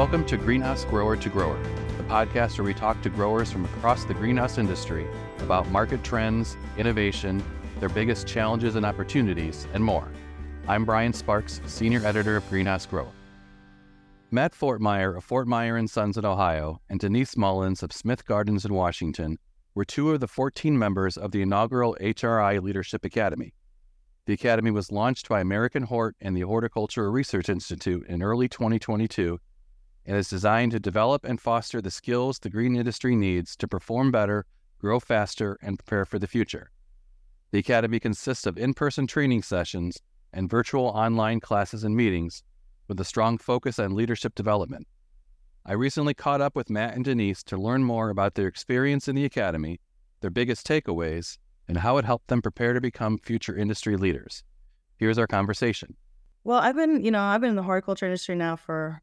Welcome 0.00 0.24
to 0.28 0.38
Greenhouse 0.38 0.86
Grower 0.86 1.14
to 1.14 1.28
Grower, 1.28 1.62
the 1.98 2.04
podcast 2.04 2.56
where 2.56 2.64
we 2.64 2.72
talk 2.72 3.02
to 3.02 3.10
growers 3.10 3.52
from 3.52 3.66
across 3.66 4.06
the 4.06 4.14
greenhouse 4.14 4.56
industry 4.56 5.06
about 5.40 5.68
market 5.68 6.02
trends, 6.02 6.56
innovation, 6.78 7.44
their 7.80 7.90
biggest 7.90 8.26
challenges 8.26 8.76
and 8.76 8.86
opportunities, 8.86 9.68
and 9.74 9.84
more. 9.84 10.08
I'm 10.66 10.86
Brian 10.86 11.12
Sparks, 11.12 11.60
Senior 11.66 12.02
Editor 12.02 12.38
of 12.38 12.48
Greenhouse 12.48 12.86
Grower. 12.86 13.12
Matt 14.30 14.54
Foertmeyer 14.54 15.18
of 15.18 15.28
Foertmeyer 15.28 15.86
& 15.88 15.90
Sons 15.90 16.16
in 16.16 16.24
Ohio 16.24 16.80
and 16.88 16.98
Denise 16.98 17.36
Mullins 17.36 17.82
of 17.82 17.92
Smith 17.92 18.24
Gardens 18.24 18.64
in 18.64 18.72
Washington 18.72 19.38
were 19.74 19.84
two 19.84 20.12
of 20.12 20.20
the 20.20 20.28
14 20.28 20.78
members 20.78 21.18
of 21.18 21.30
the 21.30 21.42
inaugural 21.42 21.94
HRI 22.00 22.62
Leadership 22.62 23.04
Academy. 23.04 23.52
The 24.24 24.32
Academy 24.32 24.70
was 24.70 24.90
launched 24.90 25.28
by 25.28 25.42
AmericanHort 25.42 26.12
and 26.22 26.34
the 26.34 26.40
Horticultural 26.40 27.12
Research 27.12 27.50
Institute 27.50 28.06
in 28.08 28.22
early 28.22 28.48
2022 28.48 29.38
and 30.10 30.18
is 30.18 30.28
designed 30.28 30.72
to 30.72 30.80
develop 30.80 31.24
and 31.24 31.40
foster 31.40 31.80
the 31.80 31.88
skills 31.88 32.40
the 32.40 32.50
green 32.50 32.74
industry 32.74 33.14
needs 33.14 33.54
to 33.54 33.68
perform 33.68 34.10
better, 34.10 34.44
grow 34.80 34.98
faster, 34.98 35.56
and 35.62 35.78
prepare 35.78 36.04
for 36.04 36.18
the 36.18 36.26
future. 36.26 36.72
The 37.52 37.60
Academy 37.60 38.00
consists 38.00 38.44
of 38.44 38.58
in 38.58 38.74
person 38.74 39.06
training 39.06 39.44
sessions 39.44 40.00
and 40.32 40.50
virtual 40.50 40.86
online 40.86 41.38
classes 41.38 41.84
and 41.84 41.94
meetings 41.94 42.42
with 42.88 42.98
a 42.98 43.04
strong 43.04 43.38
focus 43.38 43.78
on 43.78 43.94
leadership 43.94 44.34
development. 44.34 44.88
I 45.64 45.74
recently 45.74 46.12
caught 46.12 46.40
up 46.40 46.56
with 46.56 46.70
Matt 46.70 46.96
and 46.96 47.04
Denise 47.04 47.44
to 47.44 47.56
learn 47.56 47.84
more 47.84 48.10
about 48.10 48.34
their 48.34 48.48
experience 48.48 49.06
in 49.06 49.14
the 49.14 49.24
Academy, 49.24 49.78
their 50.22 50.30
biggest 50.30 50.66
takeaways, 50.66 51.38
and 51.68 51.78
how 51.78 51.98
it 51.98 52.04
helped 52.04 52.26
them 52.26 52.42
prepare 52.42 52.72
to 52.72 52.80
become 52.80 53.16
future 53.16 53.56
industry 53.56 53.96
leaders. 53.96 54.42
Here's 54.96 55.18
our 55.18 55.28
conversation. 55.28 55.94
Well, 56.42 56.58
I've 56.58 56.74
been, 56.74 57.04
you 57.04 57.12
know, 57.12 57.22
I've 57.22 57.40
been 57.40 57.50
in 57.50 57.56
the 57.56 57.62
horticulture 57.62 58.06
industry 58.06 58.34
now 58.34 58.56
for 58.56 59.02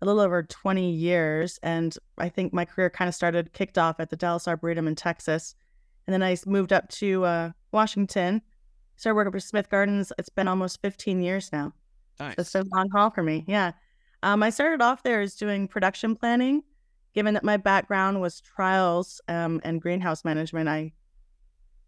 a 0.00 0.06
little 0.06 0.20
over 0.20 0.42
20 0.42 0.90
years. 0.90 1.58
And 1.62 1.96
I 2.18 2.28
think 2.28 2.52
my 2.52 2.64
career 2.64 2.90
kind 2.90 3.08
of 3.08 3.14
started, 3.14 3.52
kicked 3.52 3.78
off 3.78 4.00
at 4.00 4.10
the 4.10 4.16
Dallas 4.16 4.48
Arboretum 4.48 4.88
in 4.88 4.94
Texas. 4.94 5.54
And 6.06 6.14
then 6.14 6.22
I 6.22 6.36
moved 6.46 6.72
up 6.72 6.88
to 6.90 7.24
uh, 7.24 7.50
Washington, 7.72 8.42
started 8.96 9.16
working 9.16 9.32
for 9.32 9.40
Smith 9.40 9.68
Gardens. 9.68 10.12
It's 10.18 10.28
been 10.28 10.48
almost 10.48 10.80
15 10.82 11.20
years 11.22 11.52
now. 11.52 11.72
Nice. 12.18 12.34
So 12.36 12.40
it's 12.40 12.54
a 12.54 12.64
long 12.74 12.88
haul 12.90 13.10
for 13.10 13.22
me. 13.22 13.44
Yeah. 13.46 13.72
Um, 14.22 14.42
I 14.42 14.50
started 14.50 14.82
off 14.82 15.02
there 15.02 15.20
as 15.20 15.34
doing 15.34 15.68
production 15.68 16.14
planning. 16.14 16.62
Given 17.12 17.34
that 17.34 17.42
my 17.42 17.56
background 17.56 18.20
was 18.20 18.40
trials 18.40 19.20
um, 19.26 19.60
and 19.64 19.82
greenhouse 19.82 20.24
management, 20.24 20.68
I, 20.68 20.92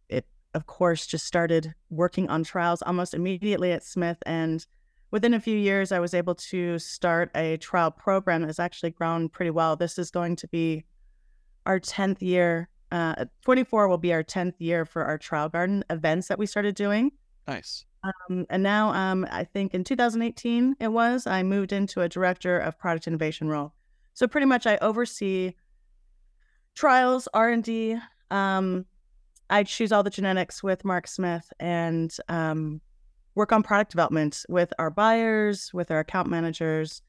it 0.08 0.26
of 0.52 0.66
course 0.66 1.06
just 1.06 1.26
started 1.26 1.74
working 1.90 2.28
on 2.28 2.42
trials 2.42 2.82
almost 2.82 3.14
immediately 3.14 3.70
at 3.70 3.84
Smith. 3.84 4.18
And 4.26 4.66
within 5.12 5.34
a 5.34 5.40
few 5.40 5.56
years, 5.56 5.92
I 5.92 6.00
was 6.00 6.14
able 6.14 6.34
to 6.34 6.78
start 6.78 7.30
a 7.36 7.58
trial 7.58 7.90
program 7.90 8.42
that's 8.42 8.58
actually 8.58 8.90
grown 8.90 9.28
pretty 9.28 9.50
well. 9.50 9.76
This 9.76 9.98
is 9.98 10.10
going 10.10 10.34
to 10.36 10.48
be 10.48 10.84
our 11.66 11.78
10th 11.78 12.20
year. 12.20 12.68
Uh, 12.90 13.26
24 13.44 13.88
will 13.88 13.98
be 13.98 14.12
our 14.12 14.24
10th 14.24 14.54
year 14.58 14.84
for 14.84 15.04
our 15.04 15.18
trial 15.18 15.48
garden 15.48 15.84
events 15.90 16.28
that 16.28 16.38
we 16.38 16.46
started 16.46 16.74
doing. 16.74 17.12
Nice. 17.46 17.84
Um, 18.02 18.46
and 18.50 18.62
now, 18.62 18.92
um, 18.92 19.26
I 19.30 19.44
think 19.44 19.74
in 19.74 19.84
2018 19.84 20.76
it 20.80 20.88
was, 20.88 21.26
I 21.26 21.42
moved 21.42 21.72
into 21.72 22.00
a 22.00 22.08
director 22.08 22.58
of 22.58 22.78
product 22.78 23.06
innovation 23.06 23.48
role. 23.48 23.74
So 24.14 24.26
pretty 24.26 24.46
much, 24.46 24.66
I 24.66 24.76
oversee 24.78 25.54
trials, 26.74 27.28
R 27.32 27.50
and 27.50 27.62
D. 27.62 27.96
Um, 28.30 28.86
I 29.50 29.62
choose 29.62 29.92
all 29.92 30.02
the 30.02 30.10
genetics 30.10 30.62
with 30.62 30.84
Mark 30.84 31.06
Smith 31.06 31.52
and 31.60 32.14
um, 32.28 32.80
work 33.34 33.52
on 33.52 33.62
product 33.62 33.90
development 33.90 34.44
with 34.48 34.72
our 34.78 34.90
buyers, 34.90 35.72
with 35.72 35.90
our 35.90 36.00
account 36.00 36.28
managers, 36.28 37.02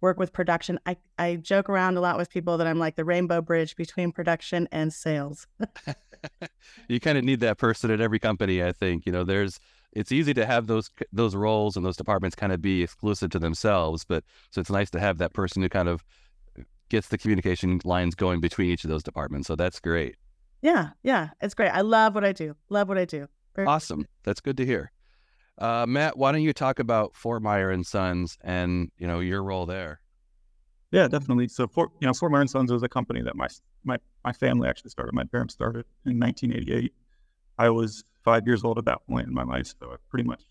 work 0.00 0.18
with 0.18 0.32
production. 0.32 0.78
I, 0.84 0.96
I 1.18 1.36
joke 1.36 1.68
around 1.68 1.96
a 1.96 2.00
lot 2.00 2.18
with 2.18 2.28
people 2.28 2.58
that 2.58 2.66
I'm 2.66 2.78
like 2.78 2.96
the 2.96 3.04
rainbow 3.04 3.40
bridge 3.40 3.76
between 3.76 4.12
production 4.12 4.68
and 4.70 4.92
sales. 4.92 5.46
you 6.88 7.00
kind 7.00 7.16
of 7.16 7.24
need 7.24 7.40
that 7.40 7.58
person 7.58 7.90
at 7.90 8.00
every 8.00 8.18
company, 8.18 8.62
I 8.62 8.72
think. 8.72 9.06
You 9.06 9.12
know, 9.12 9.24
there's 9.24 9.58
it's 9.92 10.12
easy 10.12 10.34
to 10.34 10.44
have 10.44 10.66
those 10.66 10.90
those 11.12 11.34
roles 11.34 11.76
and 11.76 11.86
those 11.86 11.96
departments 11.96 12.34
kind 12.34 12.52
of 12.52 12.60
be 12.60 12.82
exclusive 12.82 13.30
to 13.30 13.38
themselves, 13.38 14.04
but 14.04 14.24
so 14.50 14.60
it's 14.60 14.70
nice 14.70 14.90
to 14.90 15.00
have 15.00 15.18
that 15.18 15.32
person 15.32 15.62
who 15.62 15.68
kind 15.68 15.88
of 15.88 16.04
uh, 16.58 16.62
gets 16.88 17.08
the 17.08 17.18
communication 17.18 17.80
lines 17.84 18.14
going 18.14 18.40
between 18.40 18.70
each 18.70 18.84
of 18.84 18.90
those 18.90 19.02
departments. 19.02 19.46
So 19.46 19.56
that's 19.56 19.80
great. 19.80 20.16
Yeah, 20.62 20.90
yeah, 21.02 21.30
it's 21.40 21.54
great. 21.54 21.70
I 21.70 21.80
love 21.80 22.14
what 22.14 22.24
I 22.24 22.32
do. 22.32 22.56
Love 22.68 22.88
what 22.88 22.98
I 22.98 23.04
do. 23.04 23.28
Awesome. 23.58 24.06
That's 24.24 24.40
good 24.40 24.56
to 24.56 24.66
hear. 24.66 24.92
Uh, 25.58 25.86
Matt, 25.86 26.16
why 26.16 26.32
don't 26.32 26.42
you 26.42 26.52
talk 26.52 26.78
about 26.78 27.14
Foertmeyer 27.14 27.72
and 27.72 27.86
Sons 27.86 28.38
and 28.42 28.90
you 28.98 29.06
know 29.06 29.20
your 29.20 29.42
role 29.42 29.66
there? 29.66 30.00
Yeah, 30.90 31.08
definitely. 31.08 31.48
So, 31.48 31.66
Fort, 31.66 31.90
you 32.00 32.06
know, 32.06 32.12
Foertmeyer 32.12 32.40
and 32.40 32.50
Sons 32.50 32.72
was 32.72 32.82
a 32.82 32.88
company 32.88 33.22
that 33.22 33.36
my 33.36 33.48
my 33.84 33.98
my 34.24 34.32
family 34.32 34.68
actually 34.68 34.90
started. 34.90 35.14
My 35.14 35.24
parents 35.24 35.54
started 35.54 35.84
in 36.06 36.18
1988. 36.18 36.92
I 37.58 37.70
was 37.70 38.04
five 38.24 38.46
years 38.46 38.64
old 38.64 38.78
at 38.78 38.84
that 38.86 39.06
point 39.06 39.28
in 39.28 39.34
my 39.34 39.44
life, 39.44 39.74
so 39.78 39.96
pretty 40.10 40.26
much 40.26 40.42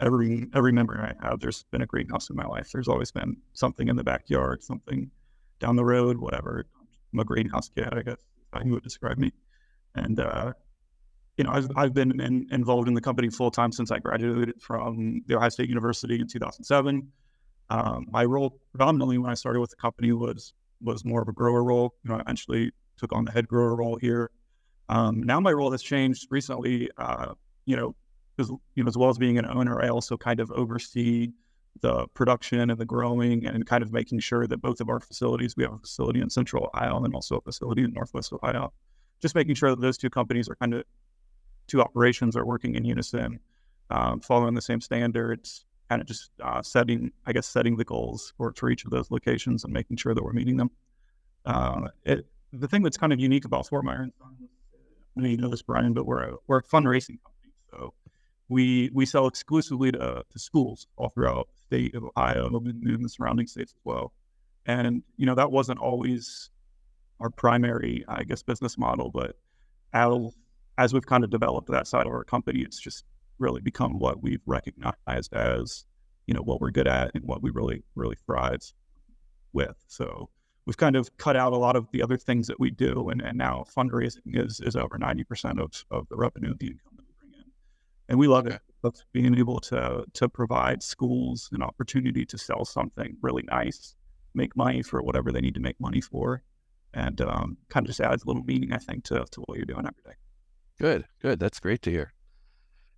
every 0.00 0.46
every 0.54 0.72
memory 0.72 0.98
I 1.00 1.26
have, 1.26 1.40
there's 1.40 1.64
been 1.70 1.82
a 1.82 1.86
greenhouse 1.86 2.30
in 2.30 2.36
my 2.36 2.46
life. 2.46 2.70
There's 2.72 2.88
always 2.88 3.10
been 3.10 3.36
something 3.52 3.88
in 3.88 3.96
the 3.96 4.04
backyard, 4.04 4.62
something 4.62 5.10
down 5.60 5.76
the 5.76 5.84
road, 5.84 6.18
whatever. 6.18 6.66
I'm 7.12 7.20
a 7.20 7.24
greenhouse 7.24 7.68
kid, 7.68 7.88
I 7.92 8.02
guess 8.02 8.24
how 8.52 8.62
you 8.62 8.72
would 8.72 8.82
describe 8.82 9.18
me. 9.18 9.32
And 9.94 10.18
uh, 10.18 10.52
you 11.36 11.44
know, 11.44 11.50
I've, 11.50 11.68
I've 11.76 11.94
been 11.94 12.20
in, 12.20 12.46
involved 12.50 12.88
in 12.88 12.94
the 12.94 13.00
company 13.00 13.28
full 13.28 13.50
time 13.50 13.72
since 13.72 13.90
I 13.90 13.98
graduated 13.98 14.60
from 14.62 15.22
the 15.26 15.36
Ohio 15.36 15.48
State 15.48 15.68
University 15.68 16.20
in 16.20 16.28
2007. 16.28 17.08
Um, 17.70 18.06
my 18.10 18.24
role 18.24 18.58
predominantly 18.72 19.18
when 19.18 19.30
I 19.30 19.34
started 19.34 19.60
with 19.60 19.70
the 19.70 19.76
company 19.76 20.12
was 20.12 20.52
was 20.80 21.04
more 21.04 21.22
of 21.22 21.28
a 21.28 21.32
grower 21.32 21.64
role. 21.64 21.94
You 22.04 22.10
know, 22.10 22.16
I 22.16 22.20
eventually 22.20 22.70
took 22.96 23.12
on 23.12 23.24
the 23.24 23.32
head 23.32 23.48
grower 23.48 23.74
role 23.74 23.96
here. 23.96 24.30
Um, 24.88 25.22
now 25.22 25.40
my 25.40 25.52
role 25.52 25.70
has 25.72 25.82
changed 25.82 26.26
recently. 26.30 26.90
Uh, 26.98 27.34
you 27.64 27.76
know, 27.76 27.94
as, 28.38 28.50
you 28.74 28.84
know, 28.84 28.88
as 28.88 28.96
well 28.96 29.08
as 29.08 29.18
being 29.18 29.38
an 29.38 29.46
owner, 29.46 29.82
I 29.82 29.88
also 29.88 30.16
kind 30.16 30.40
of 30.40 30.50
oversee 30.52 31.32
the 31.80 32.06
production 32.14 32.70
and 32.70 32.78
the 32.78 32.84
growing 32.84 33.46
and 33.46 33.66
kind 33.66 33.82
of 33.82 33.92
making 33.92 34.20
sure 34.20 34.46
that 34.46 34.58
both 34.58 34.80
of 34.80 34.88
our 34.88 35.00
facilities, 35.00 35.56
we 35.56 35.64
have 35.64 35.72
a 35.72 35.78
facility 35.78 36.20
in 36.20 36.30
Central 36.30 36.70
Ohio 36.72 37.02
and 37.02 37.14
also 37.14 37.36
a 37.36 37.40
facility 37.40 37.82
in 37.82 37.92
Northwest 37.92 38.32
Ohio, 38.32 38.72
just 39.20 39.34
making 39.34 39.54
sure 39.54 39.70
that 39.70 39.80
those 39.80 39.98
two 39.98 40.10
companies 40.10 40.48
are 40.48 40.56
kind 40.56 40.74
of 40.74 40.84
two 41.66 41.80
operations 41.80 42.36
are 42.36 42.44
working 42.44 42.74
in 42.74 42.84
unison, 42.84 43.40
um, 43.90 44.20
following 44.20 44.54
the 44.54 44.62
same 44.62 44.80
standards, 44.80 45.64
kind 45.88 46.00
of 46.00 46.08
just 46.08 46.30
uh, 46.42 46.62
setting, 46.62 47.12
I 47.26 47.32
guess, 47.32 47.46
setting 47.46 47.76
the 47.76 47.84
goals 47.84 48.32
for, 48.36 48.52
for 48.56 48.70
each 48.70 48.84
of 48.84 48.90
those 48.90 49.10
locations 49.10 49.64
and 49.64 49.72
making 49.72 49.96
sure 49.98 50.14
that 50.14 50.24
we're 50.24 50.32
meeting 50.32 50.56
them. 50.56 50.70
Uh, 51.44 51.88
it, 52.04 52.26
the 52.52 52.68
thing 52.68 52.82
that's 52.82 52.96
kind 52.96 53.12
of 53.12 53.20
unique 53.20 53.44
about 53.44 53.66
Foertmeyer, 53.66 54.08
I 55.16 55.20
know 55.20 55.28
you 55.28 55.36
know 55.36 55.48
this, 55.48 55.62
Brian, 55.62 55.92
but 55.92 56.06
we're 56.06 56.22
a, 56.22 56.36
we're 56.46 56.58
a 56.58 56.62
fundraising 56.62 57.18
company. 57.22 57.52
So 57.70 57.94
we 58.48 58.90
we 58.92 59.06
sell 59.06 59.26
exclusively 59.26 59.92
to, 59.92 60.22
to 60.28 60.38
schools 60.38 60.86
all 60.96 61.08
throughout 61.08 61.48
the 61.48 61.60
state 61.76 61.94
of 61.94 62.04
Ohio 62.04 62.46
and 62.46 62.88
in 62.88 63.02
the 63.02 63.08
surrounding 63.08 63.46
states 63.46 63.72
as 63.72 63.80
well. 63.84 64.12
And, 64.66 65.02
you 65.16 65.26
know, 65.26 65.34
that 65.34 65.50
wasn't 65.50 65.78
always 65.80 66.50
our 67.20 67.30
primary, 67.30 68.04
I 68.08 68.24
guess, 68.24 68.42
business 68.42 68.78
model, 68.78 69.10
but 69.10 69.36
as 69.92 70.34
as 70.78 70.92
we've 70.92 71.06
kind 71.06 71.24
of 71.24 71.30
developed 71.30 71.68
that 71.70 71.86
side 71.86 72.06
of 72.06 72.12
our 72.12 72.24
company, 72.24 72.60
it's 72.60 72.80
just 72.80 73.04
really 73.38 73.60
become 73.60 73.98
what 73.98 74.22
we've 74.22 74.42
recognized 74.46 75.32
as, 75.32 75.84
you 76.26 76.34
know, 76.34 76.42
what 76.42 76.60
we're 76.60 76.70
good 76.70 76.88
at 76.88 77.10
and 77.14 77.24
what 77.24 77.42
we 77.42 77.50
really, 77.50 77.82
really 77.94 78.16
thrive 78.26 78.72
with. 79.52 79.76
So 79.86 80.28
we've 80.66 80.76
kind 80.76 80.96
of 80.96 81.16
cut 81.16 81.36
out 81.36 81.52
a 81.52 81.56
lot 81.56 81.76
of 81.76 81.86
the 81.92 82.02
other 82.02 82.16
things 82.16 82.46
that 82.48 82.58
we 82.58 82.70
do. 82.70 83.08
And, 83.10 83.20
and 83.20 83.38
now 83.38 83.64
fundraising 83.76 84.20
is, 84.26 84.60
is 84.60 84.76
over 84.76 84.98
90% 84.98 85.60
of, 85.60 85.84
of 85.90 86.08
the 86.08 86.16
revenue, 86.16 86.54
the 86.58 86.68
income 86.68 86.92
that 86.96 87.04
we 87.06 87.28
bring 87.28 87.40
in. 87.40 87.50
And 88.08 88.18
we 88.18 88.28
love 88.28 88.46
okay. 88.46 88.56
it. 88.56 88.62
Love 88.82 88.96
being 89.12 89.36
able 89.38 89.60
to, 89.60 90.04
to 90.12 90.28
provide 90.28 90.82
schools 90.82 91.48
an 91.52 91.62
opportunity 91.62 92.26
to 92.26 92.36
sell 92.36 92.64
something 92.64 93.16
really 93.22 93.42
nice, 93.44 93.94
make 94.34 94.54
money 94.56 94.82
for 94.82 95.02
whatever 95.02 95.32
they 95.32 95.40
need 95.40 95.54
to 95.54 95.60
make 95.60 95.80
money 95.80 96.00
for. 96.00 96.42
And 96.92 97.20
um, 97.22 97.56
kind 97.70 97.84
of 97.84 97.88
just 97.88 98.00
adds 98.00 98.22
a 98.22 98.26
little 98.26 98.44
meaning, 98.44 98.72
I 98.72 98.78
think, 98.78 99.04
to, 99.04 99.24
to 99.30 99.40
what 99.42 99.56
you're 99.56 99.66
doing 99.66 99.86
every 99.86 100.02
day. 100.04 100.16
Good, 100.78 101.06
good. 101.20 101.38
That's 101.38 101.60
great 101.60 101.82
to 101.82 101.90
hear. 101.90 102.12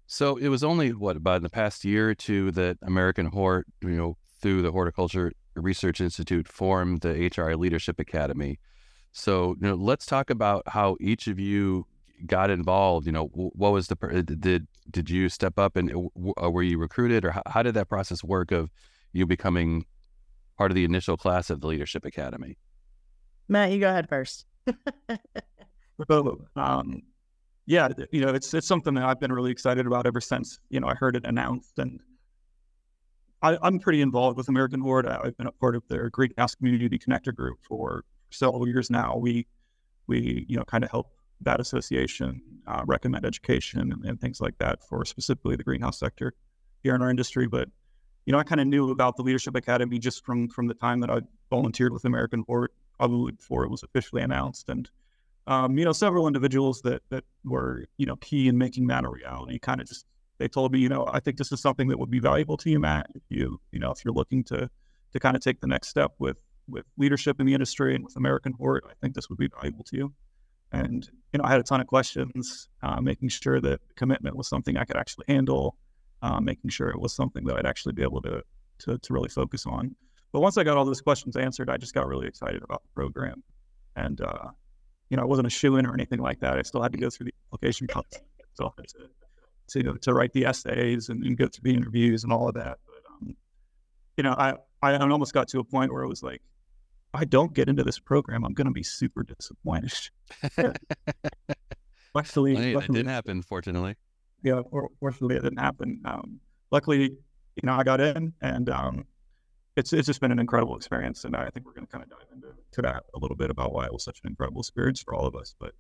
So 0.06 0.37
it 0.37 0.49
was 0.49 0.62
only 0.62 0.93
what 0.93 1.17
about 1.17 1.38
in 1.38 1.43
the 1.43 1.50
past 1.50 1.84
year 1.84 2.11
or 2.11 2.14
two 2.14 2.50
that 2.52 2.81
AmericanHort, 2.81 3.64
you 3.82 3.88
know, 3.90 4.17
through 4.40 4.62
the 4.62 4.70
Horticulture 4.70 5.32
Research 5.55 6.00
Institute, 6.00 6.49
formed 6.49 7.00
the 7.00 7.14
HRI 7.14 7.58
Leadership 7.58 7.99
Academy. 7.99 8.58
So 9.12 9.56
you 9.61 9.69
know, 9.69 9.75
let's 9.75 10.06
talk 10.06 10.31
about 10.31 10.62
how 10.69 10.96
each 11.00 11.26
of 11.26 11.40
you 11.40 11.87
got 12.25 12.50
involved. 12.50 13.06
You 13.06 13.12
know, 13.12 13.26
what 13.32 13.73
was 13.73 13.88
the 13.88 13.96
did 14.38 14.69
did 14.90 15.11
you 15.11 15.29
step 15.29 15.58
up 15.58 15.76
and 15.76 15.90
uh, 16.40 16.50
were 16.50 16.62
you 16.62 16.79
recruited, 16.79 17.25
or 17.25 17.32
how, 17.32 17.43
how 17.46 17.62
did 17.62 17.75
that 17.75 17.88
process 17.88 18.22
work 18.22 18.52
of 18.52 18.70
you 19.12 19.26
becoming 19.26 19.84
part 20.56 20.70
of 20.70 20.75
the 20.76 20.84
initial 20.84 21.17
class 21.17 21.50
of 21.50 21.61
the 21.61 21.67
Leadership 21.67 22.05
Academy? 22.05 22.58
Matt, 23.49 23.72
you 23.72 23.81
go 23.81 23.88
ahead 23.88 24.08
first. 24.08 24.46
um, 26.56 27.02
yeah, 27.66 27.88
you 28.12 28.20
know, 28.20 28.32
it's 28.32 28.54
it's 28.54 28.66
something 28.66 28.94
that 28.94 29.04
I've 29.04 29.20
been 29.20 29.32
really 29.32 29.50
excited 29.50 29.86
about 29.86 30.06
ever 30.06 30.20
since 30.20 30.60
you 30.70 30.78
know 30.78 30.86
I 30.86 30.94
heard 30.94 31.16
it 31.16 31.26
announced, 31.26 31.78
and 31.78 32.00
I, 33.42 33.58
am 33.66 33.80
pretty 33.80 34.02
involved 34.02 34.36
with 34.36 34.46
AmericanHort. 34.46 35.06
I've 35.06 35.36
been 35.36 35.48
a 35.48 35.52
part 35.52 35.74
of 35.74 35.82
their 35.88 36.08
Greenhouse 36.08 36.54
Community 36.54 36.98
Connector 36.98 37.34
Group 37.34 37.58
for 37.62 38.04
several 38.30 38.68
years 38.68 38.88
now. 38.88 39.16
We 39.16 39.48
we 40.06 40.46
you 40.48 40.56
know 40.56 40.64
kind 40.64 40.84
of 40.84 40.90
help 40.90 41.10
that 41.40 41.60
association 41.60 42.40
uh, 42.66 42.82
recommend 42.86 43.26
education 43.26 43.92
and, 43.92 44.04
and, 44.04 44.20
things 44.20 44.40
like 44.40 44.56
that 44.58 44.82
for 44.82 45.04
specifically 45.04 45.54
the 45.54 45.62
greenhouse 45.62 45.98
sector 45.98 46.32
here 46.82 46.94
in 46.94 47.02
our 47.02 47.10
industry. 47.10 47.46
But 47.46 47.69
you 48.24 48.32
know, 48.32 48.38
I 48.38 48.42
kind 48.42 48.60
of 48.60 48.66
knew 48.66 48.90
about 48.90 49.16
the 49.16 49.22
Leadership 49.22 49.56
Academy 49.56 49.98
just 49.98 50.24
from 50.24 50.48
from 50.48 50.69
the 50.69 50.74
time 50.74 51.00
that 51.00 51.10
I 51.10 51.20
volunteered 51.50 51.92
with 51.92 52.04
AmericanHort, 52.04 52.69
probably 52.96 53.32
before 53.32 53.64
it 53.64 53.70
was 53.70 53.82
officially 53.82 54.22
announced, 54.22 54.69
and 54.69 54.88
um, 55.46 55.78
you 55.78 55.84
know, 55.84 55.93
several 55.93 56.26
individuals 56.26 56.82
that 56.82 57.02
that 57.10 57.25
were 57.44 57.87
you 57.96 58.06
know 58.06 58.16
key 58.16 58.48
in 58.48 58.58
making 58.58 58.87
that 58.88 59.04
a 59.04 59.08
reality. 59.08 59.58
Kind 59.58 59.81
of 59.81 59.87
just 59.87 60.06
they 60.38 60.48
told 60.48 60.72
me, 60.72 60.78
you 60.78 60.88
know, 60.88 61.08
I 61.10 61.20
think 61.20 61.38
this 61.38 61.52
is 61.52 61.60
something 61.60 61.88
that 61.88 61.98
would 61.98 62.10
be 62.10 62.19
valuable 62.19 62.56
to 62.58 62.70
you, 62.70 62.78
Matt. 62.78 63.06
If 63.14 63.22
you 63.28 63.60
you 63.72 63.78
know 63.78 63.90
if 63.90 64.04
you're 64.04 64.14
looking 64.14 64.44
to 64.44 64.69
to 65.12 65.20
kind 65.20 65.37
of 65.37 65.43
take 65.43 65.60
the 65.60 65.66
next 65.66 65.88
step 65.88 66.12
with 66.19 66.37
with 66.69 66.84
leadership 66.96 67.40
in 67.40 67.46
the 67.46 67.54
industry 67.54 67.94
and 67.94 68.04
with 68.04 68.14
AmericanHort, 68.14 68.81
I 68.88 68.94
think 69.00 69.14
this 69.14 69.28
would 69.28 69.38
be 69.38 69.48
valuable 69.48 69.84
to 69.84 69.96
you. 69.96 70.12
And 70.72 71.08
you 71.32 71.38
know, 71.38 71.44
I 71.44 71.50
had 71.50 71.60
a 71.60 71.62
ton 71.62 71.81
of 71.81 71.87
questions, 71.87 72.69
uh, 72.82 73.00
making 73.00 73.28
sure 73.28 73.60
that 73.60 73.81
commitment 73.94 74.37
was 74.37 74.48
something 74.48 74.76
I 74.76 74.84
could 74.84 74.96
actually 74.96 75.26
handle, 75.28 75.76
uh, 76.22 76.40
making 76.40 76.70
sure 76.70 76.88
it 76.88 77.00
was 77.00 77.14
something 77.14 77.44
that 77.44 77.56
I'd 77.56 77.66
actually 77.66 77.93
be 77.93 78.02
able 78.02 78.20
to, 78.22 78.43
to 78.81 78.98
to 78.98 79.12
really 79.12 79.28
focus 79.28 79.64
on. 79.66 79.94
But 80.32 80.40
once 80.40 80.58
I 80.58 80.64
got 80.64 80.76
all 80.76 80.84
those 80.84 81.00
questions 81.00 81.37
answered, 81.37 81.70
I 81.70 81.76
just 81.76 81.94
got 81.94 82.08
really 82.08 82.26
excited 82.26 82.62
about 82.62 82.82
the 82.82 82.88
program, 82.94 83.44
and 83.94 84.20
uh, 84.20 84.48
you 85.11 85.17
know, 85.17 85.23
I 85.23 85.26
wasn't 85.26 85.47
a 85.47 85.50
shoe 85.50 85.76
in 85.76 85.87
or 85.87 85.94
anything 85.94 86.20
like 86.20 86.41
that. 86.41 86.58
I 86.58 86.62
still 86.62 86.82
had 86.82 86.93
to 86.93 86.99
go 86.99 87.11
through 87.11 87.26
the 87.26 87.35
application 87.49 87.87
process, 87.87 88.23
had 88.58 88.88
to, 89.69 89.82
to, 89.82 89.99
to 89.99 90.14
write 90.14 90.32
the 90.32 90.47
essays 90.47 91.08
and, 91.08 91.25
and, 91.25 91.37
go 91.37 91.47
through 91.47 91.70
the 91.70 91.76
interviews 91.76 92.25
and 92.25 92.32
all 92.32 92.49
of 92.49 92.55
that. 92.55 92.79
But, 92.87 93.11
um, 93.11 93.37
you 94.17 94.25
know, 94.25 94.32
I, 94.32 94.55
I 94.82 94.97
almost 94.97 95.32
got 95.32 95.49
to 95.49 95.61
a 95.61 95.64
point 95.64 95.93
where 95.93 96.03
it 96.03 96.08
was 96.08 96.23
like, 96.23 96.43
I 97.14 97.25
don't 97.25 97.55
get 97.55 97.69
into 97.69 97.82
this 97.82 97.99
program, 97.99 98.44
I'm 98.44 98.53
going 98.53 98.67
to 98.67 98.73
be 98.73 98.82
super 98.82 99.23
disappointed. 99.23 100.11
luckily, 102.14 102.55
well, 102.55 102.75
luckily, 102.75 102.99
didn't 102.99 103.11
happen, 103.11 103.43
fortunately. 103.43 103.94
Yeah, 104.43 104.62
fortunately, 105.00 105.37
it 105.37 105.43
didn't 105.43 105.58
happen. 105.58 106.03
Um, 106.05 106.41
luckily, 106.70 107.17
you 107.56 107.62
know, 107.62 107.75
I 107.75 107.85
got 107.85 108.00
in 108.00 108.35
and 108.43 108.69
um, 108.69 109.05
it's 109.76 109.93
it's 109.93 110.06
just 110.06 110.20
been 110.20 110.32
an 110.32 110.38
incredible 110.38 110.76
experience, 110.76 111.25
and 111.25 111.37
I 111.37 111.50
think 111.50 111.67
we're 111.67 111.73
going 111.73 111.87
to 111.87 111.93
kind 111.93 112.02
of 112.02 112.11
dive 112.11 112.26
into 112.34 112.49
to 112.73 112.82
that 112.82 113.05
a 113.14 113.19
little 113.19 113.37
bit 113.37 113.50
about 113.50 113.73
why 113.73 113.84
it 113.84 113.93
was 113.93 114.02
such 114.05 114.20
an 114.25 114.31
incredible 114.31 114.61
experience 114.61 115.02
for 115.02 115.14
all 115.14 115.26
of 115.26 115.37
us. 115.37 115.55
But 115.58 115.73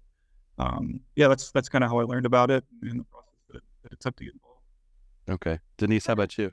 um, 0.58 1.00
yeah, 1.16 1.28
that's 1.28 1.50
that's 1.50 1.68
kind 1.68 1.82
of 1.82 1.90
how 1.90 1.98
I 1.98 2.04
learned 2.04 2.26
about 2.26 2.50
it 2.50 2.64
in 2.82 2.98
the 2.98 3.04
process 3.04 3.32
that, 3.50 3.62
that 3.82 3.92
it 3.92 4.00
took 4.00 4.16
to 4.16 4.24
get 4.24 4.34
involved. 4.34 4.60
Okay, 5.28 5.58
Denise, 5.78 6.06
how 6.06 6.12
about 6.12 6.36
you? 6.38 6.52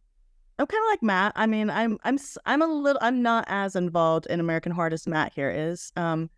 I'm 0.57 0.67
kind 0.67 0.83
of 0.83 0.91
like 0.91 1.03
Matt. 1.03 1.33
I 1.35 1.45
mean, 1.45 1.69
I'm 1.69 1.97
I'm 2.03 2.17
I'm 2.45 2.61
a 2.61 2.67
little 2.67 2.99
I'm 3.01 3.21
not 3.21 3.45
as 3.47 3.75
involved 3.75 4.25
in 4.27 4.39
AmericanHort 4.39 4.93
as 4.93 5.05
Matt 5.05 5.33
here 5.33 5.51
is, 5.51 5.91
um, 5.97 6.29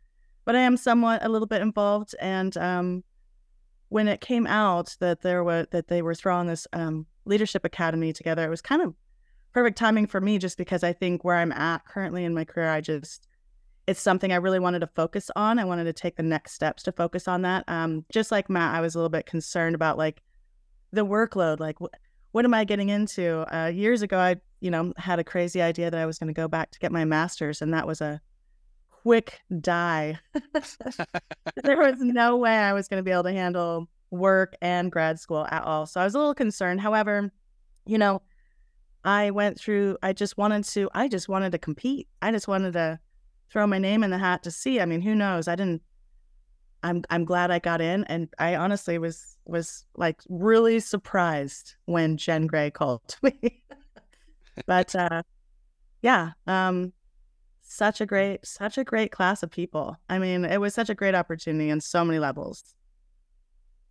but 0.43 0.55
I 0.55 0.59
am 0.59 0.77
somewhat 0.77 1.23
a 1.23 1.29
little 1.29 1.47
bit 1.47 1.61
involved. 1.61 2.15
And 2.19 2.55
um, 2.57 3.03
when 3.89 4.07
it 4.07 4.21
came 4.21 4.47
out 4.47 4.95
that 5.01 5.21
there 5.21 5.43
was 5.43 5.67
that 5.71 5.87
they 5.87 6.01
were 6.01 6.15
throwing 6.15 6.47
this 6.47 6.65
um, 6.73 7.05
leadership 7.25 7.63
academy 7.63 8.11
together, 8.11 8.43
it 8.45 8.49
was 8.49 8.61
kind 8.61 8.81
of 8.81 8.95
perfect 9.55 9.77
timing 9.77 10.05
for 10.05 10.19
me 10.19 10.37
just 10.37 10.57
because 10.57 10.83
I 10.83 10.91
think 10.91 11.23
where 11.23 11.37
I'm 11.37 11.53
at 11.53 11.85
currently 11.85 12.25
in 12.25 12.33
my 12.33 12.43
career, 12.43 12.69
I 12.69 12.81
just 12.81 13.25
it's 13.87 14.01
something 14.01 14.33
I 14.33 14.35
really 14.35 14.59
wanted 14.59 14.79
to 14.79 14.87
focus 14.87 15.31
on. 15.33 15.59
I 15.59 15.63
wanted 15.63 15.85
to 15.85 15.93
take 15.93 16.17
the 16.17 16.23
next 16.23 16.51
steps 16.53 16.83
to 16.83 16.91
focus 16.91 17.25
on 17.25 17.43
that. 17.43 17.63
Um, 17.69 18.03
just 18.11 18.31
like 18.31 18.49
Matt, 18.49 18.75
I 18.75 18.81
was 18.81 18.95
a 18.95 18.97
little 18.97 19.09
bit 19.09 19.25
concerned 19.25 19.73
about 19.73 19.97
like 19.97 20.21
the 20.91 21.05
workload. 21.05 21.61
Like, 21.61 21.77
wh- 21.79 21.95
what 22.33 22.43
am 22.43 22.53
I 22.53 22.65
getting 22.65 22.89
into? 22.89 23.45
Uh, 23.55 23.67
years 23.67 24.01
ago, 24.01 24.17
I 24.19 24.35
you 24.59 24.69
know 24.69 24.91
had 24.97 25.19
a 25.19 25.23
crazy 25.23 25.61
idea 25.61 25.89
that 25.89 26.01
I 26.01 26.05
was 26.05 26.19
going 26.19 26.27
to 26.27 26.33
go 26.33 26.49
back 26.49 26.71
to 26.71 26.79
get 26.79 26.91
my 26.91 27.05
master's, 27.05 27.61
and 27.61 27.73
that 27.73 27.87
was 27.87 28.01
a 28.01 28.19
quick 28.89 29.39
die. 29.61 30.19
there 31.63 31.77
was 31.77 31.99
no 31.99 32.35
way 32.35 32.57
I 32.57 32.73
was 32.73 32.89
going 32.89 32.99
to 32.99 33.05
be 33.05 33.11
able 33.11 33.23
to 33.23 33.31
handle 33.31 33.87
work 34.11 34.57
and 34.61 34.91
grad 34.91 35.17
school 35.17 35.47
at 35.49 35.63
all. 35.63 35.85
So 35.85 36.01
I 36.01 36.03
was 36.03 36.13
a 36.13 36.17
little 36.17 36.35
concerned. 36.35 36.81
However, 36.81 37.31
you 37.85 37.97
know, 37.97 38.21
I 39.05 39.29
went 39.29 39.59
through, 39.59 39.97
I 40.01 40.13
just 40.13 40.35
wanted 40.35 40.63
to, 40.65 40.89
I 40.93 41.07
just 41.07 41.29
wanted 41.29 41.51
to 41.51 41.59
compete. 41.59 42.07
I 42.21 42.31
just 42.31 42.47
wanted 42.47 42.73
to 42.73 42.99
throw 43.51 43.67
my 43.67 43.77
name 43.77 44.03
in 44.03 44.09
the 44.09 44.17
hat 44.17 44.43
to 44.43 44.51
see. 44.51 44.81
I 44.81 44.85
mean, 44.85 45.01
who 45.01 45.13
knows? 45.13 45.47
I 45.47 45.55
didn't, 45.55 45.83
I'm, 46.81 47.03
I'm 47.11 47.23
glad 47.23 47.51
I 47.51 47.59
got 47.59 47.81
in. 47.81 48.03
And 48.05 48.29
I 48.39 48.55
honestly 48.55 48.97
was, 48.97 49.37
was 49.45 49.85
like 49.95 50.21
really 50.27 50.79
surprised 50.79 51.75
when 51.85 52.17
Jen 52.17 52.47
Gray 52.47 52.71
called 52.71 53.15
me. 53.21 53.61
but, 54.65 54.95
uh, 54.95 55.21
yeah, 56.01 56.31
um, 56.47 56.91
such 57.61 58.01
a 58.01 58.07
great, 58.07 58.45
such 58.45 58.77
a 58.79 58.83
great 58.83 59.11
class 59.11 59.43
of 59.43 59.51
people. 59.51 59.95
I 60.09 60.17
mean, 60.17 60.45
it 60.45 60.59
was 60.59 60.73
such 60.73 60.89
a 60.89 60.95
great 60.95 61.15
opportunity 61.15 61.69
on 61.71 61.79
so 61.79 62.03
many 62.03 62.17
levels. 62.17 62.73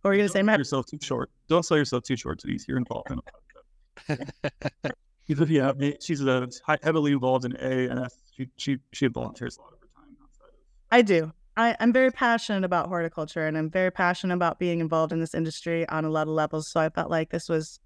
What 0.01 0.09
were 0.09 0.13
you 0.15 0.19
going 0.19 0.27
to 0.27 0.33
say, 0.33 0.43
Matt? 0.43 0.59
yourself 0.59 0.85
too 0.87 0.99
short. 1.01 1.31
Don't 1.47 1.63
sell 1.63 1.77
yourself 1.77 2.03
too 2.03 2.17
short, 2.17 2.39
Denise. 2.39 2.67
You're 2.67 2.77
involved 2.77 3.11
in 3.11 3.19
it. 5.27 5.49
yeah, 5.49 5.91
she's 6.01 6.21
a 6.21 6.47
heavily 6.83 7.11
involved 7.11 7.45
in 7.45 7.55
A 7.59 7.87
and 7.89 7.99
S. 7.99 8.17
She 8.35 8.49
she 8.57 8.77
she 8.91 9.07
volunteers 9.07 9.57
a 9.57 9.61
lot 9.61 9.73
of 9.73 9.79
her 9.79 9.87
time 9.95 10.15
outside 10.21 10.47
of. 10.47 10.53
I 10.91 11.01
do. 11.01 11.31
I, 11.57 11.75
I'm 11.79 11.93
very 11.93 12.11
passionate 12.11 12.65
about 12.65 12.87
horticulture, 12.87 13.47
and 13.47 13.57
I'm 13.57 13.69
very 13.69 13.91
passionate 13.91 14.33
about 14.33 14.59
being 14.59 14.79
involved 14.79 15.13
in 15.13 15.19
this 15.19 15.33
industry 15.33 15.87
on 15.87 16.03
a 16.03 16.09
lot 16.09 16.27
of 16.27 16.33
levels. 16.33 16.67
So 16.67 16.79
I 16.79 16.89
felt 16.89 17.09
like 17.09 17.29
this 17.29 17.47
was 17.47 17.79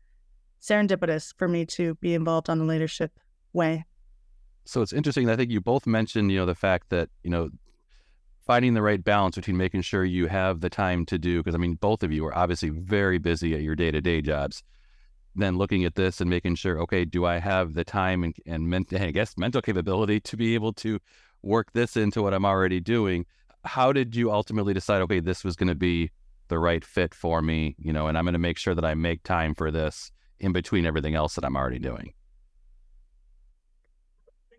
serendipitous 0.62 1.34
for 1.38 1.48
me 1.48 1.66
to 1.66 1.96
be 1.96 2.14
involved 2.14 2.50
on 2.50 2.60
the 2.60 2.66
leadership 2.66 3.12
way. 3.54 3.86
So 4.66 4.82
it's 4.82 4.94
interesting. 4.94 5.30
I 5.30 5.36
think 5.36 5.52
you 5.52 5.62
both 5.62 5.88
mentioned, 5.88 6.32
you 6.32 6.40
know, 6.40 6.46
the 6.46 6.56
fact 6.56 6.90
that 6.90 7.10
you 7.24 7.30
know 7.30 7.50
finding 8.50 8.74
the 8.74 8.82
right 8.82 9.04
balance 9.04 9.36
between 9.36 9.58
making 9.58 9.82
sure 9.82 10.04
you 10.04 10.26
have 10.26 10.60
the 10.60 10.72
time 10.72 11.06
to 11.06 11.20
do 11.20 11.38
because 11.38 11.54
I 11.54 11.60
mean 11.60 11.76
both 11.76 12.02
of 12.02 12.12
you 12.12 12.26
are 12.26 12.36
obviously 12.36 12.70
very 12.70 13.20
busy 13.20 13.54
at 13.54 13.62
your 13.62 13.76
day 13.76 13.92
to 13.92 14.02
day 14.02 14.22
jobs 14.22 14.64
then 15.36 15.58
looking 15.58 15.86
at 15.86 15.96
this 15.96 16.22
and 16.22 16.30
making 16.30 16.56
sure, 16.56 16.80
okay, 16.82 17.06
do 17.06 17.26
I 17.26 17.40
have 17.40 17.74
the 17.74 17.84
time 17.84 18.24
and, 18.24 18.36
and 18.46 18.70
ment- 18.70 18.94
I 19.00 19.12
guess 19.12 19.38
mental 19.38 19.62
capability 19.62 20.20
to 20.22 20.38
be 20.38 20.54
able 20.56 20.74
to 20.74 21.00
work 21.42 21.72
this 21.74 21.96
into 21.96 22.22
what 22.22 22.34
I'm 22.34 22.46
already 22.46 22.80
doing? 22.80 23.26
How 23.64 23.92
did 23.92 24.16
you 24.16 24.32
ultimately 24.32 24.74
decide, 24.74 25.02
okay, 25.04 25.20
this 25.20 25.44
was 25.44 25.56
going 25.56 25.68
to 25.68 25.76
be 25.76 26.12
the 26.48 26.60
right 26.60 26.84
fit 26.84 27.14
for 27.14 27.42
me, 27.42 27.76
you 27.78 27.94
know, 27.94 28.08
and 28.08 28.18
I'm 28.18 28.26
going 28.26 28.34
to 28.34 28.40
make 28.40 28.58
sure 28.58 28.76
that 28.76 28.86
I 28.86 28.96
make 28.96 29.24
time 29.24 29.54
for 29.54 29.72
this 29.72 30.12
in 30.40 30.52
between 30.52 30.86
everything 30.86 31.16
else 31.16 31.36
that 31.36 31.46
I'm 31.46 31.56
already 31.56 31.80
doing? 31.80 32.14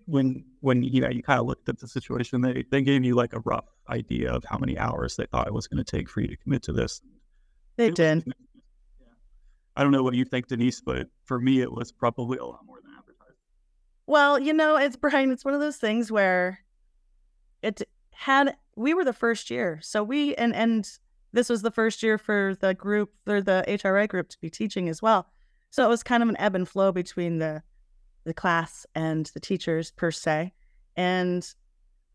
When 0.06 0.44
when 0.61 0.83
you 0.83 1.00
know 1.00 1.09
you 1.09 1.23
kind 1.23 1.38
of 1.38 1.47
looked 1.47 1.68
at 1.68 1.78
the 1.78 1.87
situation, 1.87 2.40
they 2.40 2.64
they 2.71 2.83
gave 2.83 3.04
you 3.04 3.14
like 3.14 3.33
a 3.33 3.40
rough 3.40 3.66
idea 3.88 4.33
of 4.33 4.44
how 4.44 4.59
many 4.59 4.78
hours 4.78 5.16
they 5.16 5.26
thought 5.26 5.47
it 5.47 5.54
was 5.54 5.68
going 5.68 5.83
to 5.83 5.88
take 5.88 6.09
for 6.09 6.21
you 6.21 6.28
to 6.28 6.37
commit 6.37 6.62
to 6.64 6.73
this. 6.73 7.00
They 7.76 7.90
did. 7.90 8.25
I 9.76 9.82
don't 9.82 9.92
know 9.92 10.02
what 10.02 10.14
you 10.14 10.24
think, 10.24 10.48
Denise, 10.48 10.80
but 10.80 11.08
for 11.24 11.40
me, 11.40 11.60
it 11.60 11.72
was 11.72 11.92
probably 11.92 12.38
a 12.38 12.44
lot 12.44 12.60
more 12.66 12.78
than 12.82 12.92
advertised. 12.96 13.38
Well, 14.06 14.38
you 14.38 14.52
know, 14.52 14.76
it's 14.76 14.96
Brian. 14.96 15.30
It's 15.30 15.44
one 15.44 15.54
of 15.54 15.60
those 15.60 15.76
things 15.76 16.10
where 16.10 16.60
it 17.62 17.82
had. 18.12 18.56
We 18.76 18.94
were 18.94 19.04
the 19.04 19.12
first 19.12 19.50
year, 19.50 19.78
so 19.82 20.02
we 20.02 20.34
and 20.36 20.54
and 20.54 20.88
this 21.32 21.48
was 21.48 21.62
the 21.62 21.70
first 21.70 22.02
year 22.02 22.18
for 22.18 22.56
the 22.60 22.74
group 22.74 23.12
for 23.24 23.40
the 23.40 23.64
HRI 23.68 24.08
group 24.08 24.28
to 24.30 24.40
be 24.40 24.50
teaching 24.50 24.88
as 24.88 25.00
well. 25.00 25.28
So 25.70 25.84
it 25.84 25.88
was 25.88 26.02
kind 26.02 26.22
of 26.22 26.28
an 26.28 26.36
ebb 26.38 26.54
and 26.54 26.68
flow 26.68 26.92
between 26.92 27.38
the 27.38 27.62
the 28.24 28.34
class 28.34 28.86
and 28.94 29.26
the 29.34 29.40
teachers 29.40 29.90
per 29.92 30.10
se. 30.10 30.52
And 30.96 31.46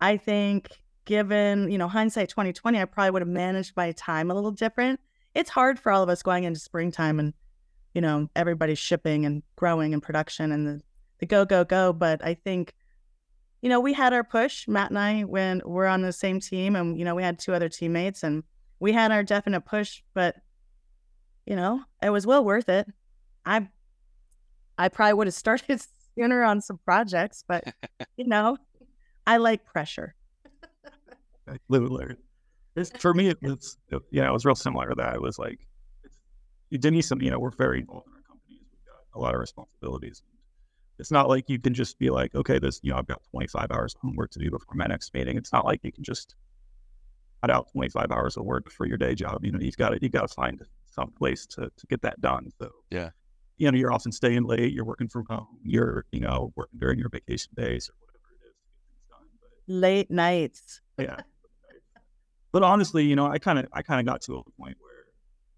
I 0.02 0.18
think 0.18 0.82
given, 1.06 1.72
you 1.72 1.78
know, 1.78 1.88
hindsight 1.88 2.30
2020, 2.30 2.80
I 2.80 2.86
probably 2.86 3.12
would 3.12 3.22
have 3.22 3.30
managed 3.30 3.74
my 3.76 3.92
time 3.94 4.30
a 4.30 4.36
little 4.36 4.52
different. 4.52 5.00
It's 5.34 5.50
hard 5.50 5.80
for 5.80 5.92
all 5.92 6.04
of 6.04 6.10
us 6.10 6.24
going 6.24 6.44
into 6.44 6.60
springtime 6.60 7.20
and 7.20 7.34
you 7.96 8.02
know, 8.02 8.30
everybody's 8.36 8.78
shipping 8.78 9.26
and 9.26 9.42
growing 9.56 9.94
and 9.94 10.04
production 10.04 10.52
and 10.52 10.68
the, 10.68 10.82
the 11.20 11.26
go, 11.26 11.46
go, 11.46 11.64
go. 11.64 11.94
But 11.94 12.24
I 12.24 12.34
think, 12.34 12.76
you 13.62 13.70
know, 13.70 13.80
we 13.80 13.94
had 13.94 14.12
our 14.12 14.24
push, 14.24 14.68
Matt 14.68 14.92
and 14.92 15.00
I, 15.00 15.22
when 15.22 15.62
we're 15.66 15.88
on 15.88 16.02
the 16.02 16.12
same 16.12 16.42
team 16.42 16.76
and, 16.76 17.00
you 17.00 17.06
know, 17.06 17.16
we 17.16 17.24
had 17.24 17.40
two 17.40 17.54
other 17.54 17.70
teammates 17.70 18.22
and 18.22 18.44
we 18.82 18.92
had 18.92 19.14
our 19.14 19.24
definite 19.24 19.62
push, 19.62 20.04
but, 20.14 20.36
you 21.46 21.56
know, 21.56 21.82
it 22.04 22.10
was 22.10 22.28
well 22.28 22.44
worth 22.44 22.68
it. 22.68 22.86
I, 23.46 23.70
I 24.78 24.90
probably 24.90 25.14
would 25.14 25.28
have 25.28 25.34
started 25.46 25.82
sooner 26.16 26.44
on 26.44 26.60
some 26.60 26.80
projects, 26.84 27.46
but, 27.48 27.64
you 28.18 28.28
know, 28.28 28.58
I 29.26 29.38
like 29.38 29.66
pressure. 29.66 30.16
Literally. 31.70 32.18
For 33.00 33.14
me, 33.14 33.30
it 33.30 33.38
was, 33.42 33.78
yeah, 34.12 34.28
it 34.28 34.34
was 34.34 34.44
real 34.44 34.54
similar 34.54 34.90
to 34.90 34.96
that. 34.96 35.16
It 35.16 35.22
was 35.22 35.40
like, 35.40 35.66
Denise, 36.72 37.12
you 37.20 37.32
know, 37.32 37.40
we're 37.40 37.52
very 37.52 37.80
involved 37.80 38.08
in 38.08 38.14
our 38.14 38.22
companies. 38.22 38.62
We've 38.72 38.86
got 38.86 39.18
a 39.18 39.20
lot 39.22 39.34
of 39.34 39.40
responsibilities. 39.40 40.24
It's 40.98 41.12
not 41.12 41.28
like 41.28 41.50
you 41.50 41.60
can 41.60 41.74
just 41.74 42.00
be 42.00 42.10
like, 42.10 42.34
okay, 42.36 42.58
this, 42.58 42.80
you 42.82 42.92
know, 42.92 42.98
I've 42.98 43.08
got 43.08 43.22
25 43.32 43.68
hours 43.72 43.96
of 43.96 44.02
homework 44.02 44.32
to 44.32 44.40
do 44.40 44.50
before 44.50 44.76
my 44.76 44.86
next 44.86 45.14
meeting. 45.14 45.38
It's 45.38 45.52
not 45.52 45.66
like 45.66 45.82
you 45.84 45.92
can 45.92 46.04
just 46.04 46.36
cut 47.42 47.52
out 47.52 47.70
25 47.74 48.12
hours 48.12 48.38
of 48.38 48.46
work 48.46 48.72
for 48.72 48.86
your 48.86 48.98
day 48.98 49.14
job. 49.14 49.44
You 49.44 49.52
know, 49.52 49.60
you've 49.60 49.78
got 49.78 49.90
to, 49.90 50.00
you've 50.02 50.14
got 50.14 50.28
to 50.28 50.34
find 50.34 50.62
some 50.86 51.12
place 51.12 51.46
to, 51.48 51.70
to 51.76 51.88
get 51.88 52.02
that 52.04 52.22
done. 52.22 52.50
So 52.60 52.72
yeah, 52.90 53.10
you 53.58 53.70
know, 53.70 53.78
you're 53.78 53.92
often 53.92 54.12
staying 54.12 54.44
late, 54.44 54.74
you're 54.74 54.86
working 54.86 55.10
from 55.10 55.26
home, 55.30 55.60
you're, 55.64 56.06
you 56.12 56.22
know, 56.22 56.54
working 56.56 56.80
during 56.80 56.98
your 56.98 57.10
vacation 57.10 57.52
days 57.56 57.90
or 57.90 57.96
whatever 58.00 58.24
it 58.32 58.48
is 58.48 58.56
to 58.56 58.62
get 58.64 58.84
things 58.88 59.04
done. 59.10 59.28
But 59.42 59.74
Late 59.74 60.12
nights. 60.12 60.82
yeah. 60.98 61.18
But 62.52 62.64
honestly, 62.64 63.04
you 63.04 63.18
know, 63.18 63.28
I 63.28 63.38
kind 63.38 63.60
of 63.60 63.68
I 63.74 63.82
kind 63.82 64.00
of 64.00 64.06
got 64.06 64.22
to 64.24 64.36
a 64.36 64.44
point 64.62 64.78
where 64.80 64.85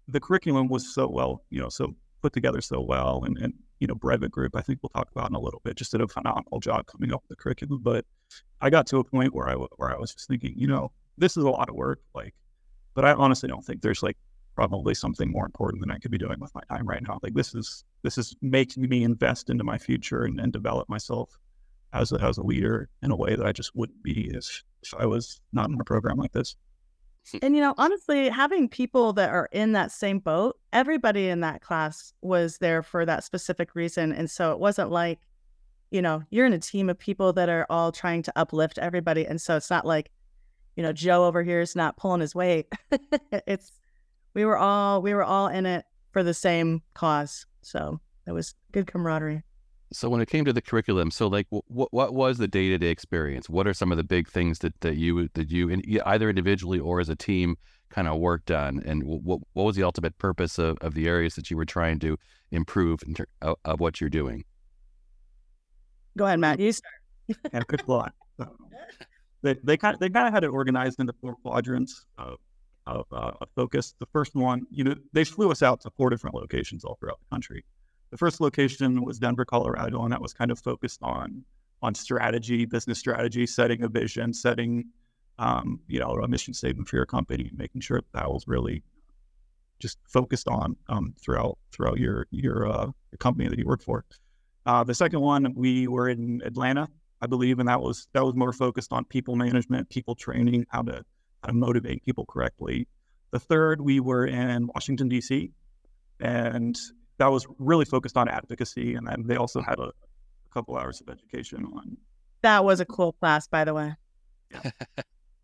the 0.08 0.20
curriculum 0.20 0.68
was 0.68 0.92
so 0.92 1.06
well, 1.08 1.44
you 1.50 1.60
know, 1.60 1.68
so 1.68 1.94
put 2.22 2.32
together 2.32 2.60
so 2.60 2.80
well, 2.80 3.22
and 3.24 3.38
and 3.38 3.54
you 3.80 3.86
know, 3.86 3.94
Brevet 3.94 4.30
Group, 4.30 4.56
I 4.56 4.60
think 4.60 4.80
we'll 4.82 4.90
talk 4.90 5.10
about 5.12 5.30
in 5.30 5.36
a 5.36 5.40
little 5.40 5.60
bit, 5.64 5.76
just 5.76 5.92
did 5.92 6.00
a 6.00 6.08
phenomenal 6.08 6.58
job 6.58 6.86
coming 6.86 7.12
up 7.12 7.22
with 7.22 7.28
the 7.28 7.36
curriculum. 7.36 7.80
But 7.82 8.04
I 8.60 8.70
got 8.70 8.86
to 8.88 8.98
a 8.98 9.04
point 9.04 9.34
where 9.34 9.48
I 9.48 9.54
where 9.54 9.94
I 9.94 9.98
was 9.98 10.14
just 10.14 10.28
thinking, 10.28 10.54
you 10.56 10.66
know, 10.66 10.90
this 11.16 11.36
is 11.36 11.44
a 11.44 11.50
lot 11.50 11.68
of 11.68 11.74
work, 11.74 12.00
like, 12.14 12.34
but 12.94 13.04
I 13.04 13.12
honestly 13.12 13.48
don't 13.48 13.64
think 13.64 13.82
there's 13.82 14.02
like 14.02 14.16
probably 14.54 14.94
something 14.94 15.30
more 15.30 15.46
important 15.46 15.80
than 15.80 15.90
I 15.90 15.98
could 15.98 16.10
be 16.10 16.18
doing 16.18 16.40
with 16.40 16.52
my 16.54 16.62
time 16.68 16.86
right 16.86 17.02
now. 17.06 17.20
Like 17.22 17.34
this 17.34 17.54
is 17.54 17.84
this 18.02 18.18
is 18.18 18.34
making 18.42 18.88
me 18.88 19.04
invest 19.04 19.50
into 19.50 19.62
my 19.62 19.78
future 19.78 20.24
and, 20.24 20.40
and 20.40 20.52
develop 20.52 20.88
myself 20.88 21.38
as 21.92 22.12
a, 22.12 22.20
as 22.20 22.38
a 22.38 22.42
leader 22.42 22.88
in 23.02 23.10
a 23.10 23.16
way 23.16 23.36
that 23.36 23.46
I 23.46 23.52
just 23.52 23.74
wouldn't 23.74 24.02
be 24.02 24.30
if, 24.34 24.62
if 24.82 24.94
I 24.98 25.06
was 25.06 25.40
not 25.52 25.70
in 25.70 25.80
a 25.80 25.84
program 25.84 26.16
like 26.16 26.32
this. 26.32 26.56
And 27.42 27.54
you 27.54 27.60
know, 27.60 27.74
honestly, 27.78 28.28
having 28.28 28.68
people 28.68 29.12
that 29.14 29.30
are 29.30 29.48
in 29.52 29.72
that 29.72 29.92
same 29.92 30.18
boat, 30.18 30.58
everybody 30.72 31.28
in 31.28 31.40
that 31.40 31.62
class 31.62 32.12
was 32.22 32.58
there 32.58 32.82
for 32.82 33.04
that 33.06 33.24
specific 33.24 33.74
reason. 33.74 34.12
And 34.12 34.30
so 34.30 34.52
it 34.52 34.58
wasn't 34.58 34.90
like, 34.90 35.20
you 35.90 36.02
know, 36.02 36.22
you're 36.30 36.46
in 36.46 36.52
a 36.52 36.58
team 36.58 36.90
of 36.90 36.98
people 36.98 37.32
that 37.34 37.48
are 37.48 37.66
all 37.70 37.92
trying 37.92 38.22
to 38.22 38.32
uplift 38.36 38.78
everybody. 38.78 39.26
And 39.26 39.40
so 39.40 39.56
it's 39.56 39.70
not 39.70 39.86
like, 39.86 40.10
you 40.76 40.82
know, 40.82 40.92
Joe 40.92 41.24
over 41.24 41.42
here 41.42 41.60
is 41.60 41.74
not 41.74 41.96
pulling 41.96 42.20
his 42.20 42.34
weight. 42.34 42.66
it's 43.32 43.72
we 44.34 44.44
were 44.44 44.58
all 44.58 45.02
we 45.02 45.14
were 45.14 45.24
all 45.24 45.48
in 45.48 45.66
it 45.66 45.84
for 46.12 46.22
the 46.22 46.34
same 46.34 46.82
cause. 46.94 47.46
So 47.62 48.00
it 48.26 48.32
was 48.32 48.54
good 48.72 48.86
camaraderie. 48.86 49.42
So 49.92 50.10
when 50.10 50.20
it 50.20 50.28
came 50.28 50.44
to 50.44 50.52
the 50.52 50.60
curriculum, 50.60 51.10
so 51.10 51.28
like 51.28 51.46
what 51.50 51.92
what 51.92 52.14
was 52.14 52.38
the 52.38 52.48
day 52.48 52.68
to 52.68 52.78
day 52.78 52.88
experience? 52.88 53.48
What 53.48 53.66
are 53.66 53.72
some 53.72 53.90
of 53.90 53.96
the 53.96 54.04
big 54.04 54.28
things 54.28 54.58
that 54.60 54.78
that 54.80 54.96
you 54.96 55.28
that 55.34 55.50
you 55.50 55.68
in, 55.68 55.82
either 56.04 56.28
individually 56.28 56.78
or 56.78 57.00
as 57.00 57.08
a 57.08 57.16
team 57.16 57.56
kind 57.88 58.06
of 58.06 58.18
worked 58.18 58.50
on, 58.50 58.82
and 58.84 59.02
what 59.04 59.40
what 59.54 59.64
was 59.64 59.76
the 59.76 59.82
ultimate 59.82 60.18
purpose 60.18 60.58
of, 60.58 60.76
of 60.82 60.94
the 60.94 61.08
areas 61.08 61.34
that 61.36 61.50
you 61.50 61.56
were 61.56 61.64
trying 61.64 61.98
to 62.00 62.18
improve 62.50 63.00
in 63.06 63.14
ter- 63.14 63.26
of, 63.40 63.56
of 63.64 63.80
what 63.80 64.00
you're 64.00 64.10
doing? 64.10 64.44
Go 66.18 66.26
ahead, 66.26 66.38
Matt. 66.38 66.60
You 66.60 66.72
start. 66.72 66.94
and 67.52 67.66
good 67.66 67.86
lot. 67.88 68.12
So, 68.38 68.54
they 69.42 69.56
they 69.64 69.76
kind 69.78 69.94
of, 69.94 70.00
they 70.00 70.10
kind 70.10 70.26
of 70.26 70.34
had 70.34 70.44
it 70.44 70.48
organized 70.48 71.00
into 71.00 71.14
four 71.20 71.34
quadrants 71.36 72.04
of 72.18 72.38
of, 72.86 73.06
uh, 73.12 73.32
focus. 73.54 73.94
The 73.98 74.06
first 74.12 74.34
one, 74.34 74.66
you 74.70 74.82
know, 74.82 74.94
they 75.12 75.24
flew 75.24 75.50
us 75.50 75.62
out 75.62 75.80
to 75.82 75.90
four 75.96 76.10
different 76.10 76.34
locations 76.34 76.84
all 76.84 76.96
throughout 76.98 77.18
the 77.20 77.34
country. 77.34 77.64
The 78.10 78.16
first 78.16 78.40
location 78.40 79.04
was 79.04 79.18
Denver, 79.18 79.44
Colorado, 79.44 80.02
and 80.02 80.12
that 80.12 80.22
was 80.22 80.32
kind 80.32 80.50
of 80.50 80.58
focused 80.58 81.00
on 81.02 81.44
on 81.80 81.94
strategy, 81.94 82.64
business 82.64 82.98
strategy, 82.98 83.46
setting 83.46 83.82
a 83.82 83.88
vision, 83.88 84.32
setting 84.32 84.86
um, 85.38 85.80
you 85.86 86.00
know 86.00 86.10
a 86.10 86.28
mission 86.28 86.54
statement 86.54 86.88
for 86.88 86.96
your 86.96 87.06
company, 87.06 87.50
making 87.54 87.80
sure 87.80 88.00
that, 88.00 88.12
that 88.12 88.30
was 88.30 88.44
really 88.46 88.82
just 89.78 89.98
focused 90.08 90.48
on 90.48 90.76
um, 90.88 91.14
throughout 91.22 91.58
throughout 91.72 91.98
your 91.98 92.26
your, 92.30 92.66
uh, 92.66 92.86
your 92.86 93.18
company 93.18 93.48
that 93.48 93.58
you 93.58 93.66
work 93.66 93.82
for. 93.82 94.04
Uh, 94.66 94.84
the 94.84 94.94
second 94.94 95.20
one, 95.20 95.54
we 95.54 95.86
were 95.86 96.08
in 96.08 96.42
Atlanta, 96.44 96.88
I 97.22 97.26
believe, 97.26 97.58
and 97.58 97.68
that 97.68 97.80
was 97.80 98.08
that 98.12 98.24
was 98.24 98.34
more 98.34 98.52
focused 98.52 98.92
on 98.92 99.04
people 99.04 99.36
management, 99.36 99.88
people 99.90 100.14
training, 100.14 100.66
how 100.70 100.82
to 100.82 101.04
how 101.42 101.48
to 101.48 101.52
motivate 101.52 102.04
people 102.04 102.24
correctly. 102.26 102.88
The 103.30 103.38
third, 103.38 103.80
we 103.80 104.00
were 104.00 104.26
in 104.26 104.68
Washington 104.74 105.08
D.C. 105.08 105.52
and 106.18 106.78
that 107.18 107.30
was 107.30 107.46
really 107.58 107.84
focused 107.84 108.16
on 108.16 108.28
advocacy, 108.28 108.94
and 108.94 109.06
then 109.06 109.24
they 109.26 109.36
also 109.36 109.60
had 109.60 109.78
a, 109.78 109.88
a 109.88 110.52
couple 110.52 110.76
hours 110.76 111.00
of 111.00 111.08
education 111.08 111.64
on. 111.76 111.96
That 112.42 112.64
was 112.64 112.80
a 112.80 112.84
cool 112.84 113.12
class, 113.12 113.46
by 113.46 113.64
the 113.64 113.74
way. 113.74 113.94
Yeah. 114.50 114.70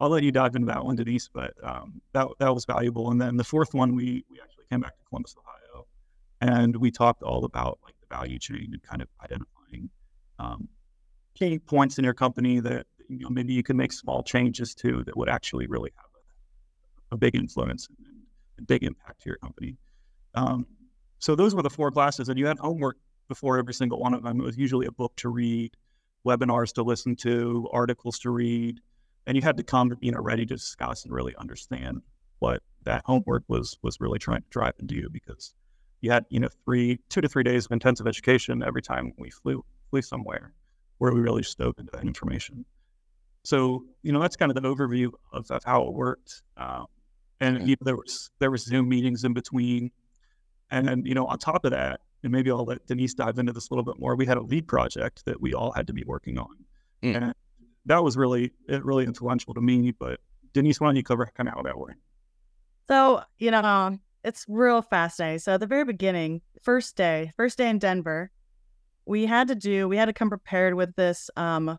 I'll 0.01 0.09
let 0.09 0.23
you 0.23 0.33
dive 0.33 0.55
into 0.55 0.67
that 0.67 0.85
one, 0.85 0.97
Denise, 0.97 1.29
but 1.33 1.53
um, 1.63 2.01
that 2.13 2.29
that 2.39 2.55
was 2.55 2.65
valuable. 2.65 3.11
And 3.11 3.21
then 3.21 3.37
the 3.37 3.45
fourth 3.45 3.75
one, 3.75 3.95
we 3.95 4.25
we 4.31 4.41
actually 4.41 4.65
came 4.71 4.81
back 4.81 4.97
to 4.97 5.05
Columbus, 5.09 5.37
Ohio, 5.39 5.87
and 6.41 6.77
we 6.77 6.91
talked 6.91 7.23
all 7.23 7.45
about 7.45 7.79
like 7.85 7.95
the 8.01 8.15
value 8.15 8.39
chain 8.39 8.71
and 8.73 8.83
kind 8.83 9.03
of 9.03 9.09
identifying 9.23 9.91
um, 10.39 10.69
key 11.35 11.59
points 11.59 11.99
in 11.99 12.05
your 12.05 12.15
company 12.15 12.61
that 12.61 12.87
you 13.09 13.21
know 13.21 13.29
maybe 13.31 13.53
you 13.53 13.63
can 13.63 13.77
make 13.77 13.93
small 13.93 14.23
changes 14.23 14.75
to 14.75 15.05
that 15.05 15.17
would 15.17 15.29
actually 15.29 15.67
really 15.67 15.93
have 15.97 16.11
a, 17.11 17.15
a 17.15 17.19
big 17.19 17.35
influence 17.35 17.89
and 17.89 18.07
a 18.59 18.63
big 18.63 18.83
impact 18.83 19.23
to 19.23 19.29
your 19.29 19.39
company. 19.39 19.77
Um, 20.35 20.67
so 21.19 21.35
those 21.35 21.55
were 21.55 21.63
the 21.63 21.71
four 21.71 21.91
classes, 21.91 22.29
and 22.29 22.39
you 22.39 22.47
had 22.47 22.59
homework 22.59 22.97
before 23.29 23.59
every 23.59 23.75
single 23.75 23.99
one 23.99 24.15
of 24.15 24.23
them. 24.23 24.41
It 24.41 24.45
was 24.45 24.57
usually 24.57 24.87
a 24.87 24.93
book 24.93 25.15
to 25.17 25.29
read, 25.29 25.77
webinars 26.27 26.73
to 26.75 26.83
listen 26.83 27.17
to, 27.17 27.69
articles 27.73 28.19
to 28.21 28.31
read, 28.31 28.81
and 29.27 29.37
you 29.37 29.43
had 29.43 29.57
to 29.57 29.63
come, 29.63 29.97
you 30.01 30.13
know, 30.13 30.21
ready 30.21 30.45
to 30.47 30.55
discuss 30.55 31.05
and 31.05 31.13
really 31.13 31.35
understand 31.37 32.03
what 32.39 32.63
that 32.85 33.03
homework 33.07 33.45
was 33.49 33.79
was 33.83 34.01
really 34.01 34.19
trying 34.19 34.43
to 34.43 34.49
drive 34.51 34.75
into 34.79 34.95
you 34.95 35.09
because 35.11 35.55
you 36.01 36.11
had 36.11 36.27
you 36.29 36.39
know 36.39 36.49
three 36.65 36.99
two 37.09 37.21
to 37.21 37.29
three 37.29 37.43
days 37.43 37.65
of 37.65 37.73
intensive 37.73 38.07
education 38.07 38.63
every 38.63 38.83
time 38.83 39.13
we 39.19 39.31
flew 39.31 39.65
flew 39.91 40.03
somewhere 40.03 40.53
where 40.99 41.13
we 41.13 41.21
really 41.21 41.43
just 41.43 41.59
dove 41.59 41.75
into 41.79 41.91
that 41.93 42.03
information. 42.03 42.65
So 43.45 43.85
you 44.03 44.13
know 44.13 44.21
that's 44.21 44.37
kind 44.37 44.51
of 44.51 44.63
the 44.63 44.69
overview 44.69 45.11
of, 45.33 45.51
of 45.51 45.65
how 45.65 45.83
it 45.85 45.95
worked. 45.95 46.43
Um, 46.57 46.87
and 47.41 47.69
you 47.69 47.77
know, 47.81 47.85
there 47.85 47.97
was 47.97 48.31
there 48.39 48.51
was 48.51 48.65
Zoom 48.65 48.89
meetings 48.89 49.25
in 49.25 49.33
between, 49.33 49.91
and 50.75 50.89
then 50.89 51.05
you 51.07 51.15
know 51.15 51.27
on 51.27 51.39
top 51.39 51.65
of 51.65 51.71
that, 51.71 52.01
and 52.23 52.33
maybe 52.33 52.51
I'll 52.51 52.65
let 52.65 52.87
Denise 52.87 53.15
dive 53.15 53.39
into 53.39 53.53
this 53.53 53.69
a 53.69 53.75
little 53.75 53.85
bit 53.85 53.99
more. 54.01 54.17
We 54.17 54.27
had 54.27 54.37
a 54.37 54.43
lead 54.43 54.67
project 54.67 55.25
that 55.27 55.41
we 55.41 55.55
all 55.55 55.73
had 55.73 55.87
to 55.87 55.93
be 55.93 56.05
working 56.05 56.39
on, 56.39 56.55
Mm. 57.03 57.17
and 57.17 57.35
that 57.87 58.03
was 58.03 58.17
really 58.17 58.53
it 58.69 58.85
really 58.85 59.05
influential 59.05 59.55
to 59.55 59.61
me. 59.61 59.93
But 59.93 60.21
Denise, 60.53 60.81
why 60.81 60.89
don't 60.89 60.97
you 60.97 61.03
cover 61.03 61.31
kind 61.37 61.49
of 61.49 61.55
how 61.55 61.63
that 61.63 61.79
worked? 61.79 62.01
So, 62.89 63.23
you 63.39 63.51
know, 63.51 63.99
it's 64.25 64.45
real 64.49 64.83
fascinating. 64.83 65.39
So, 65.39 65.55
at 65.55 65.61
the 65.61 65.67
very 65.67 65.85
beginning, 65.85 66.43
first 66.63 66.97
day, 66.97 67.33
first 67.37 67.57
day 67.57 67.69
in 67.71 67.79
Denver, 67.79 68.31
we 69.07 69.27
had 69.27 69.49
to 69.49 69.55
do, 69.55 69.89
we 69.89 69.97
had 69.97 70.07
to 70.07 70.13
come 70.13 70.29
prepared 70.29 70.75
with 70.75 70.95
this 70.97 71.31
um 71.37 71.79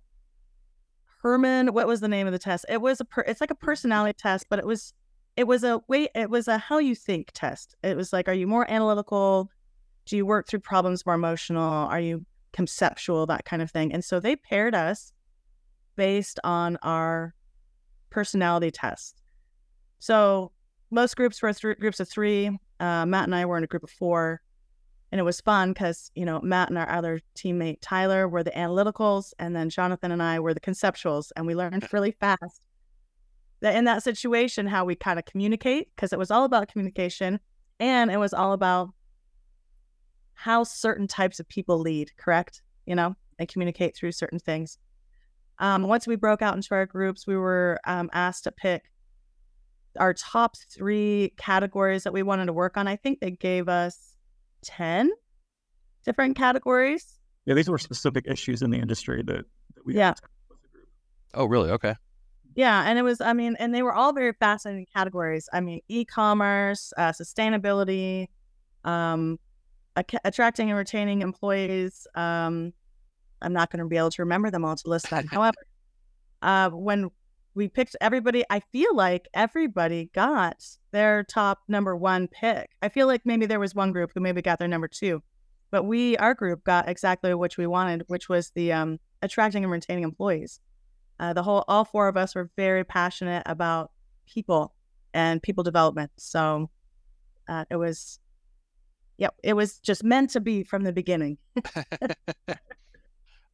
Herrmann, 1.23 1.73
what 1.73 1.87
was 1.87 2.01
the 2.01 2.07
name 2.07 2.27
of 2.27 2.33
the 2.33 2.39
test? 2.39 2.65
It 2.69 2.81
was 2.81 2.99
a 3.01 3.05
per, 3.05 3.21
it's 3.21 3.41
like 3.41 3.51
a 3.51 3.55
personality 3.55 4.15
test, 4.15 4.45
but 4.49 4.59
it 4.59 4.65
was 4.65 4.93
it 5.37 5.47
was 5.47 5.63
a 5.63 5.81
way 5.87 6.07
it 6.15 6.29
was 6.29 6.47
a 6.47 6.57
how 6.57 6.77
you 6.77 6.95
think 6.95 7.31
test. 7.33 7.75
It 7.83 7.97
was 7.97 8.13
like 8.13 8.27
are 8.27 8.33
you 8.33 8.47
more 8.47 8.69
analytical? 8.69 9.49
Do 10.05 10.15
you 10.15 10.25
work 10.25 10.47
through 10.47 10.59
problems 10.59 11.05
more 11.05 11.15
emotional? 11.15 11.61
Are 11.61 11.99
you 11.99 12.25
conceptual 12.53 13.25
that 13.25 13.45
kind 13.45 13.61
of 13.61 13.71
thing? 13.71 13.93
And 13.93 14.03
so 14.03 14.19
they 14.19 14.35
paired 14.35 14.75
us 14.75 15.11
based 15.95 16.39
on 16.43 16.77
our 16.83 17.33
personality 18.09 18.71
test. 18.71 19.21
So 19.99 20.51
most 20.91 21.15
groups 21.15 21.41
were 21.41 21.51
th- 21.51 21.79
groups 21.79 21.99
of 21.99 22.07
three. 22.07 22.47
Uh, 22.79 23.05
Matt 23.05 23.25
and 23.25 23.35
I 23.35 23.45
were 23.45 23.57
in 23.57 23.63
a 23.63 23.67
group 23.67 23.83
of 23.83 23.89
four, 23.89 24.41
and 25.11 25.19
it 25.19 25.23
was 25.23 25.41
fun 25.41 25.73
because 25.73 26.11
you 26.15 26.25
know 26.25 26.39
Matt 26.41 26.69
and 26.69 26.77
our 26.77 26.89
other 26.89 27.19
teammate 27.35 27.79
Tyler 27.81 28.27
were 28.29 28.43
the 28.43 28.51
analyticals, 28.51 29.33
and 29.39 29.55
then 29.55 29.69
Jonathan 29.69 30.11
and 30.11 30.21
I 30.21 30.39
were 30.39 30.53
the 30.53 30.59
conceptuals, 30.59 31.31
and 31.35 31.47
we 31.47 31.55
learned 31.55 31.87
really 31.91 32.11
fast 32.11 32.64
that 33.61 33.75
in 33.75 33.85
that 33.85 34.03
situation 34.03 34.67
how 34.67 34.85
we 34.85 34.95
kind 34.95 35.17
of 35.19 35.25
communicate 35.25 35.89
because 35.95 36.13
it 36.13 36.19
was 36.19 36.31
all 36.31 36.43
about 36.45 36.67
communication, 36.67 37.39
and 37.79 38.11
it 38.11 38.17
was 38.17 38.33
all 38.33 38.53
about 38.53 38.89
how 40.33 40.63
certain 40.63 41.07
types 41.07 41.39
of 41.39 41.47
people 41.47 41.79
lead. 41.79 42.11
Correct, 42.17 42.61
you 42.85 42.95
know, 42.95 43.15
and 43.39 43.47
communicate 43.47 43.95
through 43.95 44.11
certain 44.11 44.39
things. 44.39 44.77
Um, 45.59 45.83
once 45.83 46.05
we 46.05 46.17
broke 46.17 46.41
out 46.41 46.55
into 46.55 46.73
our 46.75 46.85
groups, 46.85 47.25
we 47.25 47.37
were 47.37 47.79
um, 47.85 48.09
asked 48.13 48.43
to 48.43 48.51
pick 48.51 48.91
our 49.97 50.13
top 50.13 50.57
three 50.69 51.33
categories 51.37 52.03
that 52.03 52.11
we 52.11 52.21
wanted 52.23 52.47
to 52.47 52.53
work 52.53 52.75
on. 52.75 52.87
I 52.87 52.97
think 52.97 53.21
they 53.21 53.31
gave 53.31 53.69
us 53.69 54.17
10 54.63 55.09
different 56.03 56.35
categories. 56.35 57.17
Yeah, 57.45 57.53
these 57.53 57.69
were 57.69 57.77
specific 57.77 58.25
issues 58.27 58.61
in 58.61 58.71
the 58.71 58.77
industry 58.77 59.23
that, 59.25 59.45
that 59.75 59.85
we 59.85 59.95
Yeah. 59.95 60.07
had 60.07 60.15
to 60.17 60.21
tackle 60.23 60.33
with 60.49 60.61
the 60.63 60.67
group. 60.67 60.87
Oh, 61.35 61.45
really? 61.45 61.69
Okay. 61.71 61.95
Yeah. 62.55 62.89
And 62.89 62.97
it 62.97 63.01
was, 63.01 63.21
I 63.21 63.33
mean, 63.33 63.55
and 63.59 63.75
they 63.75 63.83
were 63.83 63.93
all 63.93 64.13
very 64.13 64.33
fascinating 64.33 64.87
categories. 64.93 65.49
I 65.53 65.61
mean, 65.61 65.81
e 65.87 66.05
commerce, 66.05 66.93
uh, 66.97 67.11
sustainability, 67.11 68.27
um, 68.83 69.37
ac- 69.97 70.19
attracting 70.23 70.69
and 70.69 70.77
retaining 70.77 71.21
employees. 71.21 72.07
Um, 72.15 72.73
I'm 73.41 73.53
not 73.53 73.71
going 73.71 73.83
to 73.83 73.85
be 73.85 73.97
able 73.97 74.11
to 74.11 74.21
remember 74.21 74.49
them 74.49 74.63
all 74.65 74.75
to 74.75 74.89
list 74.89 75.09
that. 75.09 75.25
However, 75.31 75.57
uh, 76.41 76.69
when 76.69 77.09
we 77.55 77.67
picked 77.67 77.95
everybody, 78.01 78.43
I 78.49 78.59
feel 78.59 78.95
like 78.95 79.27
everybody 79.33 80.09
got 80.13 80.65
their 80.91 81.23
top 81.23 81.59
number 81.67 81.95
one 81.95 82.27
pick. 82.27 82.69
I 82.81 82.89
feel 82.89 83.07
like 83.07 83.21
maybe 83.25 83.45
there 83.45 83.59
was 83.59 83.73
one 83.73 83.91
group 83.91 84.11
who 84.13 84.19
maybe 84.19 84.41
got 84.41 84.59
their 84.59 84.67
number 84.67 84.87
two, 84.87 85.23
but 85.71 85.83
we, 85.83 86.17
our 86.17 86.33
group, 86.33 86.63
got 86.63 86.89
exactly 86.89 87.33
what 87.33 87.57
we 87.57 87.65
wanted, 87.65 88.03
which 88.07 88.27
was 88.29 88.51
the 88.51 88.73
um, 88.73 88.99
attracting 89.21 89.63
and 89.63 89.71
retaining 89.71 90.03
employees. 90.03 90.59
Uh, 91.19 91.33
the 91.33 91.43
whole, 91.43 91.63
all 91.67 91.85
four 91.85 92.07
of 92.07 92.17
us 92.17 92.35
were 92.35 92.49
very 92.55 92.83
passionate 92.83 93.43
about 93.45 93.91
people 94.25 94.73
and 95.13 95.41
people 95.41 95.63
development. 95.63 96.11
So 96.17 96.69
uh, 97.47 97.65
it 97.69 97.77
was, 97.77 98.19
yep, 99.17 99.33
it 99.43 99.53
was 99.53 99.79
just 99.79 100.03
meant 100.03 100.31
to 100.31 100.41
be 100.41 100.63
from 100.63 100.83
the 100.83 100.91
beginning. 100.91 101.37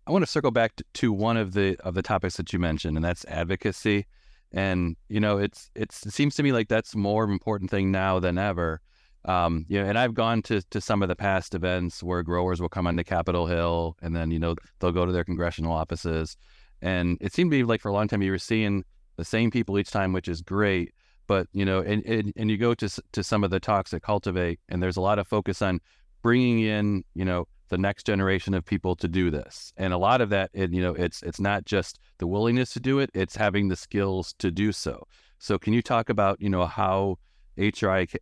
I 0.08 0.12
want 0.12 0.24
to 0.24 0.32
circle 0.32 0.52
back 0.52 0.74
to, 0.94 1.14
one 1.14 1.38
of 1.38 1.54
the 1.54 1.78
of 1.82 1.94
the 1.94 2.02
topics 2.02 2.38
that 2.38 2.52
you 2.52 2.60
mentioned, 2.60 2.98
and 2.98 3.06
that's 3.06 3.24
advocacy. 3.26 4.08
And 4.52 4.98
you 5.08 5.20
know, 5.20 5.38
it's 5.38 5.70
it's 5.76 6.06
it 6.06 6.12
seems 6.12 6.36
to 6.36 6.44
me 6.44 6.52
like 6.52 6.68
that's 6.68 6.96
more 6.96 7.24
important 7.24 7.70
thing 7.70 7.92
now 7.92 8.20
than 8.20 8.38
ever. 8.38 8.82
Um, 9.26 9.66
you 9.70 9.80
know, 9.80 9.88
and 9.88 10.00
I've 10.00 10.16
gone 10.16 10.42
to 10.44 10.62
to 10.72 10.82
some 10.82 11.04
of 11.04 11.08
the 11.08 11.16
past 11.16 11.54
events 11.54 12.02
where 12.02 12.24
growers 12.24 12.60
will 12.60 12.70
come 12.70 12.88
onto 12.88 13.04
Capitol 13.04 13.46
Hill, 13.46 13.96
and 14.02 14.16
then 14.16 14.32
you 14.32 14.40
know 14.40 14.56
they'll 14.80 14.92
go 14.92 15.06
to 15.06 15.12
their 15.12 15.24
congressional 15.24 15.72
offices, 15.72 16.36
and 16.82 17.18
it 17.22 17.34
seemed 17.34 17.52
to 17.52 17.58
be 17.58 17.64
like 17.64 17.82
for 17.82 17.90
a 17.90 17.94
long 17.94 18.08
time 18.08 18.22
you 18.22 18.32
were 18.32 18.38
seeing 18.38 18.84
the 19.18 19.26
same 19.26 19.52
people 19.52 19.78
each 19.78 19.92
time, 19.92 20.14
which 20.14 20.28
is 20.28 20.42
great. 20.42 20.94
But 21.28 21.48
you 21.54 21.66
know, 21.66 21.80
and 21.80 22.04
and, 22.06 22.34
and 22.36 22.50
you 22.52 22.58
go 22.58 22.74
to 22.74 22.90
to 23.12 23.24
some 23.24 23.44
of 23.44 23.52
the 23.52 23.60
talks 23.60 23.92
that 23.92 24.02
cultivate, 24.02 24.60
and 24.70 24.82
there's 24.82 24.98
a 24.98 25.02
lot 25.02 25.20
of 25.20 25.28
focus 25.28 25.62
on 25.62 25.80
bringing 26.22 26.60
in 26.60 27.04
you 27.14 27.26
know 27.26 27.48
the 27.70 27.78
next 27.78 28.06
generation 28.06 28.54
of 28.54 28.66
people 28.66 28.96
to 28.98 29.08
do 29.08 29.32
this. 29.32 29.74
And 29.78 29.94
a 29.94 29.98
lot 29.98 30.20
of 30.20 30.30
that, 30.30 30.52
it, 30.54 30.74
you 30.74 30.82
know, 30.82 30.94
it's 30.94 31.24
it's 31.24 31.40
not 31.40 31.66
just 31.66 32.00
the 32.18 32.28
willingness 32.28 32.74
to 32.74 32.80
do 32.80 33.00
it; 33.00 33.10
it's 33.14 33.36
having 33.36 33.70
the 33.70 33.76
skills 33.76 34.34
to 34.40 34.52
do 34.52 34.72
so. 34.72 35.08
So, 35.40 35.58
can 35.58 35.74
you 35.74 35.82
talk 35.82 36.10
about 36.10 36.42
you 36.42 36.50
know 36.50 36.66
how 36.66 37.18
HRI 37.58 38.14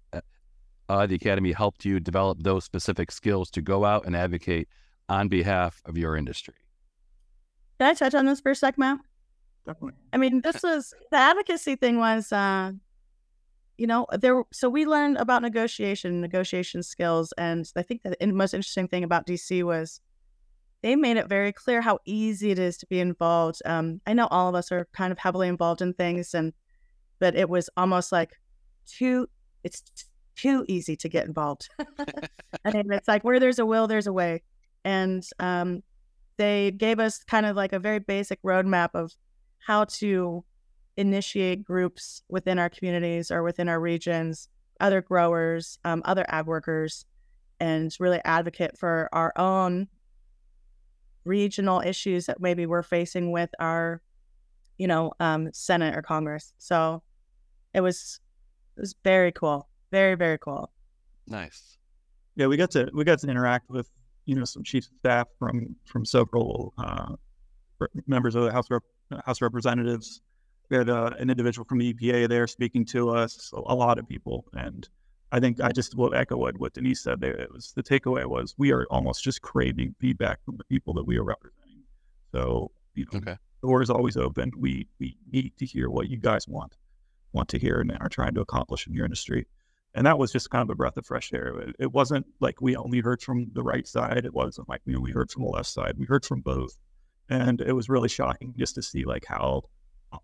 uh, 0.90 1.06
the 1.08 1.16
Academy 1.16 1.52
helped 1.52 1.84
you 1.86 2.00
develop 2.00 2.44
those 2.44 2.64
specific 2.64 3.12
skills 3.12 3.50
to 3.52 3.62
go 3.62 3.86
out 3.86 4.06
and 4.06 4.16
advocate 4.16 4.68
on 5.08 5.28
behalf 5.28 5.82
of 5.86 5.98
your 5.98 6.16
industry? 6.16 6.56
Can 7.80 7.90
I 7.90 7.94
touch 7.94 8.14
on 8.14 8.26
this 8.26 8.42
for 8.42 8.52
a 8.52 8.56
sec, 8.56 8.78
Matt? 8.78 9.00
Definitely. 9.66 9.94
I 10.14 10.18
mean, 10.18 10.42
this 10.42 10.62
was 10.64 10.94
the 11.12 11.18
advocacy 11.18 11.76
thing 11.76 11.98
was 11.98 12.32
uh, 12.32 12.72
you 13.80 13.88
know, 13.88 14.06
there. 14.12 14.44
So 14.52 14.70
we 14.70 14.86
learned 14.86 15.18
about 15.18 15.42
negotiation, 15.42 16.20
negotiation 16.20 16.84
skills, 16.84 17.34
and 17.38 17.66
I 17.78 17.82
think 17.82 18.02
the 18.04 18.28
most 18.28 18.54
interesting 18.54 18.90
thing 18.90 19.06
about 19.06 19.26
DC 19.26 19.64
was 19.64 20.02
they 20.82 20.98
made 20.98 21.16
it 21.16 21.30
very 21.30 21.54
clear 21.54 21.80
how 21.82 22.00
easy 22.06 22.52
it 22.52 22.60
is 22.60 22.78
to 22.80 22.88
be 22.88 23.00
involved. 23.00 23.62
Um, 23.64 24.02
I 24.06 24.12
know 24.14 24.28
all 24.28 24.50
of 24.50 24.56
us 24.56 24.70
are 24.74 24.88
kind 24.92 25.14
of 25.14 25.18
heavily 25.18 25.48
involved 25.48 25.82
in 25.82 25.94
things, 25.94 26.34
and 26.34 26.52
but 27.20 27.36
it 27.38 27.50
was 27.50 27.70
almost 27.78 28.12
like 28.12 28.32
too. 28.86 29.28
It's 29.64 29.82
too 30.36 30.66
easy 30.68 30.98
to 30.98 31.08
get 31.08 31.26
involved. 31.26 31.70
I 31.80 32.72
mean, 32.74 32.92
it's 32.92 33.08
like 33.08 33.24
where 33.24 33.40
there's 33.40 33.60
a 33.60 33.66
will, 33.66 33.88
there's 33.88 34.08
a 34.08 34.14
way, 34.14 34.44
and 34.84 35.26
um, 35.40 35.84
they 36.40 36.72
gave 36.72 37.00
us 37.00 37.22
kind 37.26 37.46
of 37.46 37.58
like 37.58 37.74
a 37.74 37.80
very 37.80 38.00
basic 38.00 38.42
roadmap 38.44 38.92
of 38.94 39.12
how 39.68 39.84
to 39.84 40.44
initiate 40.96 41.66
groups 41.66 42.24
within 42.30 42.58
our 42.58 42.70
communities 42.70 43.30
or 43.30 43.44
within 43.44 43.68
our 43.68 43.80
regions, 43.80 44.48
other 44.80 45.02
growers, 45.02 45.80
um, 45.84 46.02
other 46.06 46.26
ag 46.30 46.46
workers, 46.46 47.06
and 47.60 47.94
really 48.00 48.22
advocate 48.24 48.78
for 48.78 49.10
our 49.12 49.34
own 49.36 49.90
regional 51.26 51.82
issues 51.82 52.26
that 52.28 52.40
maybe 52.40 52.66
we're 52.66 52.84
facing 52.84 53.34
with 53.34 53.50
our, 53.60 54.02
you 54.78 54.88
know, 54.88 55.12
um, 55.20 55.50
Senate 55.52 55.94
or 55.94 56.02
Congress. 56.02 56.54
So 56.58 57.04
it 57.74 57.82
was 57.82 58.22
it 58.78 58.80
was 58.80 58.96
very 59.04 59.34
cool, 59.34 59.68
very 59.92 60.16
very 60.16 60.38
cool. 60.38 60.72
Nice. 61.28 61.78
Yeah, 62.38 62.48
we 62.48 62.56
got 62.56 62.72
to 62.72 62.90
we 62.94 63.04
got 63.04 63.20
to 63.20 63.28
interact 63.28 63.70
with 63.70 63.90
you 64.30 64.36
know 64.36 64.46
some 64.46 64.64
chief 64.64 64.86
staff 65.00 65.28
from 65.40 65.76
from 65.86 66.06
several 66.06 66.74
uh, 66.78 67.16
members 68.06 68.36
of 68.36 68.44
the 68.44 68.52
House 68.52 68.70
Rep- 68.70 68.84
House 69.26 69.42
Representatives 69.42 70.22
we 70.70 70.78
had 70.78 70.90
uh, 70.90 71.12
an 71.18 71.30
individual 71.30 71.66
from 71.66 71.80
the 71.80 71.94
EPA 71.94 72.30
there 72.30 72.48
speaking 72.48 72.86
to 72.86 73.10
us, 73.10 73.52
a, 73.54 73.58
a 73.58 73.76
lot 73.76 73.98
of 73.98 74.08
people. 74.08 74.46
And 74.54 74.88
I 75.32 75.40
think 75.40 75.62
I 75.62 75.72
just 75.72 75.96
will 75.96 76.14
echo 76.14 76.38
what, 76.38 76.60
what 76.60 76.74
Denise 76.74 77.02
said 77.02 77.20
there. 77.20 77.36
It 77.36 77.52
was 77.52 77.74
the 77.76 77.84
takeaway 77.84 78.26
was 78.26 78.56
we 78.58 78.72
are 78.72 78.86
almost 78.90 79.24
just 79.24 79.42
craving 79.42 79.96
feedback 80.00 80.44
from 80.46 80.58
the 80.58 80.64
people 80.66 80.94
that 80.96 81.06
we 81.06 81.18
are 81.18 81.24
representing. 81.24 81.84
So, 82.32 82.72
you 82.94 83.06
know, 83.12 83.18
okay. 83.18 83.38
the 83.62 83.68
door 83.68 83.82
is 83.82 83.90
always 83.90 84.18
open. 84.18 84.52
We 84.56 84.88
we 85.00 85.18
need 85.32 85.58
to 85.58 85.66
hear 85.66 85.90
what 85.90 86.10
you 86.10 86.18
guys 86.18 86.48
want 86.48 86.78
want 87.34 87.50
to 87.50 87.60
hear 87.60 87.80
and 87.80 87.96
are 88.00 88.10
trying 88.10 88.34
to 88.36 88.42
accomplish 88.42 88.88
in 88.88 88.94
your 88.94 89.06
industry. 89.06 89.48
And 89.96 90.06
that 90.06 90.20
was 90.20 90.32
just 90.32 90.50
kind 90.50 90.62
of 90.62 90.70
a 90.70 90.76
breath 90.76 90.98
of 90.98 91.06
fresh 91.06 91.34
air. 91.34 91.60
It, 91.60 91.76
it 91.80 91.92
wasn't 91.92 92.28
like 92.40 92.62
we 92.62 92.76
only 92.76 93.00
heard 93.00 93.22
from 93.22 93.48
the 93.54 93.64
right 93.64 93.88
side. 93.88 94.24
It 94.26 94.34
wasn't 94.34 94.70
like 94.70 94.82
we 94.86 94.96
only 94.96 95.12
heard 95.12 95.32
from 95.32 95.44
the 95.44 95.50
left 95.50 95.70
side. 95.70 95.96
We 95.98 96.06
heard 96.06 96.26
from 96.26 96.42
both. 96.42 96.78
And 97.30 97.60
it 97.62 97.74
was 97.74 97.90
really 97.90 98.10
shocking 98.10 98.54
just 98.58 98.76
to 98.76 98.84
see 98.84 99.04
like 99.04 99.26
how 99.26 99.64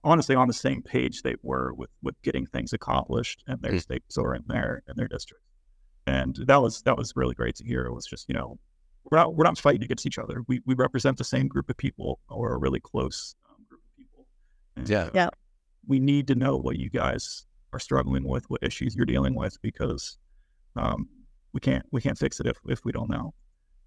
honestly 0.04 0.36
on 0.36 0.48
the 0.48 0.54
same 0.54 0.82
page 0.82 1.22
they 1.22 1.36
were 1.44 1.74
with 1.74 1.92
with 2.02 2.20
getting 2.24 2.46
things 2.48 2.74
accomplished 2.74 3.44
and 3.48 3.62
their 3.62 3.74
mm. 3.74 3.82
states 3.82 4.18
or 4.18 4.34
in 4.36 4.44
their 4.48 4.84
in 4.88 4.96
their 4.98 5.08
district. 5.08 5.44
And 6.08 6.36
that 6.48 6.62
was 6.62 6.82
that 6.84 6.98
was 6.98 7.14
really 7.16 7.36
great 7.36 7.56
to 7.56 7.66
hear. 7.66 7.86
It 7.86 7.94
was 7.94 8.06
just, 8.06 8.30
you 8.30 8.36
know, 8.36 8.60
we're 9.04 9.18
not 9.18 9.36
we're 9.36 9.44
not 9.44 9.58
fighting 9.58 9.84
against 9.84 10.06
each 10.06 10.20
other. 10.20 10.44
We 10.48 10.62
we 10.66 10.76
represent 10.76 11.18
the 11.18 11.24
same 11.24 11.48
group 11.48 11.70
of 11.70 11.78
people 11.78 12.20
or 12.30 12.54
a 12.54 12.58
really 12.58 12.80
close 12.80 13.36
um, 13.50 13.66
group 13.68 13.82
of 13.82 13.98
people. 13.98 14.28
And, 14.76 14.90
yeah. 14.90 15.10
Yeah. 15.14 15.30
We 15.88 16.00
need 16.00 16.28
to 16.28 16.36
know 16.36 16.58
what 16.58 16.78
you 16.78 16.90
guys 16.90 17.46
are 17.74 17.80
struggling 17.80 18.28
with, 18.28 18.50
what 18.50 18.64
issues 18.64 18.96
you're 18.96 19.06
dealing 19.06 19.36
with, 19.36 19.62
because 19.62 20.18
um, 20.76 21.08
we 21.54 21.60
can't 21.60 21.86
we 21.92 22.02
can't 22.02 22.18
fix 22.18 22.40
it 22.40 22.48
if 22.48 22.58
if 22.68 22.84
we 22.86 22.92
don't 22.92 23.10
know. 23.10 23.34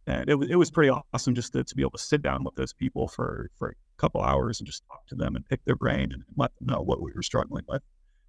And 0.06 0.28
it 0.28 0.36
was 0.36 0.48
it 0.50 0.56
was 0.56 0.70
pretty 0.70 0.90
awesome 1.12 1.34
just 1.34 1.52
to, 1.52 1.64
to 1.64 1.74
be 1.74 1.82
able 1.82 1.92
to 1.92 1.98
sit 1.98 2.22
down 2.22 2.44
with 2.44 2.54
those 2.54 2.72
people 2.72 3.08
for 3.08 3.50
for 3.58 3.70
a 3.70 3.74
couple 3.98 4.22
hours 4.22 4.60
and 4.60 4.66
just 4.66 4.84
talk 4.88 5.06
to 5.08 5.14
them 5.14 5.36
and 5.36 5.46
pick 5.46 5.64
their 5.64 5.76
brain 5.76 6.12
and 6.12 6.24
let 6.36 6.50
them 6.58 6.68
know 6.68 6.80
what 6.80 7.02
we 7.02 7.12
were 7.14 7.22
struggling 7.22 7.64
with. 7.68 7.82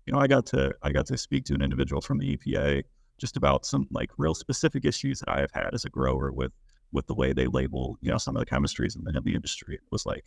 You 0.05 0.13
know, 0.13 0.19
I 0.19 0.27
got 0.27 0.45
to 0.47 0.73
I 0.83 0.91
got 0.91 1.05
to 1.07 1.17
speak 1.17 1.45
to 1.45 1.53
an 1.53 1.61
individual 1.61 2.01
from 2.01 2.19
the 2.19 2.35
EPA 2.35 2.83
just 3.17 3.37
about 3.37 3.65
some 3.65 3.87
like 3.91 4.09
real 4.17 4.33
specific 4.33 4.85
issues 4.85 5.19
that 5.19 5.29
I 5.29 5.39
have 5.41 5.51
had 5.53 5.73
as 5.73 5.85
a 5.85 5.89
grower 5.89 6.31
with 6.31 6.51
with 6.91 7.07
the 7.07 7.13
way 7.13 7.33
they 7.33 7.45
label, 7.47 7.97
you 8.01 8.11
know, 8.11 8.17
some 8.17 8.35
of 8.35 8.39
the 8.39 8.45
chemistries 8.45 8.95
in 8.95 9.03
the, 9.03 9.15
in 9.15 9.23
the 9.23 9.35
industry. 9.35 9.75
It 9.75 9.81
was 9.91 10.05
like, 10.05 10.25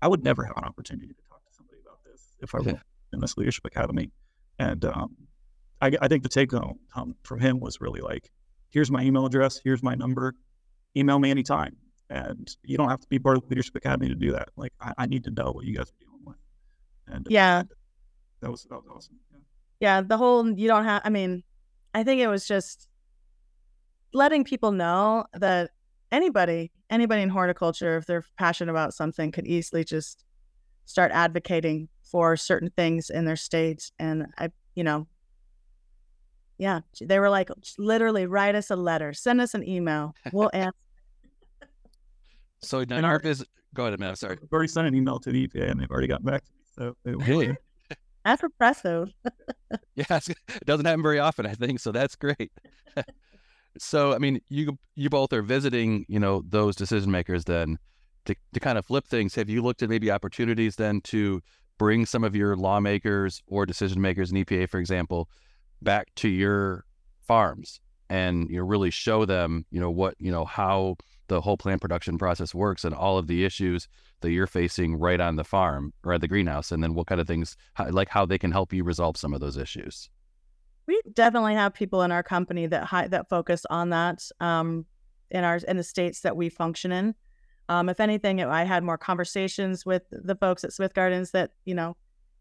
I 0.00 0.08
would 0.08 0.22
never 0.22 0.44
have 0.44 0.56
an 0.56 0.64
opportunity 0.64 1.08
to 1.08 1.22
talk 1.28 1.44
to 1.44 1.52
somebody 1.52 1.80
about 1.84 1.98
this 2.04 2.32
if 2.40 2.54
I 2.54 2.58
were 2.58 2.80
in 3.12 3.20
this 3.20 3.36
leadership 3.36 3.64
academy. 3.64 4.10
And 4.58 4.84
um, 4.84 5.16
I, 5.80 5.92
I, 6.00 6.08
think 6.08 6.22
the 6.24 6.28
take 6.28 6.50
home 6.50 6.78
um, 6.96 7.14
from 7.22 7.38
him 7.38 7.60
was 7.60 7.80
really 7.80 8.00
like, 8.00 8.30
here's 8.70 8.90
my 8.90 9.02
email 9.02 9.24
address, 9.24 9.60
here's 9.62 9.82
my 9.82 9.94
number, 9.94 10.34
email 10.96 11.18
me 11.18 11.30
anytime 11.30 11.76
and 12.10 12.56
you 12.64 12.76
don't 12.76 12.88
have 12.88 13.00
to 13.00 13.08
be 13.08 13.18
part 13.18 13.36
of 13.36 13.42
the 13.42 13.48
leadership 13.50 13.76
academy 13.76 14.08
to 14.08 14.14
do 14.14 14.32
that. 14.32 14.48
Like 14.56 14.72
I, 14.80 14.92
I 14.98 15.06
need 15.06 15.24
to 15.24 15.30
know 15.30 15.52
what 15.52 15.64
you 15.64 15.76
guys 15.76 15.90
are 15.90 15.98
dealing 16.00 16.24
with. 16.24 16.36
And 17.06 17.26
yeah, 17.28 17.62
that 18.40 18.50
was 18.50 18.64
that 18.64 18.76
was 18.76 18.84
awesome. 18.94 19.16
Yeah. 19.30 19.38
yeah, 19.80 20.00
the 20.02 20.16
whole 20.16 20.48
you 20.48 20.68
don't 20.68 20.84
have. 20.84 21.02
I 21.04 21.10
mean, 21.10 21.42
I 21.94 22.04
think 22.04 22.20
it 22.20 22.28
was 22.28 22.46
just 22.46 22.88
letting 24.12 24.44
people 24.44 24.72
know 24.72 25.24
that 25.34 25.70
anybody, 26.10 26.72
anybody 26.90 27.22
in 27.22 27.28
horticulture, 27.28 27.98
if 27.98 28.06
they're 28.06 28.24
passionate 28.38 28.70
about 28.70 28.94
something, 28.94 29.30
could 29.30 29.46
easily 29.46 29.84
just 29.84 30.24
start 30.86 31.12
advocating 31.12 31.88
for 32.10 32.36
certain 32.36 32.70
things 32.70 33.10
in 33.10 33.24
their 33.24 33.36
states. 33.36 33.92
And 33.98 34.26
I, 34.38 34.50
you 34.74 34.84
know, 34.84 35.06
yeah, 36.58 36.80
they 37.00 37.18
were 37.18 37.30
like, 37.30 37.50
literally, 37.78 38.26
write 38.26 38.54
us 38.54 38.70
a 38.70 38.76
letter, 38.76 39.12
send 39.12 39.40
us 39.40 39.54
an 39.54 39.66
email, 39.68 40.14
we'll 40.32 40.50
answer 40.52 40.76
so 42.60 42.84
now 42.84 43.04
our 43.04 43.20
visit. 43.20 43.48
Go 43.74 43.86
ahead, 43.86 44.00
man. 44.00 44.16
Sorry. 44.16 44.38
I've 44.42 44.52
already 44.52 44.68
sent 44.68 44.88
an 44.88 44.94
email 44.94 45.20
to 45.20 45.30
the 45.30 45.46
EPA 45.46 45.70
and 45.70 45.80
they've 45.80 45.90
already 45.90 46.08
gotten 46.08 46.26
back 46.26 46.42
to 46.44 46.52
me. 46.52 46.94
So 47.04 47.22
hey. 47.22 47.56
that's 48.24 48.42
impressive. 48.42 49.10
yeah, 49.94 50.04
it 50.10 50.64
doesn't 50.64 50.86
happen 50.86 51.02
very 51.02 51.18
often, 51.18 51.46
I 51.46 51.54
think. 51.54 51.78
So 51.78 51.92
that's 51.92 52.16
great. 52.16 52.50
so, 53.78 54.14
I 54.14 54.18
mean, 54.18 54.40
you 54.48 54.78
you 54.96 55.10
both 55.10 55.32
are 55.32 55.42
visiting, 55.42 56.06
you 56.08 56.18
know, 56.18 56.42
those 56.48 56.74
decision 56.74 57.10
makers 57.10 57.44
then 57.44 57.78
to, 58.24 58.34
to 58.54 58.60
kind 58.60 58.78
of 58.78 58.86
flip 58.86 59.06
things. 59.06 59.34
Have 59.34 59.48
you 59.48 59.62
looked 59.62 59.82
at 59.82 59.90
maybe 59.90 60.10
opportunities 60.10 60.76
then 60.76 61.00
to 61.02 61.40
bring 61.78 62.04
some 62.04 62.24
of 62.24 62.36
your 62.36 62.56
lawmakers 62.56 63.42
or 63.46 63.64
decision 63.64 64.00
makers 64.00 64.30
in 64.30 64.44
EPA, 64.44 64.68
for 64.68 64.78
example, 64.78 65.28
back 65.80 66.08
to 66.16 66.28
your 66.28 66.84
farms 67.20 67.80
and 68.10 68.48
you 68.50 68.56
know 68.56 68.64
really 68.64 68.90
show 68.90 69.24
them, 69.24 69.64
you 69.70 69.80
know, 69.80 69.90
what 69.90 70.14
you 70.18 70.30
know 70.30 70.44
how 70.44 70.96
the 71.28 71.40
whole 71.40 71.56
plant 71.56 71.80
production 71.80 72.18
process 72.18 72.54
works 72.54 72.84
and 72.84 72.94
all 72.94 73.18
of 73.18 73.26
the 73.26 73.44
issues 73.44 73.86
that 74.20 74.30
you're 74.30 74.46
facing 74.46 74.96
right 74.96 75.20
on 75.20 75.36
the 75.36 75.44
farm 75.44 75.92
or 76.04 76.14
at 76.14 76.20
the 76.20 76.28
greenhouse 76.28 76.72
and 76.72 76.82
then 76.82 76.94
what 76.94 77.06
kind 77.06 77.20
of 77.20 77.26
things 77.26 77.56
how, 77.74 77.88
like 77.90 78.08
how 78.08 78.24
they 78.26 78.38
can 78.38 78.50
help 78.50 78.72
you 78.72 78.82
resolve 78.82 79.16
some 79.16 79.34
of 79.34 79.40
those 79.40 79.56
issues. 79.56 80.08
We 80.86 81.00
definitely 81.12 81.54
have 81.54 81.74
people 81.74 82.02
in 82.02 82.10
our 82.10 82.22
company 82.22 82.66
that 82.66 83.10
that 83.10 83.28
focus 83.28 83.64
on 83.68 83.90
that 83.90 84.24
um, 84.40 84.86
in 85.30 85.44
our 85.44 85.56
in 85.56 85.76
the 85.76 85.84
states 85.84 86.20
that 86.20 86.36
we 86.36 86.48
function 86.48 86.92
in 86.92 87.14
um, 87.68 87.88
if 87.88 88.00
anything 88.00 88.42
i 88.42 88.64
had 88.64 88.82
more 88.82 88.98
conversations 88.98 89.84
with 89.84 90.02
the 90.10 90.34
folks 90.36 90.64
at 90.64 90.72
smith 90.72 90.94
gardens 90.94 91.30
that 91.30 91.50
you 91.64 91.74
know 91.74 91.96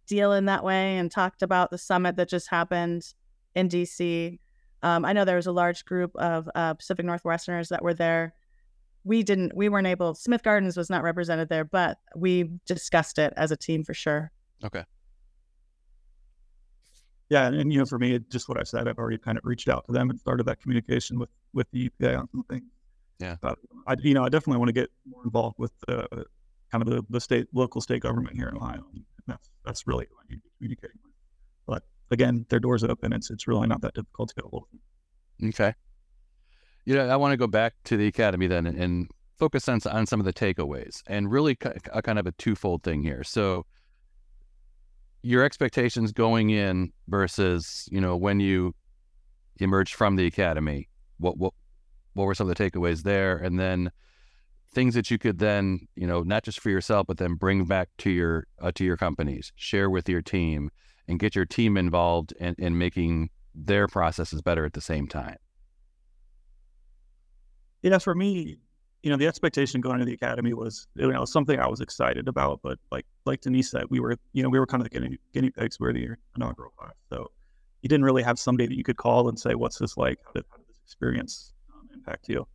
deal 0.08 0.32
in 0.32 0.46
that 0.46 0.64
way 0.64 0.98
and 0.98 1.12
talked 1.12 1.42
about 1.42 1.70
the 1.70 1.78
summit 1.78 2.16
that 2.16 2.30
just 2.30 2.50
happened 2.50 3.14
in 3.56 3.68
dc 3.68 4.40
um, 4.84 5.06
i 5.06 5.14
know 5.14 5.26
there 5.26 5.36
was 5.36 5.48
a 5.48 5.52
large 5.52 5.86
group 5.86 6.16
of 6.16 6.50
uh, 6.56 6.74
pacific 6.74 7.06
northwesterners 7.06 7.70
that 7.70 7.84
were 7.84 7.94
there. 7.94 8.34
We 9.04 9.24
didn't 9.24 9.56
we 9.56 9.70
weren't 9.70 9.88
able 9.88 10.16
smith 10.16 10.44
gardens 10.44 10.76
was 10.76 10.90
not 10.90 11.02
represented 11.02 11.48
there 11.48 11.64
but 11.64 11.98
we 12.16 12.50
discussed 12.66 13.18
it 13.20 13.34
as 13.38 13.52
a 13.52 13.58
team 13.58 13.86
for 13.86 13.94
sure. 13.94 14.32
Okay. 14.66 14.84
Yeah 17.30 17.48
and, 17.48 17.56
and 17.56 17.72
you 17.72 17.80
know 17.80 17.86
for 17.86 18.00
me 18.00 18.20
just 18.30 18.50
what 18.50 18.60
i 18.60 18.64
said 18.64 18.88
i've 18.88 18.98
already 18.98 19.18
kind 19.18 19.38
of 19.38 19.46
reached 19.46 19.70
out 19.70 19.86
to 19.86 19.94
them 19.94 20.10
and 20.10 20.20
started 20.20 20.46
that 20.48 20.60
communication 20.60 21.18
with 21.20 21.30
with 21.54 21.68
the 21.72 21.90
EPA 21.90 22.20
on 22.20 22.30
some 22.32 22.44
things. 22.50 22.64
Yeah. 23.20 23.36
But 23.42 23.58
I, 23.88 23.96
you 24.02 24.14
know, 24.14 24.24
I 24.24 24.30
definitely 24.30 24.60
want 24.60 24.70
to 24.70 24.74
get 24.74 24.90
more 25.06 25.24
involved 25.24 25.56
with 25.58 25.72
the 25.88 26.26
kind 26.72 26.82
of 26.82 26.90
the, 26.90 27.04
the 27.10 27.22
state, 27.22 27.48
local 27.54 27.82
state 27.82 28.02
government 28.02 28.36
here 28.36 28.50
in 28.50 28.58
Ohio. 28.58 28.84
And 28.94 29.04
that's 29.28 29.50
that's 29.66 29.88
really 29.88 30.06
who 30.10 30.16
I 30.18 30.24
need 30.30 30.38
to 30.38 30.42
be 30.42 30.50
communicating 30.58 30.98
with. 31.04 31.14
But 31.66 31.84
again, 32.12 32.46
their 32.50 32.60
doors 32.60 32.84
open. 32.84 33.14
It's 33.14 33.30
it's 33.30 33.48
really 33.48 33.68
not 33.68 33.82
that 33.82 33.94
difficult 33.94 34.30
to 34.30 34.36
get 34.36 34.46
a 34.46 34.48
hold 34.50 34.66
of. 34.72 35.50
Okay. 35.50 35.74
You 36.86 36.96
know, 36.96 37.08
I 37.08 37.16
want 37.16 37.34
to 37.34 37.38
go 37.38 37.48
back 37.48 37.74
to 37.86 37.98
the 37.98 38.08
academy 38.08 38.48
then 38.48 38.66
and, 38.66 38.78
and 38.78 39.08
focus 39.38 39.68
on 39.68 39.80
on 39.90 40.06
some 40.06 40.20
of 40.20 40.26
the 40.26 40.34
takeaways 40.34 41.02
and 41.08 41.32
really 41.32 41.58
a 41.92 42.02
kind 42.02 42.20
of 42.20 42.28
a 42.28 42.32
twofold 42.34 42.84
thing 42.84 43.04
here. 43.04 43.24
So 43.24 43.66
your 45.22 45.44
expectations 45.44 46.12
going 46.12 46.52
in 46.52 46.92
versus 47.08 47.90
you 47.92 48.00
know 48.00 48.16
when 48.16 48.40
you 48.40 48.74
emerged 49.60 49.96
from 49.96 50.16
the 50.16 50.26
academy 50.28 50.88
what 51.18 51.38
what 51.38 51.54
what 52.18 52.26
were 52.26 52.36
some 52.36 52.50
of 52.50 52.56
the 52.56 52.72
takeaways 52.72 53.04
there 53.04 53.38
and 53.38 53.60
then 53.60 53.92
things 54.74 54.94
that 54.96 55.10
you 55.10 55.18
could 55.18 55.40
then 55.40 55.88
you 55.96 56.06
know 56.06 56.22
not 56.22 56.44
just 56.44 56.60
for 56.60 56.70
yourself 56.70 57.08
but 57.08 57.18
then 57.18 57.36
bring 57.36 57.66
back 57.66 57.90
to 57.98 58.10
your 58.10 58.46
uh, 58.62 58.72
to 58.74 58.84
your 58.84 58.98
companies 58.98 59.52
share 59.56 59.90
with 59.90 60.10
your 60.10 60.22
team 60.22 60.70
and 61.08 61.20
get 61.20 61.36
your 61.36 61.46
team 61.46 61.78
involved 61.78 62.34
in, 62.40 62.54
in 62.58 62.78
making 62.78 63.30
their 63.56 63.88
processes 63.88 64.42
better 64.42 64.66
at 64.66 64.74
the 64.74 64.82
same 64.82 65.08
time 65.08 65.38
yeah 67.82 67.98
for 67.98 68.14
me 68.14 68.58
you 69.04 69.12
know, 69.12 69.18
the 69.18 69.28
expectation 69.28 69.80
going 69.80 70.00
to 70.00 70.06
the 70.06 70.14
academy 70.14 70.54
was, 70.54 70.88
you 70.96 71.12
know, 71.12 71.24
something 71.24 71.60
I 71.60 71.68
was 71.68 71.82
excited 71.82 72.28
about. 72.28 72.60
But 72.62 72.80
like 72.92 73.06
like 73.26 73.40
Denise 73.40 73.72
said, 73.72 73.86
we 73.90 74.00
were, 74.00 74.18
you 74.34 74.44
know, 74.44 74.50
we 74.50 74.60
were 74.60 74.66
kind 74.66 74.82
of 74.82 74.90
the 74.90 75.00
guinea, 75.00 75.18
guinea 75.34 75.50
pigs. 75.50 75.80
We 75.80 75.94
the 75.94 76.18
inaugural 76.36 76.72
class, 76.72 76.94
so 77.10 77.32
you 77.82 77.90
didn't 77.90 78.06
really 78.06 78.24
have 78.24 78.40
somebody 78.40 78.68
that 78.68 78.76
you 78.76 78.84
could 78.84 78.98
call 78.98 79.30
and 79.30 79.40
say, 79.40 79.56
"What's 79.56 79.78
this 79.78 79.96
like? 79.96 80.20
How 80.26 80.32
did, 80.34 80.46
how 80.50 80.58
did 80.58 80.68
this 80.68 80.80
experience 80.84 81.54
impact 81.98 82.30
you?" 82.30 82.48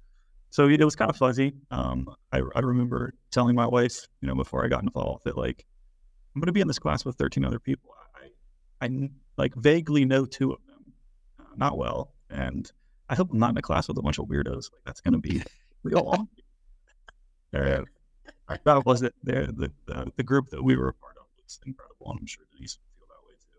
So 0.50 0.68
it 0.68 0.84
was 0.84 0.94
kind 0.94 1.10
of 1.10 1.16
fuzzy. 1.16 1.54
Um, 1.70 2.14
I, 2.30 2.42
I 2.54 2.60
remember 2.60 3.14
telling 3.30 3.54
my 3.54 3.66
wife, 3.66 4.06
you 4.20 4.28
know, 4.28 4.34
before 4.34 4.62
I 4.64 4.68
got 4.68 4.82
involved, 4.82 5.24
that 5.24 5.38
like 5.38 5.64
I'm 6.34 6.40
going 6.40 6.46
to 6.46 6.52
be 6.52 6.60
in 6.60 6.68
this 6.68 6.78
class 6.78 7.04
with 7.06 7.16
13 7.16 7.44
other 7.44 7.58
people. 7.58 7.90
I, 8.80 8.86
I 8.86 9.08
like 9.38 9.54
vaguely 9.54 10.04
know 10.04 10.26
two 10.26 10.52
of 10.52 10.58
them, 10.66 10.92
uh, 11.40 11.54
not 11.56 11.78
well, 11.78 12.12
and 12.28 12.70
I 13.08 13.14
hope 13.14 13.32
I'm 13.32 13.38
not 13.38 13.50
in 13.50 13.56
a 13.56 13.62
class 13.62 13.88
with 13.88 13.96
a 13.96 14.02
bunch 14.02 14.18
of 14.18 14.26
weirdos. 14.26 14.70
Like 14.72 14.82
that's 14.84 15.00
going 15.00 15.14
to 15.14 15.18
be 15.18 15.42
real. 15.82 16.28
uh, 17.54 18.56
that 18.64 18.84
was 18.84 19.02
it. 19.02 19.14
The, 19.24 19.72
the, 19.86 20.12
the 20.16 20.22
group 20.22 20.50
that 20.50 20.62
we 20.62 20.76
were 20.76 20.88
a 20.88 20.94
part 20.94 21.16
of 21.16 21.24
was 21.42 21.60
incredible, 21.66 22.10
and 22.10 22.20
I'm 22.20 22.26
sure 22.26 22.44
Denise 22.52 22.78
would 22.78 22.98
feel 22.98 23.08
that 23.08 23.26
way 23.26 23.34
too. 23.40 23.58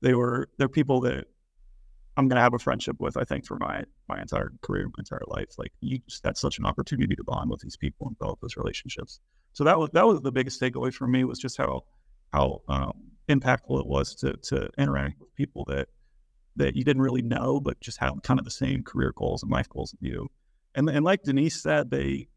They 0.00 0.14
were 0.14 0.48
they're 0.58 0.68
people 0.68 1.00
that 1.02 1.26
I'm 2.16 2.28
going 2.28 2.36
to 2.36 2.42
have 2.42 2.54
a 2.54 2.58
friendship 2.58 2.96
with. 2.98 3.16
I 3.16 3.24
think 3.24 3.46
for 3.46 3.56
my 3.58 3.84
my 4.08 4.20
entire 4.20 4.52
career, 4.62 4.86
my 4.86 5.00
entire 5.00 5.22
life. 5.28 5.58
Like 5.58 5.72
you 5.80 6.00
just 6.08 6.24
had 6.24 6.36
such 6.36 6.58
an 6.58 6.66
opportunity 6.66 7.14
to 7.14 7.24
bond 7.24 7.50
with 7.50 7.60
these 7.60 7.76
people 7.76 8.08
and 8.08 8.18
develop 8.18 8.40
those 8.40 8.56
relationships. 8.56 9.20
So 9.52 9.64
that 9.64 9.78
was 9.78 9.90
that 9.92 10.06
was 10.06 10.20
the 10.20 10.32
biggest 10.32 10.60
takeaway 10.60 10.92
for 10.92 11.06
me 11.06 11.24
was 11.24 11.38
just 11.38 11.56
how 11.56 11.84
how 12.32 12.62
um, 12.68 12.92
impactful 13.28 13.80
it 13.80 13.86
was 13.86 14.14
to 14.16 14.34
to 14.34 14.70
interact 14.76 15.20
with 15.20 15.34
people 15.34 15.64
that 15.68 15.88
that 16.56 16.76
you 16.76 16.84
didn't 16.84 17.02
really 17.02 17.22
know, 17.22 17.60
but 17.60 17.80
just 17.80 17.98
have 17.98 18.22
kind 18.22 18.38
of 18.38 18.44
the 18.44 18.50
same 18.50 18.82
career 18.82 19.12
goals 19.16 19.42
and 19.42 19.52
life 19.52 19.68
goals 19.68 19.94
as 19.94 19.98
you. 20.02 20.28
And, 20.74 20.90
and 20.90 21.04
like 21.04 21.22
Denise 21.22 21.62
said, 21.62 21.90
they 21.90 22.28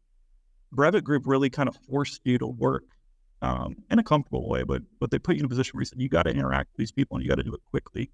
Brevet 0.72 1.04
Group 1.04 1.24
really 1.26 1.50
kind 1.50 1.68
of 1.68 1.76
forced 1.88 2.20
you 2.24 2.38
to 2.38 2.46
work 2.46 2.84
um, 3.42 3.76
in 3.90 3.98
a 3.98 4.04
comfortable 4.04 4.48
way, 4.48 4.62
but 4.62 4.82
but 5.00 5.10
they 5.10 5.18
put 5.18 5.34
you 5.34 5.40
in 5.40 5.46
a 5.46 5.48
position 5.48 5.72
where 5.74 5.82
you 5.82 5.86
said 5.86 6.00
you 6.00 6.08
got 6.08 6.22
to 6.22 6.30
interact 6.30 6.70
with 6.72 6.78
these 6.78 6.92
people 6.92 7.16
and 7.16 7.24
you 7.24 7.28
got 7.28 7.36
to 7.36 7.42
do 7.42 7.54
it 7.54 7.60
quickly 7.70 8.10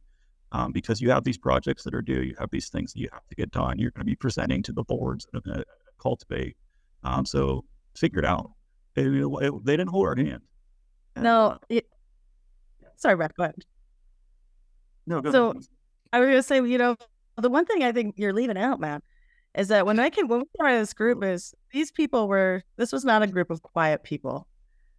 um, 0.52 0.72
because 0.72 1.00
you 1.00 1.10
have 1.10 1.24
these 1.24 1.38
projects 1.38 1.84
that 1.84 1.94
are 1.94 2.02
due, 2.02 2.22
you 2.22 2.34
have 2.38 2.50
these 2.50 2.68
things 2.68 2.92
that 2.92 3.00
you 3.00 3.08
have 3.12 3.26
to 3.28 3.34
get 3.34 3.50
done. 3.50 3.78
You're 3.78 3.90
going 3.92 4.02
to 4.02 4.10
be 4.10 4.16
presenting 4.16 4.62
to 4.64 4.72
the 4.72 4.82
boards 4.82 5.26
that 5.26 5.38
are 5.38 5.40
going 5.42 5.58
to 5.58 5.64
cultivate. 6.00 6.56
Um, 7.04 7.24
so 7.24 7.64
figure 7.96 8.18
it 8.18 8.24
out. 8.24 8.50
It, 8.96 9.06
it, 9.06 9.64
they 9.64 9.76
didn't 9.76 9.90
hold 9.90 10.06
our 10.06 10.16
hand. 10.16 10.42
No, 11.16 11.58
it, 11.68 11.86
sorry, 12.96 13.16
Brett. 13.16 13.34
Go 13.36 13.44
ahead. 13.44 13.54
No, 15.06 15.20
go 15.20 15.30
so 15.30 15.50
ahead. 15.50 15.62
I 16.12 16.20
was 16.20 16.26
going 16.26 16.38
to 16.38 16.42
say, 16.42 16.56
you 16.56 16.78
know, 16.78 16.96
the 17.36 17.50
one 17.50 17.64
thing 17.64 17.82
I 17.82 17.92
think 17.92 18.14
you're 18.18 18.32
leaving 18.32 18.56
out, 18.56 18.80
man, 18.80 19.00
is 19.56 19.68
that 19.68 19.86
when 19.86 19.98
I 19.98 20.10
came 20.10 20.28
when 20.28 20.40
we 20.40 20.46
started 20.54 20.80
this 20.80 20.92
group 20.92 21.24
is 21.24 21.54
these 21.72 21.90
people 21.90 22.28
were 22.28 22.62
this 22.76 22.92
was 22.92 23.04
not 23.04 23.22
a 23.22 23.26
group 23.26 23.50
of 23.50 23.62
quiet 23.62 24.02
people. 24.02 24.46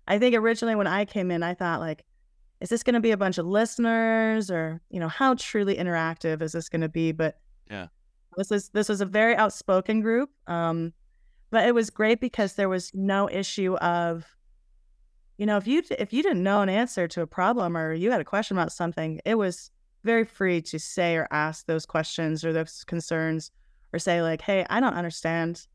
I 0.07 0.19
think 0.19 0.35
originally 0.35 0.75
when 0.75 0.87
I 0.87 1.05
came 1.05 1.31
in, 1.31 1.43
I 1.43 1.53
thought 1.53 1.79
like, 1.79 2.03
is 2.62 2.69
this 2.69 2.84
going 2.84 2.93
to 2.93 3.02
be 3.02 3.12
a 3.12 3.17
bunch 3.17 3.38
of 3.38 3.45
listeners 3.45 4.52
or 4.52 4.82
you 4.89 5.00
know 5.00 5.08
how 5.08 5.34
truly 5.34 5.76
interactive 5.76 6.41
is 6.41 6.52
this 6.52 6.69
going 6.69 6.82
to 6.82 6.89
be? 6.89 7.12
But 7.12 7.39
yeah, 7.69 7.88
this 8.38 8.52
is 8.52 8.69
this 8.69 8.88
was 8.88 9.02
a 9.02 9.06
very 9.06 9.36
outspoken 9.36 10.02
group. 10.02 10.30
Um, 10.47 10.93
but 11.50 11.67
it 11.67 11.76
was 11.76 11.89
great 11.89 12.21
because 12.21 12.54
there 12.54 12.69
was 12.69 12.91
no 12.93 13.30
issue 13.30 13.76
of, 13.76 14.26
you 15.38 15.45
know, 15.45 15.58
if 15.58 15.67
you 15.67 15.84
if 16.00 16.13
you 16.13 16.24
didn't 16.24 16.43
know 16.43 16.62
an 16.62 16.69
answer 16.69 17.08
to 17.10 17.21
a 17.21 17.28
problem 17.28 17.76
or 17.76 17.93
you 17.93 18.12
had 18.12 18.21
a 18.21 18.26
question 18.26 18.58
about 18.58 18.71
something, 18.71 19.19
it 19.26 19.36
was 19.36 19.71
very 20.04 20.24
free 20.24 20.62
to 20.62 20.80
say 20.80 21.15
or 21.15 21.28
ask 21.32 21.65
those 21.65 21.86
questions 21.86 22.45
or 22.45 22.54
those 22.54 22.84
concerns 22.86 23.52
or 23.91 24.00
say 24.00 24.21
like, 24.21 24.41
"Hey, 24.41 24.65
I 24.69 24.80
don't 24.80 24.93
understand 24.93 25.65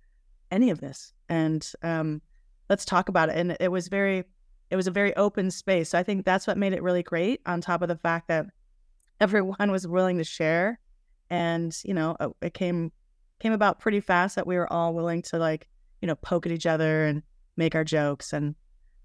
any 0.51 0.71
of 0.71 0.81
this," 0.81 1.13
and 1.29 1.71
um, 1.83 2.23
let's 2.71 2.85
talk 2.85 3.09
about 3.09 3.29
it. 3.29 3.37
And 3.37 3.57
it 3.61 3.71
was 3.71 3.89
very, 3.89 4.25
it 4.71 4.77
was 4.77 4.87
a 4.87 4.91
very 4.91 5.15
open 5.17 5.51
space. 5.51 5.91
So 5.91 5.99
I 5.99 6.03
think 6.03 6.25
that's 6.25 6.47
what 6.47 6.59
made 6.59 6.73
it 6.73 6.83
really 6.83 7.03
great. 7.03 7.41
On 7.47 7.61
top 7.61 7.83
of 7.83 7.89
the 7.89 7.97
fact 7.97 8.29
that 8.29 8.47
everyone 9.21 9.71
was 9.71 9.87
willing 9.87 10.19
to 10.19 10.25
share, 10.25 10.79
and 11.31 11.77
you 11.85 11.95
know, 11.95 12.17
uh, 12.21 12.29
it 12.41 12.55
came 12.55 12.93
came 13.39 13.53
about 13.53 13.81
pretty 13.81 14.01
fast 14.01 14.37
that 14.37 14.47
we 14.47 14.57
were 14.57 14.73
all 14.73 14.95
willing 14.95 15.23
to 15.23 15.39
like, 15.39 15.69
you 16.01 16.07
know, 16.07 16.15
poke 16.17 16.47
at 16.47 16.53
each 16.53 16.67
other 16.67 17.05
and 17.05 17.23
make 17.57 17.75
our 17.75 17.85
jokes, 17.85 18.33
and 18.33 18.55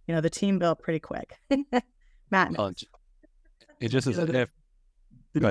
you 0.08 0.16
know, 0.16 0.22
the 0.22 0.30
team 0.30 0.60
built 0.60 0.80
pretty 0.80 1.00
quick. 1.00 1.34
Matt, 2.32 2.52
well, 2.58 2.72
it 3.80 3.90
just 3.90 4.08
is. 4.08 4.18
If, 4.18 4.50
Did 5.34 5.46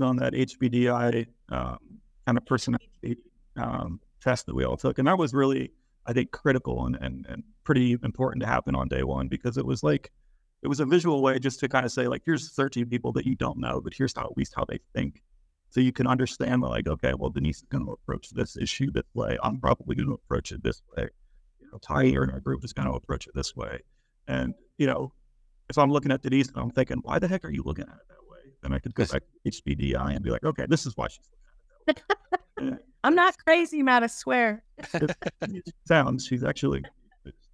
on 0.00 0.16
that 0.16 0.32
HBDI 0.34 1.26
um, 1.50 1.78
kind 2.26 2.38
of 2.38 2.44
personality 2.44 3.16
um, 3.56 4.00
test 4.20 4.46
that 4.46 4.54
we 4.54 4.64
all 4.64 4.76
took. 4.76 4.98
And 4.98 5.08
that 5.08 5.18
was 5.18 5.32
really, 5.32 5.72
I 6.06 6.12
think, 6.12 6.30
critical 6.30 6.86
and, 6.86 6.96
and, 6.96 7.26
and 7.28 7.42
pretty 7.64 7.98
important 8.02 8.42
to 8.42 8.48
happen 8.48 8.74
on 8.74 8.88
day 8.88 9.02
one 9.02 9.28
because 9.28 9.58
it 9.58 9.66
was 9.66 9.82
like, 9.82 10.12
it 10.62 10.68
was 10.68 10.80
a 10.80 10.86
visual 10.86 11.22
way 11.22 11.38
just 11.38 11.60
to 11.60 11.68
kind 11.68 11.84
of 11.84 11.92
say, 11.92 12.08
like, 12.08 12.22
here's 12.24 12.50
13 12.52 12.86
people 12.86 13.12
that 13.12 13.26
you 13.26 13.34
don't 13.34 13.58
know, 13.58 13.80
but 13.80 13.92
here's 13.94 14.14
how 14.16 14.24
at 14.24 14.36
least 14.36 14.54
how 14.56 14.64
they 14.68 14.78
think. 14.94 15.22
So 15.70 15.80
you 15.80 15.92
can 15.92 16.06
understand, 16.06 16.62
like, 16.62 16.86
okay, 16.86 17.12
well, 17.18 17.30
Denise 17.30 17.58
is 17.58 17.66
going 17.70 17.84
to 17.84 17.92
approach 17.92 18.30
this 18.30 18.56
issue 18.56 18.90
this 18.90 19.04
way. 19.14 19.36
I'm 19.42 19.60
probably 19.60 19.96
going 19.96 20.08
to 20.08 20.14
approach 20.14 20.52
it 20.52 20.62
this 20.62 20.80
way. 20.96 21.08
You 21.60 21.68
know, 21.72 21.78
Ty 21.78 22.04
here 22.04 22.22
in 22.22 22.30
our 22.30 22.40
group 22.40 22.64
is 22.64 22.72
going 22.72 22.88
to 22.88 22.94
approach 22.94 23.26
it 23.26 23.34
this 23.34 23.54
way. 23.54 23.80
And, 24.28 24.54
you 24.78 24.86
know, 24.86 25.12
if 25.68 25.76
I'm 25.76 25.90
looking 25.90 26.12
at 26.12 26.22
Denise 26.22 26.48
and 26.48 26.58
I'm 26.58 26.70
thinking, 26.70 26.98
why 27.02 27.18
the 27.18 27.28
heck 27.28 27.44
are 27.44 27.50
you 27.50 27.62
looking 27.64 27.84
at 27.84 27.94
it 27.94 28.08
that 28.08 28.30
way? 28.30 28.52
Then 28.62 28.72
I 28.72 28.78
could 28.78 28.94
go 28.94 29.04
back 29.06 29.22
to 29.44 29.50
HBDI 29.50 30.14
and 30.14 30.24
be 30.24 30.30
like, 30.30 30.44
okay, 30.44 30.66
this 30.68 30.86
is 30.86 30.96
why 30.96 31.08
she's 31.08 31.28
I'm 32.58 33.14
not 33.14 33.36
crazy, 33.38 33.82
Matt. 33.82 34.02
I 34.02 34.08
swear. 34.08 34.64
sounds. 35.86 36.26
She's 36.26 36.44
actually 36.44 36.82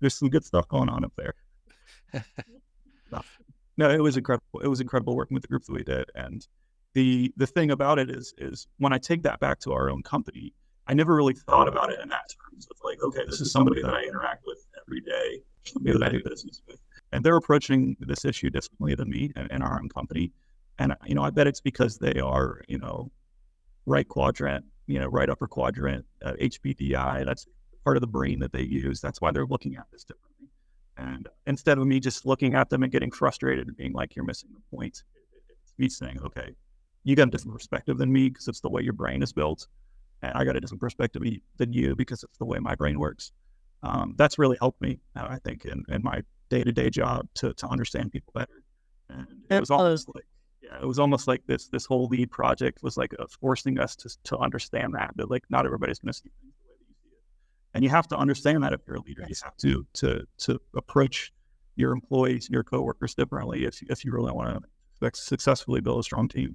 there's 0.00 0.14
some 0.14 0.28
good 0.28 0.44
stuff 0.44 0.68
going 0.68 0.88
on 0.88 1.04
up 1.04 1.12
there. 1.16 1.34
no, 3.76 3.90
it 3.90 4.02
was 4.02 4.16
incredible. 4.16 4.60
It 4.62 4.68
was 4.68 4.80
incredible 4.80 5.16
working 5.16 5.34
with 5.34 5.42
the 5.42 5.48
group 5.48 5.64
that 5.64 5.72
we 5.72 5.84
did. 5.84 6.10
And 6.14 6.46
the 6.94 7.32
the 7.36 7.46
thing 7.46 7.70
about 7.70 7.98
it 7.98 8.10
is 8.10 8.34
is 8.38 8.66
when 8.78 8.92
I 8.92 8.98
take 8.98 9.22
that 9.22 9.40
back 9.40 9.60
to 9.60 9.72
our 9.72 9.88
own 9.90 10.02
company, 10.02 10.52
I 10.86 10.94
never 10.94 11.14
really 11.14 11.34
thought 11.34 11.68
about 11.68 11.92
it 11.92 12.00
in 12.02 12.08
that 12.08 12.30
terms 12.50 12.66
of 12.70 12.76
like, 12.84 13.02
okay, 13.02 13.22
this 13.26 13.40
is 13.40 13.52
somebody 13.52 13.80
that 13.82 13.94
I 13.94 14.02
interact 14.02 14.44
with 14.46 14.58
every 14.86 15.00
day, 15.00 15.42
somebody 15.64 15.98
that 15.98 16.02
I 16.02 16.10
do 16.10 16.22
business 16.24 16.62
with. 16.66 16.80
And 17.12 17.24
they're 17.24 17.36
approaching 17.36 17.96
this 18.00 18.24
issue 18.24 18.50
differently 18.50 18.94
than 18.94 19.08
me 19.08 19.30
and, 19.36 19.50
and 19.50 19.62
our 19.62 19.78
own 19.80 19.88
company. 19.88 20.32
And 20.78 20.94
you 21.06 21.14
know, 21.14 21.22
I 21.22 21.30
bet 21.30 21.46
it's 21.46 21.60
because 21.60 21.98
they 21.98 22.20
are, 22.20 22.62
you 22.68 22.78
know, 22.78 23.10
right 23.86 24.08
quadrant, 24.08 24.64
you 24.92 24.98
know, 24.98 25.06
right 25.06 25.30
upper 25.30 25.46
quadrant, 25.46 26.04
uh, 26.22 26.34
HBDI. 26.34 27.24
That's 27.24 27.46
part 27.82 27.96
of 27.96 28.02
the 28.02 28.06
brain 28.06 28.40
that 28.40 28.52
they 28.52 28.60
use. 28.62 29.00
That's 29.00 29.22
why 29.22 29.30
they're 29.32 29.46
looking 29.46 29.76
at 29.76 29.86
this 29.90 30.04
differently. 30.04 30.48
And 30.98 31.28
instead 31.46 31.78
of 31.78 31.86
me 31.86 31.98
just 31.98 32.26
looking 32.26 32.54
at 32.54 32.68
them 32.68 32.82
and 32.82 32.92
getting 32.92 33.10
frustrated 33.10 33.68
and 33.68 33.76
being 33.76 33.94
like, 33.94 34.14
you're 34.14 34.26
missing 34.26 34.50
the 34.52 34.76
point, 34.76 35.02
it's 35.48 35.72
me 35.78 35.88
saying, 35.88 36.20
okay, 36.22 36.54
you 37.04 37.16
got 37.16 37.28
a 37.28 37.30
different 37.30 37.54
perspective 37.54 37.96
than 37.96 38.12
me 38.12 38.28
because 38.28 38.48
it's 38.48 38.60
the 38.60 38.68
way 38.68 38.82
your 38.82 38.92
brain 38.92 39.22
is 39.22 39.32
built. 39.32 39.66
And 40.20 40.32
I 40.34 40.44
got 40.44 40.56
a 40.56 40.60
different 40.60 40.82
perspective 40.82 41.22
than 41.56 41.72
you 41.72 41.96
because 41.96 42.22
it's 42.22 42.36
the 42.36 42.44
way 42.44 42.58
my 42.58 42.74
brain 42.74 43.00
works. 43.00 43.32
Um, 43.82 44.14
that's 44.18 44.38
really 44.38 44.58
helped 44.60 44.82
me, 44.82 45.00
I 45.16 45.38
think, 45.38 45.64
in, 45.64 45.84
in 45.88 46.02
my 46.02 46.22
day 46.50 46.62
to 46.62 46.70
day 46.70 46.90
job 46.90 47.26
to, 47.36 47.54
to 47.54 47.66
understand 47.66 48.12
people 48.12 48.32
better. 48.34 48.62
And 49.08 49.26
it 49.48 49.58
was 49.58 49.70
almost 49.70 50.10
like 50.14 50.26
it 50.80 50.86
was 50.86 50.98
almost 50.98 51.28
like 51.28 51.42
this 51.46 51.68
this 51.68 51.84
whole 51.84 52.06
lead 52.06 52.30
project 52.30 52.82
was 52.82 52.96
like 52.96 53.14
uh, 53.18 53.26
forcing 53.40 53.78
us 53.78 53.96
to 53.96 54.10
to 54.24 54.38
understand 54.38 54.94
that 54.94 55.12
that 55.16 55.30
like 55.30 55.44
not 55.50 55.66
everybody's 55.66 55.98
going 55.98 56.12
to 56.12 56.18
see 56.18 56.30
things 56.40 56.54
the 56.60 56.68
way 56.68 56.74
that 56.78 56.86
you 56.88 56.94
see 57.02 57.16
it, 57.16 57.22
and 57.74 57.84
you 57.84 57.90
have 57.90 58.08
to 58.08 58.16
understand 58.16 58.62
that 58.62 58.72
if 58.72 58.80
you're 58.86 58.96
a 58.96 59.02
leader, 59.02 59.24
you 59.28 59.34
have 59.42 59.56
to 59.58 59.86
to 59.94 60.24
to 60.38 60.60
approach 60.76 61.32
your 61.76 61.92
employees, 61.92 62.46
and 62.46 62.54
your 62.54 62.64
coworkers 62.64 63.14
differently 63.14 63.64
if 63.64 63.82
if 63.88 64.04
you 64.04 64.12
really 64.12 64.32
want 64.32 64.62
to 65.00 65.10
successfully 65.14 65.80
build 65.80 66.00
a 66.00 66.02
strong 66.02 66.28
team. 66.28 66.54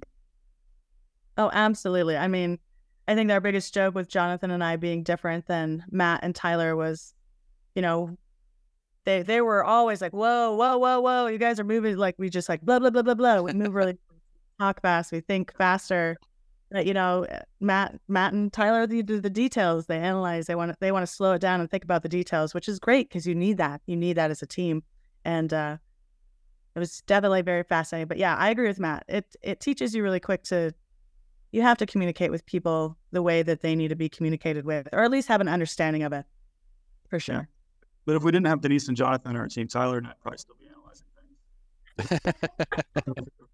Oh, 1.36 1.50
absolutely. 1.52 2.16
I 2.16 2.26
mean, 2.28 2.58
I 3.06 3.14
think 3.14 3.30
our 3.30 3.40
biggest 3.40 3.72
joke 3.72 3.94
with 3.94 4.08
Jonathan 4.08 4.50
and 4.50 4.62
I 4.62 4.76
being 4.76 5.02
different 5.02 5.46
than 5.46 5.84
Matt 5.90 6.20
and 6.22 6.34
Tyler 6.34 6.74
was, 6.74 7.14
you 7.74 7.82
know, 7.82 8.16
they 9.04 9.22
they 9.22 9.40
were 9.40 9.64
always 9.64 10.00
like, 10.00 10.12
whoa, 10.12 10.54
whoa, 10.54 10.76
whoa, 10.76 11.00
whoa, 11.00 11.26
you 11.26 11.38
guys 11.38 11.58
are 11.58 11.64
moving 11.64 11.96
like 11.96 12.16
we 12.18 12.28
just 12.28 12.48
like 12.48 12.60
blah 12.60 12.78
blah 12.78 12.90
blah 12.90 13.02
blah 13.02 13.14
blah. 13.14 13.40
We 13.40 13.52
move 13.52 13.74
really 13.74 13.96
talk 14.58 14.80
fast, 14.82 15.12
we 15.12 15.20
think 15.20 15.54
faster. 15.56 16.16
But 16.70 16.86
you 16.86 16.92
know, 16.92 17.26
Matt 17.60 17.98
Matt 18.08 18.34
and 18.34 18.52
Tyler 18.52 18.86
they 18.86 19.02
do 19.02 19.20
the 19.20 19.30
details. 19.30 19.86
They 19.86 19.98
analyze. 19.98 20.46
They 20.46 20.54
want 20.54 20.70
to 20.70 20.76
they 20.80 20.92
want 20.92 21.06
to 21.06 21.12
slow 21.12 21.32
it 21.32 21.40
down 21.40 21.60
and 21.60 21.70
think 21.70 21.84
about 21.84 22.02
the 22.02 22.08
details, 22.08 22.52
which 22.52 22.68
is 22.68 22.78
great 22.78 23.08
because 23.08 23.26
you 23.26 23.34
need 23.34 23.56
that. 23.56 23.80
You 23.86 23.96
need 23.96 24.16
that 24.16 24.30
as 24.30 24.42
a 24.42 24.46
team. 24.46 24.82
And 25.24 25.52
uh, 25.52 25.78
it 26.74 26.78
was 26.78 27.00
definitely 27.02 27.42
very 27.42 27.62
fascinating. 27.62 28.08
But 28.08 28.18
yeah, 28.18 28.36
I 28.36 28.50
agree 28.50 28.68
with 28.68 28.80
Matt. 28.80 29.04
It 29.08 29.34
it 29.40 29.60
teaches 29.60 29.94
you 29.94 30.02
really 30.02 30.20
quick 30.20 30.42
to 30.44 30.74
you 31.52 31.62
have 31.62 31.78
to 31.78 31.86
communicate 31.86 32.30
with 32.30 32.44
people 32.44 32.98
the 33.12 33.22
way 33.22 33.42
that 33.42 33.62
they 33.62 33.74
need 33.74 33.88
to 33.88 33.96
be 33.96 34.10
communicated 34.10 34.66
with, 34.66 34.86
or 34.92 35.02
at 35.02 35.10
least 35.10 35.28
have 35.28 35.40
an 35.40 35.48
understanding 35.48 36.02
of 36.02 36.12
it. 36.12 36.26
For 37.08 37.18
sure. 37.18 37.34
Yeah. 37.34 37.44
But 38.04 38.16
if 38.16 38.22
we 38.22 38.30
didn't 38.30 38.46
have 38.46 38.60
Denise 38.60 38.88
and 38.88 38.96
Jonathan 38.96 39.30
on 39.30 39.36
our 39.36 39.48
team, 39.48 39.68
Tyler 39.68 39.98
and 39.98 40.06
I'd 40.06 40.20
probably 40.20 40.38
still 40.38 40.56
be 40.60 40.68
analyzing 40.68 41.06
things. 41.96 43.24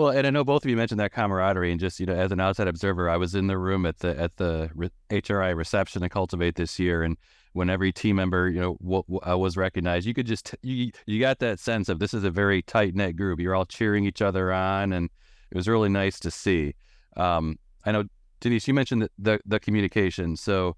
well, 0.00 0.16
and 0.16 0.26
I 0.26 0.30
know 0.30 0.44
both 0.44 0.64
of 0.64 0.70
you 0.70 0.76
mentioned 0.76 0.98
that 1.00 1.12
camaraderie, 1.12 1.70
and 1.70 1.78
just 1.78 2.00
you 2.00 2.06
know, 2.06 2.14
as 2.14 2.32
an 2.32 2.40
outside 2.40 2.68
observer, 2.68 3.10
I 3.10 3.18
was 3.18 3.34
in 3.34 3.48
the 3.48 3.58
room 3.58 3.84
at 3.84 3.98
the 3.98 4.18
at 4.18 4.36
the 4.36 4.70
HRI 5.10 5.54
reception 5.54 6.00
to 6.02 6.08
cultivate 6.08 6.54
this 6.54 6.78
year, 6.78 7.02
and 7.02 7.18
when 7.52 7.68
every 7.68 7.92
team 7.92 8.16
member 8.16 8.48
you 8.48 8.60
know 8.60 8.76
w- 8.82 9.02
w- 9.02 9.20
uh, 9.28 9.36
was 9.36 9.56
recognized, 9.58 10.06
you 10.06 10.14
could 10.14 10.26
just 10.26 10.54
you 10.62 10.90
you 11.06 11.20
got 11.20 11.38
that 11.40 11.60
sense 11.60 11.90
of 11.90 11.98
this 11.98 12.14
is 12.14 12.24
a 12.24 12.30
very 12.30 12.62
tight 12.62 12.94
knit 12.94 13.14
group. 13.16 13.40
You're 13.40 13.54
all 13.54 13.66
cheering 13.66 14.06
each 14.06 14.22
other 14.22 14.50
on, 14.50 14.92
and 14.94 15.10
it 15.50 15.56
was 15.56 15.68
really 15.68 15.90
nice 15.90 16.18
to 16.20 16.30
see. 16.30 16.74
Um, 17.16 17.58
I 17.84 17.92
know 17.92 18.04
Denise, 18.40 18.66
you 18.66 18.72
mentioned 18.72 19.02
the, 19.02 19.10
the, 19.18 19.40
the 19.44 19.60
communication. 19.60 20.34
So 20.36 20.76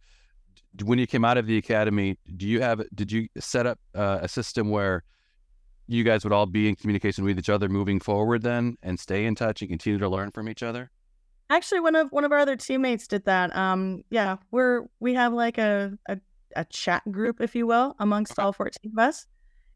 when 0.83 0.99
you 0.99 1.07
came 1.07 1.25
out 1.25 1.39
of 1.39 1.47
the 1.47 1.59
academy, 1.59 2.19
do 2.37 2.49
you 2.49 2.61
have 2.61 2.83
did 2.93 3.13
you 3.13 3.29
set 3.39 3.67
up 3.67 3.79
uh, 3.95 4.19
a 4.23 4.29
system 4.29 4.71
where 4.71 5.05
you 5.97 6.05
guys 6.05 6.25
would 6.25 6.33
all 6.33 6.47
be 6.47 6.69
in 6.69 6.77
communication 6.77 7.25
with 7.25 7.39
each 7.39 7.49
other 7.49 7.69
moving 7.69 8.01
forward 8.01 8.43
then 8.43 8.77
and 8.83 8.99
stay 8.99 9.25
in 9.25 9.35
touch 9.35 9.63
and 9.63 9.71
continue 9.71 9.99
to 9.99 10.09
learn 10.09 10.31
from 10.31 10.49
each 10.49 10.63
other? 10.63 10.91
Actually, 11.51 11.81
one 11.81 11.95
of 11.95 12.11
one 12.11 12.25
of 12.25 12.33
our 12.33 12.39
other 12.39 12.57
teammates 12.57 13.07
did 13.07 13.25
that. 13.27 13.55
Um, 13.55 14.03
yeah, 14.11 14.37
we're 14.51 14.85
we 15.01 15.15
have 15.15 15.33
like 15.33 15.59
a, 15.59 15.93
a, 16.09 16.19
a 16.57 16.65
chat 16.67 17.03
group, 17.11 17.41
if 17.41 17.55
you 17.55 17.67
will, 17.67 17.95
amongst 17.99 18.39
all 18.39 18.53
14 18.53 18.93
of 18.93 18.99
us. 18.99 19.27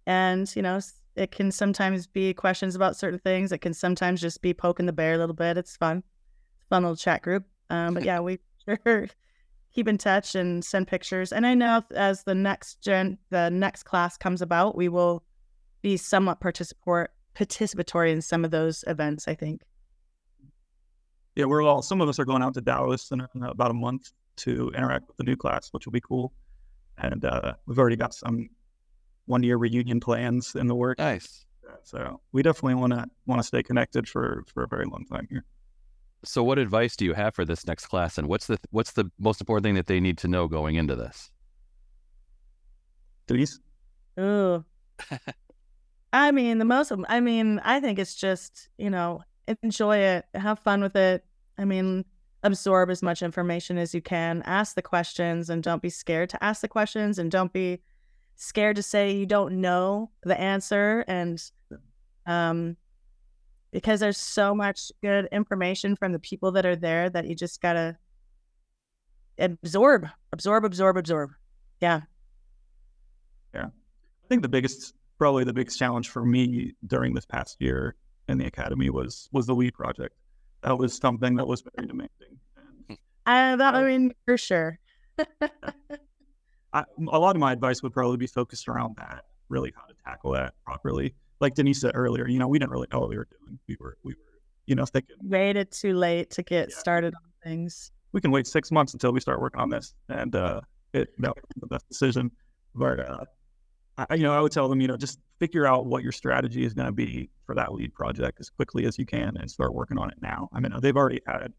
And, 0.06 0.50
you 0.54 0.62
know, 0.62 0.80
it 1.16 1.32
can 1.32 1.50
sometimes 1.50 2.06
be 2.06 2.32
questions 2.32 2.76
about 2.76 2.96
certain 2.96 3.18
things. 3.18 3.52
It 3.52 3.58
can 3.58 3.74
sometimes 3.74 4.20
just 4.20 4.40
be 4.40 4.54
poking 4.54 4.86
the 4.86 4.92
bear 4.92 5.14
a 5.14 5.18
little 5.18 5.34
bit. 5.34 5.58
It's 5.58 5.76
fun. 5.76 6.02
Fun 6.70 6.82
little 6.82 6.96
chat 6.96 7.22
group. 7.22 7.44
Um, 7.70 7.94
but 7.94 8.04
yeah, 8.04 8.20
we 8.20 8.38
sure 8.64 9.08
keep 9.76 9.88
in 9.88 9.98
touch 9.98 10.34
and 10.34 10.64
send 10.64 10.88
pictures. 10.88 11.32
And 11.32 11.46
I 11.46 11.52
know 11.54 11.82
as 11.94 12.24
the 12.24 12.34
next 12.34 12.80
gen, 12.80 13.18
the 13.28 13.50
next 13.50 13.82
class 13.82 14.16
comes 14.16 14.40
about, 14.40 14.74
we 14.74 14.88
will 14.88 15.22
be 15.82 15.96
somewhat 15.96 16.40
participatory 16.40 17.08
participatory 17.34 18.12
in 18.12 18.22
some 18.22 18.44
of 18.44 18.50
those 18.50 18.84
events. 18.86 19.28
I 19.28 19.34
think. 19.34 19.62
Yeah, 21.34 21.44
we're 21.44 21.62
all. 21.62 21.82
Some 21.82 22.00
of 22.00 22.08
us 22.08 22.18
are 22.18 22.24
going 22.24 22.42
out 22.42 22.54
to 22.54 22.60
Dallas 22.60 23.10
in 23.10 23.26
about 23.42 23.70
a 23.70 23.74
month 23.74 24.12
to 24.36 24.70
interact 24.74 25.08
with 25.08 25.16
the 25.16 25.24
new 25.24 25.36
class, 25.36 25.68
which 25.70 25.86
will 25.86 25.92
be 25.92 26.00
cool. 26.00 26.32
And 26.98 27.24
uh, 27.24 27.54
we've 27.66 27.78
already 27.78 27.96
got 27.96 28.14
some 28.14 28.48
one 29.26 29.42
year 29.42 29.56
reunion 29.56 30.00
plans 30.00 30.54
in 30.54 30.66
the 30.66 30.74
works. 30.74 30.98
Nice. 30.98 31.46
So 31.82 32.20
we 32.32 32.42
definitely 32.42 32.74
want 32.74 32.92
to 32.94 33.06
want 33.26 33.40
to 33.40 33.46
stay 33.46 33.62
connected 33.62 34.08
for 34.08 34.44
for 34.52 34.64
a 34.64 34.68
very 34.68 34.86
long 34.86 35.04
time 35.10 35.26
here. 35.30 35.44
So, 36.24 36.42
what 36.42 36.58
advice 36.58 36.96
do 36.96 37.04
you 37.04 37.12
have 37.12 37.34
for 37.34 37.44
this 37.44 37.66
next 37.66 37.86
class, 37.86 38.18
and 38.18 38.26
what's 38.28 38.46
the 38.46 38.58
what's 38.70 38.92
the 38.92 39.10
most 39.18 39.40
important 39.40 39.64
thing 39.64 39.74
that 39.74 39.86
they 39.86 40.00
need 40.00 40.18
to 40.18 40.28
know 40.28 40.48
going 40.48 40.76
into 40.76 40.96
this? 40.96 41.30
Denise. 43.26 43.60
Oh, 44.16 44.64
I 46.16 46.30
mean, 46.30 46.56
the 46.56 46.64
most. 46.64 46.90
I 47.08 47.20
mean, 47.20 47.60
I 47.62 47.78
think 47.78 47.98
it's 47.98 48.14
just 48.14 48.70
you 48.78 48.88
know 48.88 49.22
enjoy 49.62 49.98
it, 49.98 50.24
have 50.34 50.58
fun 50.60 50.80
with 50.80 50.96
it. 50.96 51.24
I 51.58 51.66
mean, 51.66 52.06
absorb 52.42 52.88
as 52.88 53.02
much 53.02 53.20
information 53.22 53.76
as 53.76 53.94
you 53.94 54.00
can. 54.00 54.42
Ask 54.46 54.74
the 54.74 54.82
questions, 54.82 55.50
and 55.50 55.62
don't 55.62 55.82
be 55.82 55.90
scared 55.90 56.30
to 56.30 56.42
ask 56.42 56.62
the 56.62 56.68
questions, 56.68 57.18
and 57.18 57.30
don't 57.30 57.52
be 57.52 57.82
scared 58.36 58.76
to 58.76 58.82
say 58.82 59.12
you 59.12 59.26
don't 59.26 59.60
know 59.60 60.10
the 60.22 60.38
answer 60.38 61.04
and 61.08 61.50
um 62.26 62.76
because 63.72 63.98
there's 63.98 64.18
so 64.18 64.54
much 64.54 64.92
good 65.02 65.26
information 65.32 65.96
from 65.96 66.12
the 66.12 66.18
people 66.18 66.52
that 66.52 66.66
are 66.66 66.76
there 66.76 67.08
that 67.08 67.26
you 67.26 67.34
just 67.34 67.62
gotta 67.62 67.96
absorb 69.38 70.06
absorb 70.34 70.66
absorb 70.66 70.98
absorb 70.98 71.30
yeah 71.80 72.02
yeah 73.54 73.64
i 73.64 74.28
think 74.28 74.42
the 74.42 74.48
biggest 74.48 74.92
probably 75.18 75.44
the 75.44 75.52
biggest 75.52 75.78
challenge 75.78 76.08
for 76.08 76.24
me 76.24 76.74
during 76.86 77.14
this 77.14 77.26
past 77.26 77.56
year 77.60 77.94
in 78.28 78.38
the 78.38 78.46
academy 78.46 78.90
was 78.90 79.28
was 79.32 79.46
the 79.46 79.54
lead 79.54 79.74
project 79.74 80.16
that 80.62 80.76
was 80.76 80.96
something 80.96 81.36
that 81.36 81.46
was 81.46 81.62
very 81.74 81.86
demanding 81.86 82.38
and, 82.88 82.98
uh, 83.26 83.56
that, 83.56 83.74
i 83.74 83.84
mean 83.84 84.12
for 84.24 84.36
sure 84.36 84.78
I, 86.76 86.84
a 87.10 87.18
lot 87.18 87.34
of 87.34 87.40
my 87.40 87.52
advice 87.52 87.82
would 87.82 87.92
probably 87.92 88.18
be 88.18 88.26
focused 88.26 88.68
around 88.68 88.96
that, 88.98 89.24
really 89.48 89.72
how 89.74 89.86
to 89.86 89.94
tackle 90.04 90.32
that 90.32 90.52
properly. 90.64 91.14
Like 91.40 91.54
Denise 91.54 91.80
said 91.80 91.92
earlier, 91.94 92.28
you 92.28 92.38
know, 92.38 92.48
we 92.48 92.58
didn't 92.58 92.70
really 92.70 92.88
know 92.92 93.00
what 93.00 93.08
we 93.08 93.16
were 93.16 93.28
doing. 93.40 93.58
We 93.66 93.76
were, 93.80 93.96
we 94.02 94.12
were, 94.12 94.40
you 94.66 94.74
know, 94.74 94.84
thinking 94.84 95.16
waited 95.22 95.70
too 95.70 95.94
late 95.94 96.30
to 96.30 96.42
get 96.42 96.68
yeah. 96.70 96.76
started 96.76 97.14
on 97.14 97.32
things. 97.42 97.92
We 98.12 98.20
can 98.20 98.30
wait 98.30 98.46
six 98.46 98.70
months 98.70 98.92
until 98.92 99.12
we 99.12 99.20
start 99.20 99.40
working 99.40 99.60
on 99.60 99.70
this, 99.70 99.94
and 100.10 100.34
uh, 100.36 100.60
it 100.92 101.08
that 101.18 101.34
was 101.34 101.44
the 101.56 101.66
best 101.66 101.88
decision. 101.88 102.30
But 102.74 103.00
uh, 103.00 103.24
I, 103.98 104.14
you 104.14 104.22
know, 104.22 104.32
I 104.32 104.40
would 104.40 104.52
tell 104.52 104.68
them, 104.68 104.80
you 104.80 104.88
know, 104.88 104.96
just 104.96 105.18
figure 105.38 105.66
out 105.66 105.86
what 105.86 106.02
your 106.02 106.12
strategy 106.12 106.64
is 106.64 106.74
going 106.74 106.86
to 106.86 106.92
be 106.92 107.30
for 107.46 107.54
that 107.54 107.72
lead 107.72 107.94
project 107.94 108.38
as 108.40 108.50
quickly 108.50 108.86
as 108.86 108.98
you 108.98 109.06
can, 109.06 109.36
and 109.36 109.50
start 109.50 109.74
working 109.74 109.98
on 109.98 110.10
it 110.10 110.18
now. 110.20 110.48
I 110.52 110.60
mean, 110.60 110.72
they've 110.80 110.96
already 110.96 111.20
had 111.26 111.52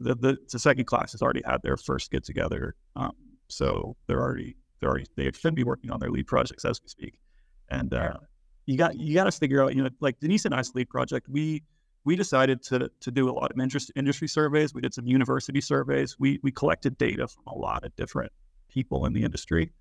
the 0.00 0.14
the, 0.14 0.36
the 0.50 0.58
second 0.58 0.84
class 0.86 1.12
has 1.12 1.22
already 1.22 1.42
had 1.44 1.62
their 1.62 1.76
first 1.76 2.10
get 2.10 2.24
together. 2.24 2.74
Um, 2.96 3.12
so 3.48 3.96
they're 4.06 4.20
already 4.20 4.56
they're 4.80 4.90
already 4.90 5.06
they 5.16 5.30
should 5.32 5.54
be 5.54 5.64
working 5.64 5.90
on 5.90 6.00
their 6.00 6.10
lead 6.10 6.26
projects 6.26 6.64
as 6.64 6.80
we 6.82 6.88
speak. 6.88 7.18
And 7.70 7.92
uh, 7.92 8.18
you 8.66 8.76
got 8.76 8.98
you 8.98 9.14
got 9.14 9.24
to 9.24 9.32
figure 9.32 9.62
out, 9.62 9.74
you 9.74 9.82
know, 9.82 9.90
like 10.00 10.20
Denise 10.20 10.44
and 10.44 10.54
I's 10.54 10.74
lead 10.74 10.88
project, 10.88 11.26
we 11.28 11.62
we 12.04 12.16
decided 12.16 12.62
to 12.64 12.90
to 13.00 13.10
do 13.10 13.28
a 13.28 13.32
lot 13.32 13.50
of 13.50 13.58
interest, 13.58 13.90
industry 13.96 14.28
surveys. 14.28 14.74
We 14.74 14.80
did 14.80 14.94
some 14.94 15.06
university 15.06 15.60
surveys. 15.60 16.16
We 16.18 16.38
we 16.42 16.52
collected 16.52 16.98
data 16.98 17.28
from 17.28 17.44
a 17.46 17.56
lot 17.56 17.84
of 17.84 17.94
different 17.96 18.32
people 18.68 19.06
in 19.06 19.12
the 19.14 19.24
industry, 19.24 19.72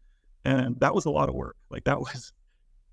and 0.48 0.80
that 0.80 0.96
was 0.96 1.06
a 1.06 1.10
lot 1.10 1.30
of 1.30 1.36
work. 1.36 1.58
Like 1.70 1.84
that 1.84 2.00
was 2.00 2.32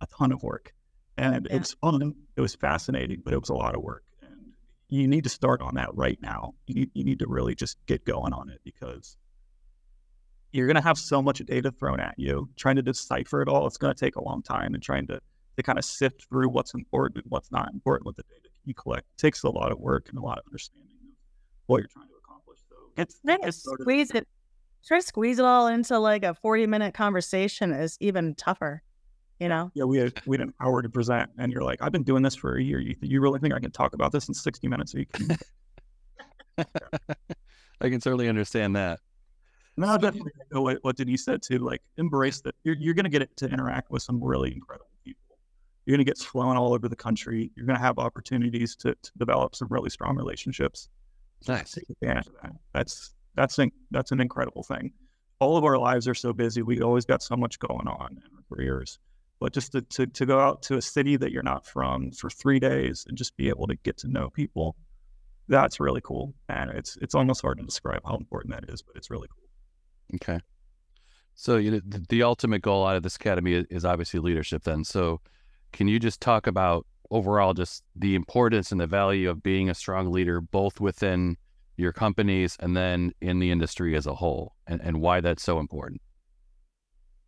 a 0.00 0.06
ton 0.06 0.32
of 0.32 0.42
work, 0.42 0.74
and 1.16 1.46
yeah. 1.48 1.56
it 1.56 1.58
was 1.60 1.74
fun. 1.74 2.14
It 2.36 2.40
was 2.40 2.54
fascinating, 2.54 3.22
but 3.24 3.32
it 3.32 3.40
was 3.40 3.48
a 3.48 3.54
lot 3.54 3.74
of 3.74 3.82
work. 3.82 4.04
And 4.22 4.52
you 4.88 5.08
need 5.08 5.24
to 5.24 5.30
start 5.30 5.62
on 5.62 5.76
that 5.76 5.94
right 5.94 6.18
now. 6.20 6.54
You 6.66 6.74
need 6.74 6.90
you 6.94 7.04
need 7.04 7.20
to 7.20 7.26
really 7.28 7.54
just 7.54 7.78
get 7.86 8.04
going 8.04 8.32
on 8.32 8.50
it 8.50 8.60
because 8.64 9.16
you're 10.52 10.66
going 10.66 10.76
to 10.76 10.82
have 10.82 10.98
so 10.98 11.20
much 11.20 11.38
data 11.38 11.72
thrown 11.72 12.00
at 12.00 12.14
you. 12.16 12.48
Trying 12.56 12.76
to 12.76 12.82
decipher 12.82 13.42
it 13.42 13.48
all, 13.48 13.66
it's 13.66 13.78
going 13.78 13.94
to 13.94 13.98
take 13.98 14.16
a 14.16 14.22
long 14.22 14.42
time. 14.42 14.74
And 14.74 14.82
trying 14.82 15.06
to, 15.08 15.20
to 15.56 15.62
kind 15.62 15.78
of 15.78 15.84
sift 15.84 16.26
through 16.28 16.48
what's 16.48 16.74
important 16.74 17.24
and 17.24 17.30
what's 17.30 17.50
not 17.50 17.72
important 17.72 18.06
with 18.06 18.16
the 18.16 18.22
data 18.22 18.48
you 18.64 18.74
collect 18.74 19.02
it 19.02 19.20
takes 19.20 19.42
a 19.42 19.50
lot 19.50 19.70
of 19.70 19.78
work 19.78 20.08
and 20.08 20.18
a 20.18 20.22
lot 20.22 20.38
of 20.38 20.44
understanding 20.46 20.96
of 21.02 21.14
what 21.66 21.78
you're 21.78 21.88
trying 21.88 22.08
to 22.08 22.14
accomplish. 22.24 22.58
So 22.68 22.76
it's, 22.96 23.20
it's 23.24 23.62
squeeze 23.62 24.10
it. 24.12 24.26
Try 24.86 24.98
to 24.98 25.06
squeeze 25.06 25.38
it 25.38 25.44
all 25.44 25.66
into 25.66 25.98
like 25.98 26.24
a 26.24 26.34
40 26.34 26.66
minute 26.66 26.94
conversation 26.94 27.72
is 27.72 27.96
even 28.00 28.34
tougher, 28.34 28.82
you 29.40 29.48
know? 29.48 29.70
Yeah, 29.74 29.84
we 29.84 29.98
had, 29.98 30.12
we 30.26 30.36
had 30.36 30.46
an 30.46 30.54
hour 30.60 30.82
to 30.82 30.88
present, 30.88 31.30
and 31.38 31.50
you're 31.50 31.62
like, 31.62 31.80
I've 31.80 31.92
been 31.92 32.02
doing 32.02 32.22
this 32.22 32.34
for 32.34 32.56
a 32.56 32.62
year. 32.62 32.80
You, 32.80 32.94
you 33.00 33.20
really 33.20 33.38
think 33.38 33.54
I 33.54 33.60
can 33.60 33.70
talk 33.70 33.94
about 33.94 34.12
this 34.12 34.28
in 34.28 34.34
60 34.34 34.68
minutes? 34.68 34.92
you 34.94 35.06
can... 35.06 35.36
I 37.80 37.88
can 37.88 38.00
certainly 38.00 38.28
understand 38.28 38.76
that. 38.76 39.00
No, 39.76 39.98
definitely 39.98 40.32
what, 40.52 40.78
what 40.82 40.96
Denise 40.96 41.24
said 41.24 41.42
too. 41.42 41.58
Like, 41.58 41.82
embrace 41.96 42.40
that. 42.42 42.54
You're, 42.62 42.76
you're 42.78 42.94
going 42.94 43.04
to 43.04 43.10
get 43.10 43.36
to 43.38 43.48
interact 43.48 43.90
with 43.90 44.02
some 44.02 44.22
really 44.22 44.52
incredible 44.52 44.90
people. 45.04 45.36
You're 45.84 45.96
going 45.96 46.04
to 46.06 46.10
get 46.10 46.18
flown 46.18 46.56
all 46.56 46.72
over 46.72 46.88
the 46.88 46.96
country. 46.96 47.50
You're 47.56 47.66
going 47.66 47.76
to 47.76 47.82
have 47.82 47.98
opportunities 47.98 48.76
to, 48.76 48.94
to 48.94 49.10
develop 49.18 49.56
some 49.56 49.68
really 49.70 49.90
strong 49.90 50.16
relationships. 50.16 50.88
Nice. 51.48 51.72
Take 51.72 51.90
advantage 51.90 52.28
of 52.28 52.34
that. 52.42 52.52
That's 52.72 53.14
that's 53.34 53.58
an, 53.58 53.70
that's 53.90 54.12
an 54.12 54.20
incredible 54.20 54.62
thing. 54.62 54.92
All 55.40 55.56
of 55.56 55.64
our 55.64 55.78
lives 55.78 56.06
are 56.08 56.14
so 56.14 56.32
busy. 56.32 56.62
We 56.62 56.80
always 56.80 57.04
got 57.04 57.22
so 57.22 57.36
much 57.36 57.58
going 57.58 57.88
on 57.88 58.12
in 58.12 58.36
our 58.36 58.44
careers. 58.48 58.98
But 59.40 59.52
just 59.52 59.72
to, 59.72 59.82
to, 59.82 60.06
to 60.06 60.26
go 60.26 60.40
out 60.40 60.62
to 60.62 60.76
a 60.76 60.82
city 60.82 61.16
that 61.16 61.32
you're 61.32 61.42
not 61.42 61.66
from 61.66 62.12
for 62.12 62.30
three 62.30 62.60
days 62.60 63.04
and 63.08 63.18
just 63.18 63.36
be 63.36 63.48
able 63.48 63.66
to 63.66 63.74
get 63.76 63.98
to 63.98 64.08
know 64.08 64.30
people, 64.30 64.76
that's 65.48 65.80
really 65.80 66.00
cool. 66.00 66.34
And 66.48 66.70
it's 66.70 66.96
it's 67.02 67.14
almost 67.14 67.42
hard 67.42 67.58
to 67.58 67.64
describe 67.64 68.00
how 68.06 68.16
important 68.16 68.54
that 68.54 68.70
is, 68.72 68.80
but 68.80 68.96
it's 68.96 69.10
really 69.10 69.28
cool. 69.28 70.16
Okay. 70.16 70.40
So 71.34 71.56
you 71.56 71.72
know, 71.72 71.80
the, 71.86 72.04
the 72.08 72.22
ultimate 72.22 72.62
goal 72.62 72.86
out 72.86 72.96
of 72.96 73.02
this 73.02 73.16
academy 73.16 73.54
is, 73.54 73.66
is 73.70 73.84
obviously 73.84 74.20
leadership. 74.20 74.62
Then, 74.62 74.84
so 74.84 75.20
can 75.72 75.88
you 75.88 75.98
just 75.98 76.20
talk 76.20 76.46
about 76.46 76.86
overall 77.10 77.54
just 77.54 77.82
the 77.94 78.14
importance 78.14 78.72
and 78.72 78.80
the 78.80 78.86
value 78.86 79.28
of 79.28 79.42
being 79.42 79.68
a 79.68 79.74
strong 79.74 80.10
leader, 80.10 80.40
both 80.40 80.80
within 80.80 81.36
your 81.76 81.92
companies, 81.92 82.56
and 82.60 82.76
then 82.76 83.12
in 83.20 83.38
the 83.38 83.50
industry 83.50 83.96
as 83.96 84.06
a 84.06 84.14
whole, 84.14 84.54
and, 84.66 84.80
and 84.80 85.00
why 85.00 85.20
that's 85.20 85.42
so 85.42 85.58
important? 85.58 86.00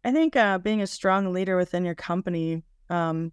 I 0.05 0.13
think 0.13 0.37
uh, 0.37 0.59
being 0.59 0.83
a 0.83 0.87
strong 0.87 1.33
leader 1.33 1.57
within 1.57 1.85
your 1.85 1.97
company 1.97 2.63
um, 2.91 3.33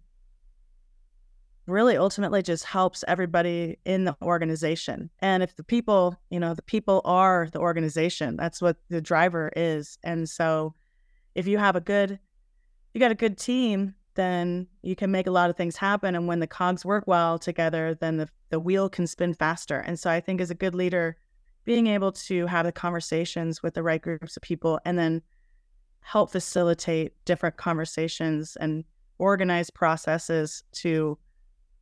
really 1.66 1.96
ultimately 1.96 2.42
just 2.42 2.64
helps 2.64 3.04
everybody 3.06 3.78
in 3.84 4.04
the 4.04 4.16
organization. 4.20 5.08
And 5.20 5.42
if 5.42 5.54
the 5.56 5.62
people, 5.62 6.16
you 6.30 6.40
know, 6.40 6.52
the 6.52 6.62
people 6.62 7.00
are 7.04 7.48
the 7.52 7.60
organization, 7.60 8.36
that's 8.36 8.60
what 8.60 8.76
the 8.90 9.00
driver 9.00 9.52
is. 9.56 9.98
And 10.02 10.28
so 10.28 10.74
if 11.34 11.46
you 11.46 11.58
have 11.58 11.76
a 11.76 11.80
good, 11.80 12.18
you 12.92 13.00
got 13.00 13.12
a 13.12 13.16
good 13.16 13.38
team, 13.38 13.94
then 14.14 14.66
you 14.82 14.96
can 14.96 15.10
make 15.10 15.26
a 15.26 15.30
lot 15.30 15.50
of 15.50 15.56
things 15.56 15.76
happen. 15.76 16.14
And 16.14 16.26
when 16.26 16.40
the 16.40 16.46
cogs 16.46 16.84
work 16.84 17.04
well 17.06 17.38
together, 17.38 17.94
then 18.00 18.16
the, 18.16 18.28
the 18.50 18.60
wheel 18.60 18.88
can 18.88 19.06
spin 19.06 19.34
faster. 19.34 19.78
And 19.80 19.98
so 19.98 20.10
I 20.10 20.20
think 20.20 20.40
as 20.40 20.50
a 20.50 20.54
good 20.54 20.74
leader, 20.74 21.16
being 21.64 21.86
able 21.86 22.12
to 22.12 22.46
have 22.46 22.66
the 22.66 22.72
conversations 22.72 23.62
with 23.62 23.74
the 23.74 23.82
right 23.82 24.02
groups 24.02 24.36
of 24.36 24.42
people 24.42 24.78
and 24.84 24.98
then 24.98 25.22
help 26.00 26.30
facilitate 26.30 27.12
different 27.24 27.56
conversations 27.56 28.56
and 28.56 28.84
organize 29.18 29.70
processes 29.70 30.62
to 30.72 31.18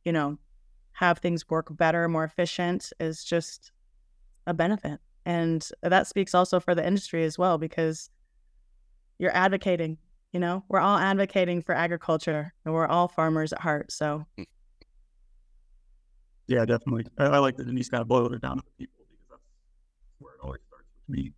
you 0.05 0.11
know, 0.11 0.37
have 0.93 1.19
things 1.19 1.49
work 1.49 1.75
better, 1.77 2.07
more 2.07 2.23
efficient 2.23 2.91
is 2.99 3.23
just 3.23 3.71
a 4.47 4.53
benefit. 4.53 4.99
And 5.25 5.67
that 5.81 6.07
speaks 6.07 6.35
also 6.35 6.59
for 6.59 6.75
the 6.75 6.85
industry 6.85 7.23
as 7.23 7.37
well, 7.37 7.57
because 7.57 8.09
you're 9.17 9.35
advocating, 9.35 9.97
you 10.33 10.39
know, 10.39 10.63
we're 10.67 10.79
all 10.79 10.97
advocating 10.97 11.61
for 11.61 11.75
agriculture 11.75 12.53
and 12.65 12.73
we're 12.73 12.87
all 12.87 13.07
farmers 13.07 13.53
at 13.53 13.59
heart. 13.59 13.91
So, 13.91 14.25
hmm. 14.35 14.43
yeah, 16.47 16.65
definitely. 16.65 17.05
I, 17.17 17.25
I 17.25 17.37
like 17.37 17.55
that 17.57 17.67
Denise 17.67 17.89
kind 17.89 18.01
of 18.01 18.07
boiled 18.07 18.33
it 18.33 18.41
down 18.41 18.57
to 18.57 18.63
the 18.65 18.85
people 18.85 19.05
because 19.07 19.29
that's 19.29 19.41
where 20.19 20.33
it 20.33 20.39
always 20.43 20.61
starts 20.67 20.87
with 21.07 21.15
me. 21.15 21.31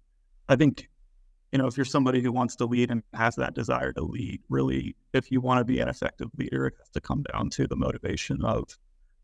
I 0.47 0.55
think, 0.55 0.89
you 1.51 1.59
know, 1.59 1.67
if 1.67 1.77
you're 1.77 1.85
somebody 1.85 2.21
who 2.21 2.31
wants 2.31 2.55
to 2.55 2.65
lead 2.65 2.89
and 2.89 3.03
has 3.13 3.35
that 3.35 3.53
desire 3.53 3.91
to 3.93 4.01
lead, 4.01 4.41
really, 4.49 4.95
if 5.13 5.29
you 5.29 5.41
want 5.41 5.59
to 5.59 5.65
be 5.65 5.79
an 5.81 5.89
effective 5.89 6.29
leader, 6.37 6.67
it 6.67 6.75
has 6.79 6.89
to 6.91 7.01
come 7.01 7.23
down 7.33 7.49
to 7.51 7.67
the 7.67 7.75
motivation 7.75 8.43
of 8.43 8.77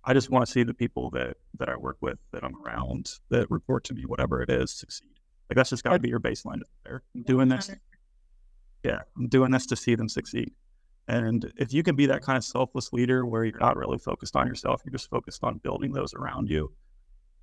I 0.04 0.14
just 0.14 0.32
want 0.32 0.46
to 0.46 0.52
see 0.52 0.64
the 0.64 0.74
people 0.74 1.12
that 1.12 1.38
that 1.60 1.70
I 1.70 1.78
work 1.78 1.98
with, 2.02 2.18
that 2.32 2.44
I'm 2.44 2.56
around, 2.66 3.12
that 3.30 3.50
report 3.52 3.84
to 3.86 3.94
me, 3.94 4.04
whatever 4.06 4.42
it 4.42 4.50
is, 4.50 4.72
succeed. 4.72 5.12
Like 5.50 5.56
that's 5.56 5.70
just 5.70 5.84
got 5.84 5.94
to 5.94 6.00
be 6.00 6.10
your 6.10 6.20
baseline. 6.20 6.62
There, 6.84 7.04
I'm 7.16 7.24
doing 7.24 7.48
this. 7.50 7.70
Yeah, 8.84 9.00
I'm 9.18 9.28
doing 9.28 9.52
this 9.52 9.66
to 9.68 9.76
see 9.76 9.96
them 9.96 10.10
succeed. 10.10 10.52
And 11.08 11.52
if 11.58 11.74
you 11.74 11.84
can 11.84 11.96
be 11.96 12.06
that 12.08 12.22
kind 12.22 12.38
of 12.38 12.44
selfless 12.44 12.94
leader 12.94 13.26
where 13.26 13.44
you're 13.44 13.60
not 13.60 13.76
really 13.76 13.98
focused 13.98 14.36
on 14.36 14.48
yourself, 14.48 14.82
you're 14.86 14.92
just 14.92 15.10
focused 15.10 15.44
on 15.44 15.58
building 15.58 15.92
those 15.92 16.14
around 16.14 16.50
you. 16.50 16.72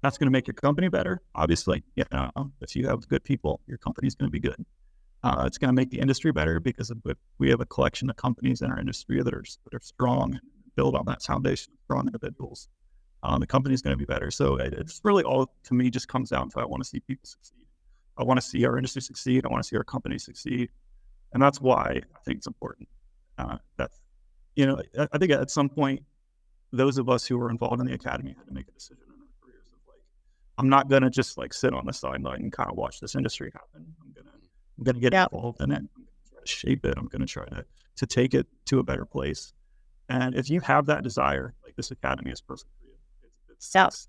That's 0.02 0.16
going 0.16 0.26
to 0.26 0.30
make 0.30 0.46
your 0.46 0.54
company 0.54 0.88
better. 0.88 1.20
Obviously, 1.34 1.82
you 1.96 2.04
know, 2.12 2.30
if 2.60 2.76
you 2.76 2.86
have 2.86 3.06
good 3.08 3.24
people, 3.24 3.60
your 3.66 3.78
company's 3.78 4.14
going 4.14 4.28
to 4.28 4.32
be 4.32 4.40
good. 4.40 4.64
Uh, 5.24 5.42
it's 5.46 5.58
going 5.58 5.68
to 5.68 5.74
make 5.74 5.90
the 5.90 5.98
industry 5.98 6.30
better 6.30 6.60
because 6.60 6.92
we 7.38 7.50
have 7.50 7.60
a 7.60 7.66
collection 7.66 8.08
of 8.08 8.16
companies 8.16 8.62
in 8.62 8.70
our 8.70 8.78
industry 8.78 9.20
that 9.20 9.34
are 9.34 9.44
that 9.64 9.74
are 9.74 9.80
strong 9.82 10.34
and 10.34 10.40
build 10.76 10.94
on 10.94 11.04
that 11.06 11.20
foundation 11.22 11.72
of 11.72 11.78
strong 11.84 12.06
individuals. 12.06 12.68
Um, 13.24 13.40
the 13.40 13.46
company's 13.46 13.82
going 13.82 13.94
to 13.94 13.98
be 13.98 14.04
better. 14.04 14.30
So 14.30 14.56
it's 14.56 15.00
really 15.02 15.24
all 15.24 15.52
to 15.64 15.74
me 15.74 15.90
just 15.90 16.06
comes 16.06 16.30
down 16.30 16.50
to 16.50 16.60
I 16.60 16.64
want 16.64 16.84
to 16.84 16.88
see 16.88 17.00
people 17.00 17.26
succeed. 17.26 17.66
I 18.16 18.22
want 18.22 18.40
to 18.40 18.46
see 18.46 18.64
our 18.64 18.76
industry 18.78 19.02
succeed. 19.02 19.44
I 19.44 19.48
want 19.48 19.62
to 19.62 19.68
see 19.68 19.76
our 19.76 19.84
company 19.84 20.18
succeed, 20.18 20.70
and 21.32 21.42
that's 21.42 21.60
why 21.60 22.00
I 22.14 22.18
think 22.24 22.38
it's 22.38 22.46
important. 22.46 22.88
Uh, 23.38 23.58
that's 23.76 24.00
you 24.56 24.66
know 24.66 24.80
I, 24.98 25.08
I 25.12 25.18
think 25.18 25.32
at 25.32 25.50
some 25.50 25.68
point 25.68 26.02
those 26.72 26.98
of 26.98 27.08
us 27.08 27.26
who 27.26 27.38
were 27.38 27.50
involved 27.50 27.80
in 27.80 27.86
the 27.86 27.94
academy 27.94 28.34
had 28.36 28.46
to 28.46 28.52
make 28.52 28.68
a 28.68 28.72
decision 28.72 29.04
in 29.06 29.20
our 29.20 29.28
careers 29.42 29.66
of 29.68 29.78
like 29.88 30.02
I'm 30.58 30.68
not 30.68 30.88
going 30.88 31.02
to 31.02 31.10
just 31.10 31.38
like 31.38 31.54
sit 31.54 31.72
on 31.72 31.86
the 31.86 31.92
sideline 31.92 32.42
and 32.42 32.52
kind 32.52 32.70
of 32.70 32.76
watch 32.76 33.00
this 33.00 33.14
industry 33.14 33.50
happen. 33.54 33.86
I'm 34.02 34.12
gonna 34.12 34.30
I'm 34.78 34.84
going 34.84 34.94
to 34.94 35.00
get 35.00 35.12
yep. 35.12 35.32
involved 35.32 35.60
in 35.60 35.72
it. 35.72 35.78
I'm 35.78 36.04
to 36.04 36.30
try 36.30 36.40
to 36.40 36.46
shape 36.46 36.86
it. 36.86 36.94
I'm 36.96 37.06
going 37.06 37.20
to 37.20 37.26
try 37.26 37.44
to 37.46 37.64
to 37.96 38.06
take 38.06 38.34
it 38.34 38.46
to 38.66 38.78
a 38.78 38.82
better 38.82 39.04
place. 39.04 39.52
And 40.08 40.34
if 40.34 40.48
you 40.48 40.60
have 40.60 40.86
that 40.86 41.02
desire, 41.02 41.54
like 41.64 41.74
this 41.76 41.90
academy 41.90 42.30
is 42.30 42.40
perfect 42.40 42.70
for 42.78 42.86
you. 42.86 42.92
It's, 43.22 43.50
it's, 43.50 43.74
yeah. 43.74 43.88
it's 43.88 44.08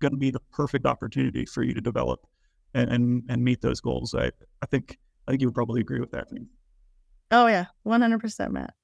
going 0.00 0.12
to 0.12 0.18
be 0.18 0.30
the 0.30 0.40
perfect 0.52 0.86
opportunity 0.86 1.44
for 1.44 1.62
you 1.62 1.74
to 1.74 1.80
develop 1.80 2.26
and, 2.74 2.90
and, 2.90 3.22
and 3.28 3.44
meet 3.44 3.60
those 3.60 3.80
goals. 3.80 4.14
I, 4.14 4.30
I 4.62 4.66
think 4.66 4.98
I 5.26 5.32
think 5.32 5.40
you 5.40 5.48
would 5.48 5.54
probably 5.54 5.80
agree 5.80 6.00
with 6.00 6.10
that. 6.12 6.28
Oh 7.30 7.46
yeah, 7.46 7.66
one 7.82 8.00
hundred 8.00 8.20
percent, 8.20 8.52
Matt. 8.52 8.74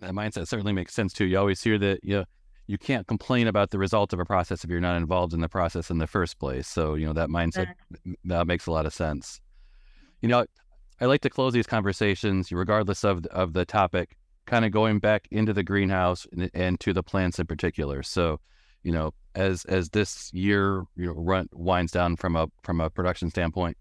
That 0.00 0.12
mindset 0.12 0.48
certainly 0.48 0.72
makes 0.72 0.94
sense 0.94 1.12
too. 1.12 1.26
You 1.26 1.38
always 1.38 1.62
hear 1.62 1.78
that 1.78 2.00
you 2.02 2.18
know, 2.18 2.24
you 2.66 2.78
can't 2.78 3.06
complain 3.06 3.46
about 3.46 3.70
the 3.70 3.78
result 3.78 4.12
of 4.12 4.20
a 4.20 4.24
process 4.24 4.64
if 4.64 4.70
you're 4.70 4.80
not 4.80 4.96
involved 4.96 5.34
in 5.34 5.40
the 5.40 5.48
process 5.48 5.90
in 5.90 5.98
the 5.98 6.06
first 6.06 6.38
place. 6.38 6.66
So 6.68 6.94
you 6.94 7.06
know 7.06 7.12
that 7.12 7.28
mindset 7.28 7.74
that 8.24 8.46
makes 8.46 8.66
a 8.66 8.72
lot 8.72 8.86
of 8.86 8.94
sense. 8.94 9.40
You 10.20 10.28
know, 10.28 10.46
I 11.00 11.06
like 11.06 11.20
to 11.22 11.30
close 11.30 11.52
these 11.52 11.66
conversations, 11.66 12.52
regardless 12.52 13.04
of 13.04 13.26
of 13.26 13.52
the 13.52 13.64
topic, 13.64 14.16
kind 14.46 14.64
of 14.64 14.70
going 14.70 15.00
back 15.00 15.26
into 15.30 15.52
the 15.52 15.62
greenhouse 15.62 16.26
and, 16.32 16.50
and, 16.54 16.80
to 16.80 16.92
the 16.92 17.02
plants 17.02 17.38
in 17.38 17.46
particular. 17.46 18.02
So, 18.02 18.38
you 18.82 18.92
know, 18.92 19.12
as 19.34 19.64
as 19.64 19.90
this 19.90 20.32
year 20.32 20.84
you 20.96 21.06
know 21.06 21.12
run 21.12 21.48
winds 21.52 21.92
down 21.92 22.16
from 22.16 22.36
a 22.36 22.48
from 22.62 22.80
a 22.80 22.88
production 22.88 23.30
standpoint, 23.30 23.76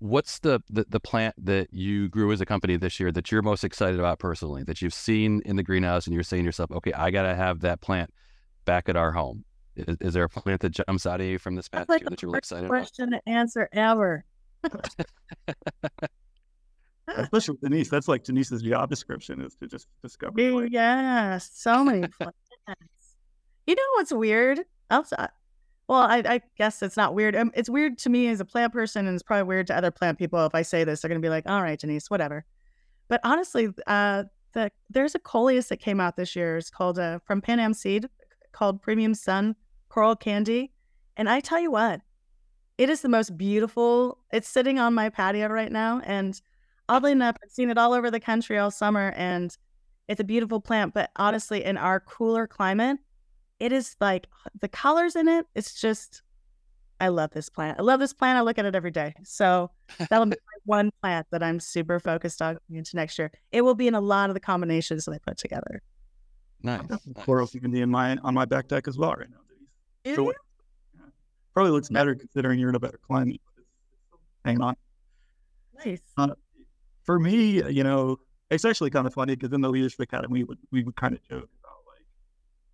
what's 0.00 0.38
the, 0.40 0.60
the 0.68 0.84
the 0.88 0.98
plant 0.98 1.34
that 1.38 1.68
you 1.72 2.08
grew 2.08 2.32
as 2.32 2.40
a 2.40 2.46
company 2.46 2.76
this 2.76 2.98
year 2.98 3.12
that 3.12 3.30
you're 3.30 3.42
most 3.42 3.62
excited 3.64 4.00
about 4.00 4.18
personally 4.18 4.62
that 4.64 4.82
you've 4.82 4.94
seen 4.94 5.42
in 5.44 5.56
the 5.56 5.62
greenhouse 5.62 6.06
and 6.06 6.14
you're 6.14 6.22
saying 6.22 6.42
to 6.42 6.46
yourself, 6.46 6.70
okay, 6.72 6.92
I 6.92 7.10
got 7.10 7.22
to 7.22 7.34
have 7.34 7.60
that 7.60 7.80
plant 7.80 8.12
back 8.64 8.88
at 8.88 8.96
our 8.96 9.12
home. 9.12 9.44
Is, 9.76 9.96
is, 10.00 10.14
there 10.14 10.24
a 10.24 10.28
plant 10.28 10.62
that 10.62 10.70
jumps 10.70 11.06
out 11.06 11.20
at 11.20 11.26
you 11.26 11.38
from 11.38 11.54
this 11.54 11.68
past 11.68 11.88
like 11.88 12.00
year 12.00 12.08
that 12.10 12.22
you're 12.22 12.30
really 12.30 12.38
excited 12.38 12.68
question 12.68 13.08
about? 13.08 13.22
To 13.26 13.32
answer 13.32 13.68
ever. 13.72 14.24
Especially 17.08 17.52
with 17.52 17.60
Denise, 17.60 17.88
that's 17.88 18.08
like 18.08 18.24
Denise's 18.24 18.62
job 18.62 18.88
description 18.88 19.40
is 19.40 19.54
to 19.56 19.66
just 19.66 19.86
discover. 20.02 20.32
Dude, 20.36 20.72
yeah, 20.72 21.38
so 21.38 21.84
many 21.84 22.06
plants. 22.18 22.36
you 23.66 23.74
know 23.74 23.82
what's 23.94 24.12
weird? 24.12 24.60
Outside. 24.90 25.30
Well, 25.90 26.02
I, 26.02 26.22
I, 26.24 26.40
guess 26.56 26.84
it's 26.84 26.96
not 26.96 27.16
weird. 27.16 27.34
Um, 27.34 27.50
it's 27.52 27.68
weird 27.68 27.98
to 27.98 28.10
me 28.10 28.28
as 28.28 28.38
a 28.38 28.44
plant 28.44 28.72
person, 28.72 29.08
and 29.08 29.14
it's 29.16 29.24
probably 29.24 29.42
weird 29.42 29.66
to 29.66 29.76
other 29.76 29.90
plant 29.90 30.18
people. 30.18 30.46
If 30.46 30.54
I 30.54 30.62
say 30.62 30.84
this, 30.84 31.00
they're 31.00 31.08
gonna 31.08 31.18
be 31.18 31.28
like, 31.28 31.50
"All 31.50 31.62
right, 31.62 31.80
Denise, 31.80 32.08
whatever." 32.08 32.44
But 33.08 33.20
honestly, 33.24 33.70
uh, 33.88 34.22
the 34.52 34.70
there's 34.88 35.16
a 35.16 35.18
coleus 35.18 35.66
that 35.66 35.78
came 35.78 35.98
out 35.98 36.14
this 36.14 36.36
year. 36.36 36.58
It's 36.58 36.70
called 36.70 37.00
uh, 37.00 37.18
from 37.24 37.40
Pan 37.40 37.58
Am 37.58 37.74
Seed, 37.74 38.08
called 38.52 38.80
Premium 38.80 39.14
Sun 39.14 39.56
Coral 39.88 40.14
Candy, 40.14 40.70
and 41.16 41.28
I 41.28 41.40
tell 41.40 41.58
you 41.58 41.72
what, 41.72 42.02
it 42.78 42.88
is 42.88 43.00
the 43.00 43.08
most 43.08 43.36
beautiful. 43.36 44.18
It's 44.32 44.48
sitting 44.48 44.78
on 44.78 44.94
my 44.94 45.08
patio 45.08 45.48
right 45.48 45.72
now, 45.72 46.02
and 46.04 46.40
oddly 46.88 47.10
enough, 47.10 47.34
I've 47.42 47.50
seen 47.50 47.68
it 47.68 47.78
all 47.78 47.94
over 47.94 48.12
the 48.12 48.20
country 48.20 48.58
all 48.58 48.70
summer, 48.70 49.12
and 49.16 49.58
it's 50.06 50.20
a 50.20 50.24
beautiful 50.24 50.60
plant. 50.60 50.94
But 50.94 51.10
honestly, 51.16 51.64
in 51.64 51.76
our 51.76 51.98
cooler 51.98 52.46
climate, 52.46 53.00
it 53.60 53.72
is 53.72 53.94
like 54.00 54.26
the 54.60 54.68
colors 54.68 55.14
in 55.14 55.28
it. 55.28 55.46
It's 55.54 55.80
just, 55.80 56.22
I 57.00 57.08
love 57.08 57.30
this 57.30 57.48
plant. 57.48 57.78
I 57.78 57.82
love 57.82 58.00
this 58.00 58.12
plant. 58.12 58.38
I 58.38 58.40
look 58.40 58.58
at 58.58 58.64
it 58.64 58.74
every 58.74 58.90
day. 58.90 59.14
So 59.22 59.70
that'll 60.08 60.26
be 60.26 60.36
one 60.64 60.90
plant 61.02 61.26
that 61.30 61.42
I'm 61.42 61.60
super 61.60 62.00
focused 62.00 62.42
on 62.42 62.58
into 62.70 62.96
next 62.96 63.18
year. 63.18 63.30
It 63.52 63.62
will 63.62 63.74
be 63.74 63.86
in 63.86 63.94
a 63.94 64.00
lot 64.00 64.30
of 64.30 64.34
the 64.34 64.40
combinations 64.40 65.04
that 65.04 65.12
I 65.12 65.18
put 65.18 65.36
together. 65.36 65.82
Nice. 66.62 66.82
Coral 67.14 67.46
candy 67.46 67.80
in 67.80 67.90
my 67.90 68.16
on 68.18 68.34
my 68.34 68.44
back 68.44 68.68
deck 68.68 68.86
as 68.86 68.98
well 68.98 69.14
right 69.14 69.30
now. 69.30 70.14
So, 70.14 70.26
yeah. 70.26 71.04
Probably 71.54 71.72
looks 71.72 71.88
better 71.88 72.14
considering 72.14 72.58
you're 72.58 72.68
in 72.68 72.74
a 72.74 72.80
better 72.80 72.98
climate. 73.06 73.40
Hang 74.44 74.60
on. 74.60 74.76
Nice. 75.84 76.00
Uh, 76.16 76.28
for 77.04 77.18
me, 77.18 77.62
you 77.70 77.82
know, 77.82 78.18
it's 78.50 78.64
actually 78.64 78.90
kind 78.90 79.06
of 79.06 79.14
funny 79.14 79.36
because 79.36 79.52
in 79.54 79.60
the 79.60 79.68
Leadership 79.68 80.00
Academy, 80.00 80.40
we 80.40 80.44
would, 80.44 80.58
we 80.70 80.84
would 80.84 80.96
kind 80.96 81.14
of 81.14 81.22
joke 81.28 81.44
about 81.44 81.44
like, 81.44 81.59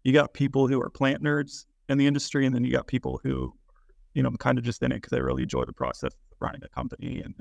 you 0.06 0.12
got 0.12 0.32
people 0.32 0.68
who 0.68 0.80
are 0.80 0.88
plant 0.88 1.20
nerds 1.20 1.66
in 1.88 1.98
the 1.98 2.06
industry, 2.06 2.46
and 2.46 2.54
then 2.54 2.62
you 2.64 2.70
got 2.70 2.86
people 2.86 3.18
who, 3.24 3.52
you 4.14 4.22
know, 4.22 4.30
kind 4.30 4.56
of 4.56 4.62
just 4.62 4.80
in 4.84 4.92
it 4.92 4.96
because 4.96 5.10
they 5.10 5.20
really 5.20 5.42
enjoy 5.42 5.64
the 5.64 5.72
process 5.72 6.12
of 6.12 6.36
running 6.38 6.62
a 6.62 6.68
company 6.68 7.22
and, 7.22 7.34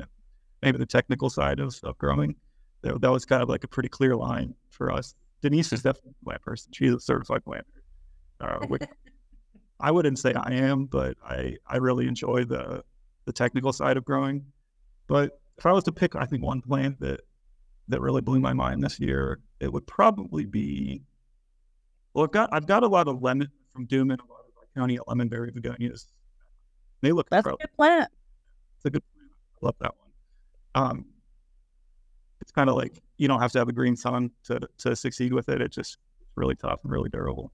maybe 0.63 0.79
the 0.79 0.85
technical 0.85 1.29
side 1.29 1.59
of, 1.59 1.79
of 1.83 1.95
growing. 1.99 2.35
That, 2.81 2.99
that 3.01 3.11
was 3.11 3.23
kind 3.23 3.43
of 3.43 3.49
like 3.49 3.63
a 3.63 3.67
pretty 3.67 3.89
clear 3.89 4.15
line 4.15 4.55
for 4.71 4.91
us. 4.91 5.13
Denise 5.43 5.71
is 5.73 5.83
definitely 5.83 6.13
a 6.19 6.25
plant 6.25 6.41
person. 6.41 6.71
She's 6.73 6.91
a 6.91 6.99
certified 6.99 7.45
plant 7.45 7.67
nerd. 8.41 8.63
Uh, 8.63 8.65
which 8.65 8.81
I 9.79 9.91
wouldn't 9.91 10.17
say 10.17 10.33
I 10.33 10.53
am, 10.53 10.85
but 10.85 11.17
I, 11.23 11.57
I 11.67 11.77
really 11.77 12.07
enjoy 12.07 12.45
the 12.45 12.83
the 13.25 13.33
technical 13.33 13.73
side 13.73 13.95
of 13.97 14.05
growing. 14.05 14.43
But 15.05 15.39
if 15.59 15.67
I 15.67 15.71
was 15.71 15.83
to 15.83 15.91
pick, 15.91 16.15
I 16.15 16.25
think 16.25 16.41
one 16.41 16.61
plant 16.61 16.99
that 16.99 17.21
that 17.89 18.01
really 18.01 18.21
blew 18.21 18.39
my 18.39 18.53
mind 18.53 18.83
this 18.83 18.99
year, 18.99 19.39
it 19.59 19.71
would 19.71 19.85
probably 19.85 20.45
be. 20.45 21.03
Well, 22.15 22.23
I've 22.23 22.31
got 22.31 22.49
I've 22.53 22.65
got 22.65 22.83
a 22.83 22.87
lot 22.87 23.09
of 23.09 23.21
lemon 23.21 23.49
from 23.73 23.87
Dümmen, 23.87 24.17
a 24.19 24.31
lot 24.31 24.45
of 24.47 24.73
county 24.73 24.97
lemonberry 25.05 25.53
begonias. 25.53 26.05
They 27.01 27.11
look 27.11 27.29
that's 27.29 27.41
incredible. 27.41 27.59
a 27.61 27.67
good 27.67 27.75
plant. 27.75 28.11
It's 28.77 28.85
a 28.85 28.89
good 28.89 29.03
plant. 29.13 29.31
I 29.61 29.65
love 29.65 29.75
that 29.81 29.91
one. 30.73 30.89
Um, 30.89 31.05
it's 32.39 32.51
kind 32.51 32.69
of 32.69 32.77
like 32.77 33.01
you 33.17 33.27
don't 33.27 33.41
have 33.41 33.51
to 33.51 33.59
have 33.59 33.67
a 33.67 33.73
green 33.73 33.97
sun 33.97 34.31
to 34.45 34.61
to 34.77 34.95
succeed 34.95 35.33
with 35.33 35.49
it. 35.49 35.59
It's 35.61 35.75
just 35.75 35.97
it's 36.21 36.31
really 36.37 36.55
tough 36.55 36.79
and 36.83 36.91
really 36.91 37.09
durable. 37.09 37.51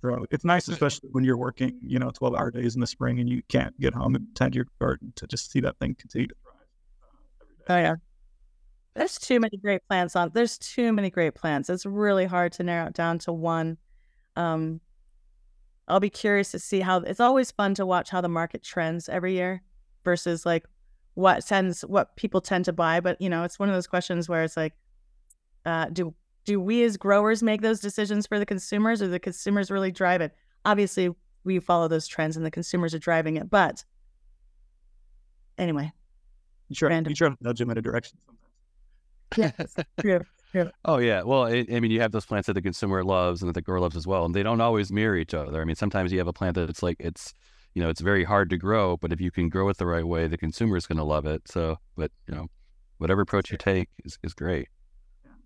So 0.00 0.24
it's 0.30 0.44
nice, 0.44 0.68
especially 0.68 1.10
when 1.12 1.24
you're 1.24 1.36
working, 1.36 1.78
you 1.82 1.98
know, 1.98 2.10
12 2.10 2.34
hour 2.34 2.50
days 2.52 2.76
in 2.76 2.80
the 2.80 2.86
spring 2.86 3.18
and 3.18 3.28
you 3.28 3.42
can't 3.48 3.78
get 3.80 3.92
home 3.92 4.14
and 4.14 4.26
tend 4.36 4.52
to 4.52 4.56
your 4.56 4.66
garden 4.80 5.12
to 5.16 5.26
just 5.26 5.50
see 5.50 5.60
that 5.60 5.76
thing 5.80 5.96
continue 5.96 6.28
to 6.28 6.34
thrive. 6.40 6.54
Uh, 7.68 7.72
oh, 7.72 7.82
yeah. 7.82 7.94
There's 8.94 9.18
too 9.18 9.40
many 9.40 9.56
great 9.56 9.82
plants 9.88 10.14
on. 10.14 10.30
There's 10.32 10.56
too 10.56 10.92
many 10.92 11.10
great 11.10 11.34
plants. 11.34 11.68
It's 11.68 11.84
really 11.84 12.26
hard 12.26 12.52
to 12.52 12.62
narrow 12.62 12.86
it 12.86 12.94
down 12.94 13.18
to 13.20 13.32
one. 13.32 13.76
Um, 14.38 14.80
I'll 15.88 16.00
be 16.00 16.10
curious 16.10 16.50
to 16.52 16.58
see 16.58 16.80
how. 16.80 16.98
It's 16.98 17.20
always 17.20 17.50
fun 17.50 17.74
to 17.74 17.84
watch 17.84 18.10
how 18.10 18.20
the 18.20 18.28
market 18.28 18.62
trends 18.62 19.08
every 19.08 19.34
year 19.34 19.62
versus 20.04 20.46
like 20.46 20.64
what 21.14 21.44
tends 21.44 21.82
what 21.82 22.14
people 22.16 22.40
tend 22.40 22.64
to 22.66 22.72
buy. 22.72 23.00
But 23.00 23.20
you 23.20 23.28
know, 23.28 23.42
it's 23.42 23.58
one 23.58 23.68
of 23.68 23.74
those 23.74 23.86
questions 23.86 24.28
where 24.28 24.44
it's 24.44 24.56
like, 24.56 24.74
uh, 25.66 25.86
do 25.92 26.14
do 26.44 26.60
we 26.60 26.84
as 26.84 26.96
growers 26.96 27.42
make 27.42 27.62
those 27.62 27.80
decisions 27.80 28.26
for 28.26 28.38
the 28.38 28.46
consumers, 28.46 29.02
or 29.02 29.08
the 29.08 29.18
consumers 29.18 29.70
really 29.70 29.90
drive 29.90 30.20
it? 30.20 30.32
Obviously, 30.64 31.10
we 31.44 31.58
follow 31.58 31.88
those 31.88 32.06
trends, 32.06 32.36
and 32.36 32.46
the 32.46 32.50
consumers 32.50 32.94
are 32.94 32.98
driving 32.98 33.36
it. 33.36 33.50
But 33.50 33.84
anyway, 35.58 35.90
you 36.68 36.76
try, 36.76 36.90
random. 36.90 37.10
you 37.10 37.16
try 37.16 37.28
to 37.30 37.36
nudge 37.40 37.58
them 37.58 37.70
in 37.70 37.78
a 37.78 37.82
direction 37.82 38.18
sometimes. 38.26 39.74
Yeah, 39.76 39.82
true. 40.00 40.20
Yeah. 40.54 40.70
Oh 40.84 40.98
yeah. 40.98 41.22
Well, 41.22 41.44
it, 41.44 41.72
I 41.72 41.80
mean, 41.80 41.90
you 41.90 42.00
have 42.00 42.12
those 42.12 42.24
plants 42.24 42.46
that 42.46 42.54
the 42.54 42.62
consumer 42.62 43.04
loves 43.04 43.42
and 43.42 43.48
that 43.48 43.54
the 43.54 43.62
grower 43.62 43.80
loves 43.80 43.96
as 43.96 44.06
well, 44.06 44.24
and 44.24 44.34
they 44.34 44.42
don't 44.42 44.60
always 44.60 44.90
mirror 44.90 45.16
each 45.16 45.34
other. 45.34 45.60
I 45.60 45.64
mean, 45.64 45.76
sometimes 45.76 46.10
you 46.10 46.18
have 46.18 46.28
a 46.28 46.32
plant 46.32 46.54
that 46.54 46.70
it's 46.70 46.82
like 46.82 46.96
it's 47.00 47.34
you 47.74 47.82
know, 47.82 47.90
it's 47.90 48.00
very 48.00 48.24
hard 48.24 48.50
to 48.50 48.56
grow, 48.56 48.96
but 48.96 49.12
if 49.12 49.20
you 49.20 49.30
can 49.30 49.48
grow 49.48 49.68
it 49.68 49.76
the 49.76 49.86
right 49.86 50.06
way, 50.06 50.26
the 50.26 50.38
consumer 50.38 50.76
is 50.76 50.86
going 50.86 50.98
to 50.98 51.04
love 51.04 51.26
it. 51.26 51.42
So, 51.46 51.76
but 51.96 52.10
you 52.26 52.34
know, 52.34 52.48
whatever 52.98 53.20
approach 53.20 53.52
you 53.52 53.56
take 53.56 53.88
is, 54.04 54.18
is 54.24 54.34
great. 54.34 54.68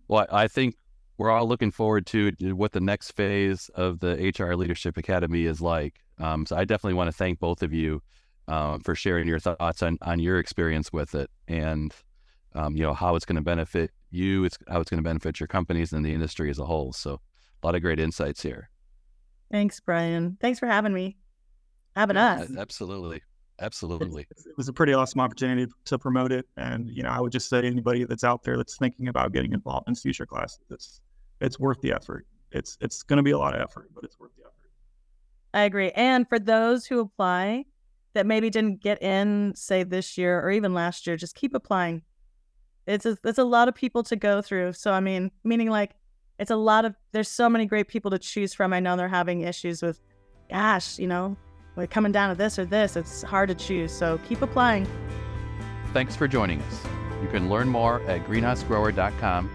Well, 0.09 0.27
I 0.31 0.49
think 0.49 0.77
we're 1.19 1.31
all 1.31 1.47
looking 1.47 1.71
forward 1.71 2.07
to 2.07 2.33
what 2.55 2.73
the 2.73 2.81
next 2.81 3.13
phase 3.13 3.71
of 3.75 4.01
the 4.01 4.17
HRI 4.17 4.57
Leadership 4.57 4.97
Academy 4.97 5.45
is 5.45 5.61
like. 5.61 6.01
Um, 6.19 6.47
so 6.47 6.57
I 6.57 6.65
definitely 6.65 6.95
want 6.95 7.09
to 7.09 7.13
thank 7.13 7.39
both 7.39 7.63
of 7.63 7.73
you 7.73 8.03
um, 8.49 8.81
for 8.81 8.95
sharing 8.95 9.29
your 9.29 9.39
thoughts 9.39 9.83
on, 9.83 9.99
on 10.03 10.19
your 10.19 10.39
experience 10.39 10.93
with 10.93 11.15
it 11.15 11.31
and, 11.49 11.95
um, 12.55 12.77
you 12.77 12.83
know, 12.83 12.95
how 12.95 13.15
it's 13.15 13.25
going 13.25 13.37
to 13.37 13.43
benefit 13.43 13.91
you, 14.13 14.45
it's 14.45 14.59
how 14.69 14.81
it's 14.81 14.91
going 14.91 15.03
to 15.03 15.09
benefit 15.09 15.41
your 15.41 15.47
companies 15.47 15.93
and 15.93 16.05
the 16.05 16.13
industry 16.13 16.51
as 16.51 16.59
a 16.59 16.65
whole. 16.65 16.93
So 16.93 17.21
a 17.63 17.67
lot 17.67 17.75
of 17.75 17.83
great 17.83 18.01
insights 18.01 18.43
here. 18.43 18.71
Thanks, 19.51 19.81
Brian. 19.81 20.37
Thanks 20.41 20.59
for 20.59 20.67
having 20.67 20.93
me 20.93 21.17
having 21.95 22.17
yeah, 22.17 22.41
us. 22.41 22.51
Absolutely. 22.57 23.23
Absolutely. 23.61 24.23
It 24.31 24.57
was 24.57 24.69
a 24.69 24.73
pretty 24.73 24.93
awesome 24.93 25.21
opportunity 25.21 25.71
to 25.85 25.99
promote 25.99 26.33
it. 26.33 26.47
And, 26.57 26.91
you 26.91 27.03
know, 27.03 27.11
I 27.11 27.21
would 27.21 27.33
just 27.33 27.49
say 27.49 27.59
anybody 27.59 28.05
that's 28.05 28.25
out 28.25 28.43
there 28.43 28.57
that's 28.57 28.77
thinking 28.77 29.09
about 29.09 29.33
getting 29.33 29.53
involved 29.53 29.89
in 29.89 29.95
future 29.95 30.27
classes, 30.27 30.61
it's 30.71 31.01
it's 31.41 31.61
worth 31.61 31.81
the 31.81 31.93
effort. 31.93 32.27
It's 32.51 32.77
it's 32.81 33.03
gonna 33.03 33.23
be 33.23 33.31
a 33.31 33.39
lot 33.39 33.55
of 33.55 33.61
effort, 33.61 33.91
but 33.95 34.05
it's 34.05 34.19
worth 34.19 34.33
the 34.37 34.43
effort. 34.43 34.71
I 35.55 35.63
agree. 35.63 35.91
And 35.93 36.29
for 36.29 36.39
those 36.39 36.87
who 36.87 37.01
apply 37.01 37.67
that 38.15 38.27
maybe 38.27 38.51
didn't 38.51 38.81
get 38.81 39.01
in, 39.03 39.53
say 39.55 39.85
this 39.85 40.19
year 40.19 40.41
or 40.41 40.51
even 40.51 40.75
last 40.75 41.07
year, 41.07 41.17
just 41.17 41.35
keep 41.35 41.55
applying. 41.55 42.03
It's 42.87 43.07
a, 43.07 43.17
it's 43.25 43.39
a 43.39 43.45
lot 43.45 43.69
of 43.69 43.75
people 43.75 44.03
to 44.05 44.17
go 44.17 44.43
through. 44.43 44.73
So 44.73 44.93
I 44.93 45.01
mean, 45.01 45.31
meaning 45.45 45.71
like 45.71 45.93
it's 46.39 46.51
a 46.51 46.57
lot 46.57 46.85
of 46.85 46.95
there's 47.13 47.29
so 47.29 47.49
many 47.49 47.67
great 47.67 47.89
people 47.89 48.11
to 48.11 48.19
choose 48.19 48.53
from. 48.55 48.73
I 48.73 48.81
know 48.81 48.97
they're 48.97 49.09
having 49.09 49.43
issues 49.43 49.83
with, 49.83 50.01
gosh, 50.51 50.99
you 50.99 51.07
know, 51.07 51.37
like 51.77 51.91
coming 51.91 52.13
down 52.13 52.31
to 52.31 52.35
this 52.35 52.59
or 52.59 52.65
this, 52.65 52.97
it's 52.97 53.23
hard 53.23 53.49
to 53.49 53.55
choose. 53.55 53.93
So 53.93 54.19
keep 54.29 54.43
applying. 54.43 54.87
Thanks 55.93 56.17
for 56.17 56.27
joining 56.27 56.61
us. 56.63 56.81
You 57.23 57.29
can 57.29 57.49
learn 57.49 57.69
more 57.69 58.03
at 58.03 58.27
greenhousegrower.com. 58.27 59.51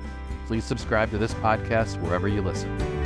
Please 0.46 0.64
subscribe 0.64 1.12
to 1.12 1.18
this 1.18 1.34
podcast 1.36 2.02
wherever 2.02 2.28
you 2.28 2.42
listen. 2.42 2.97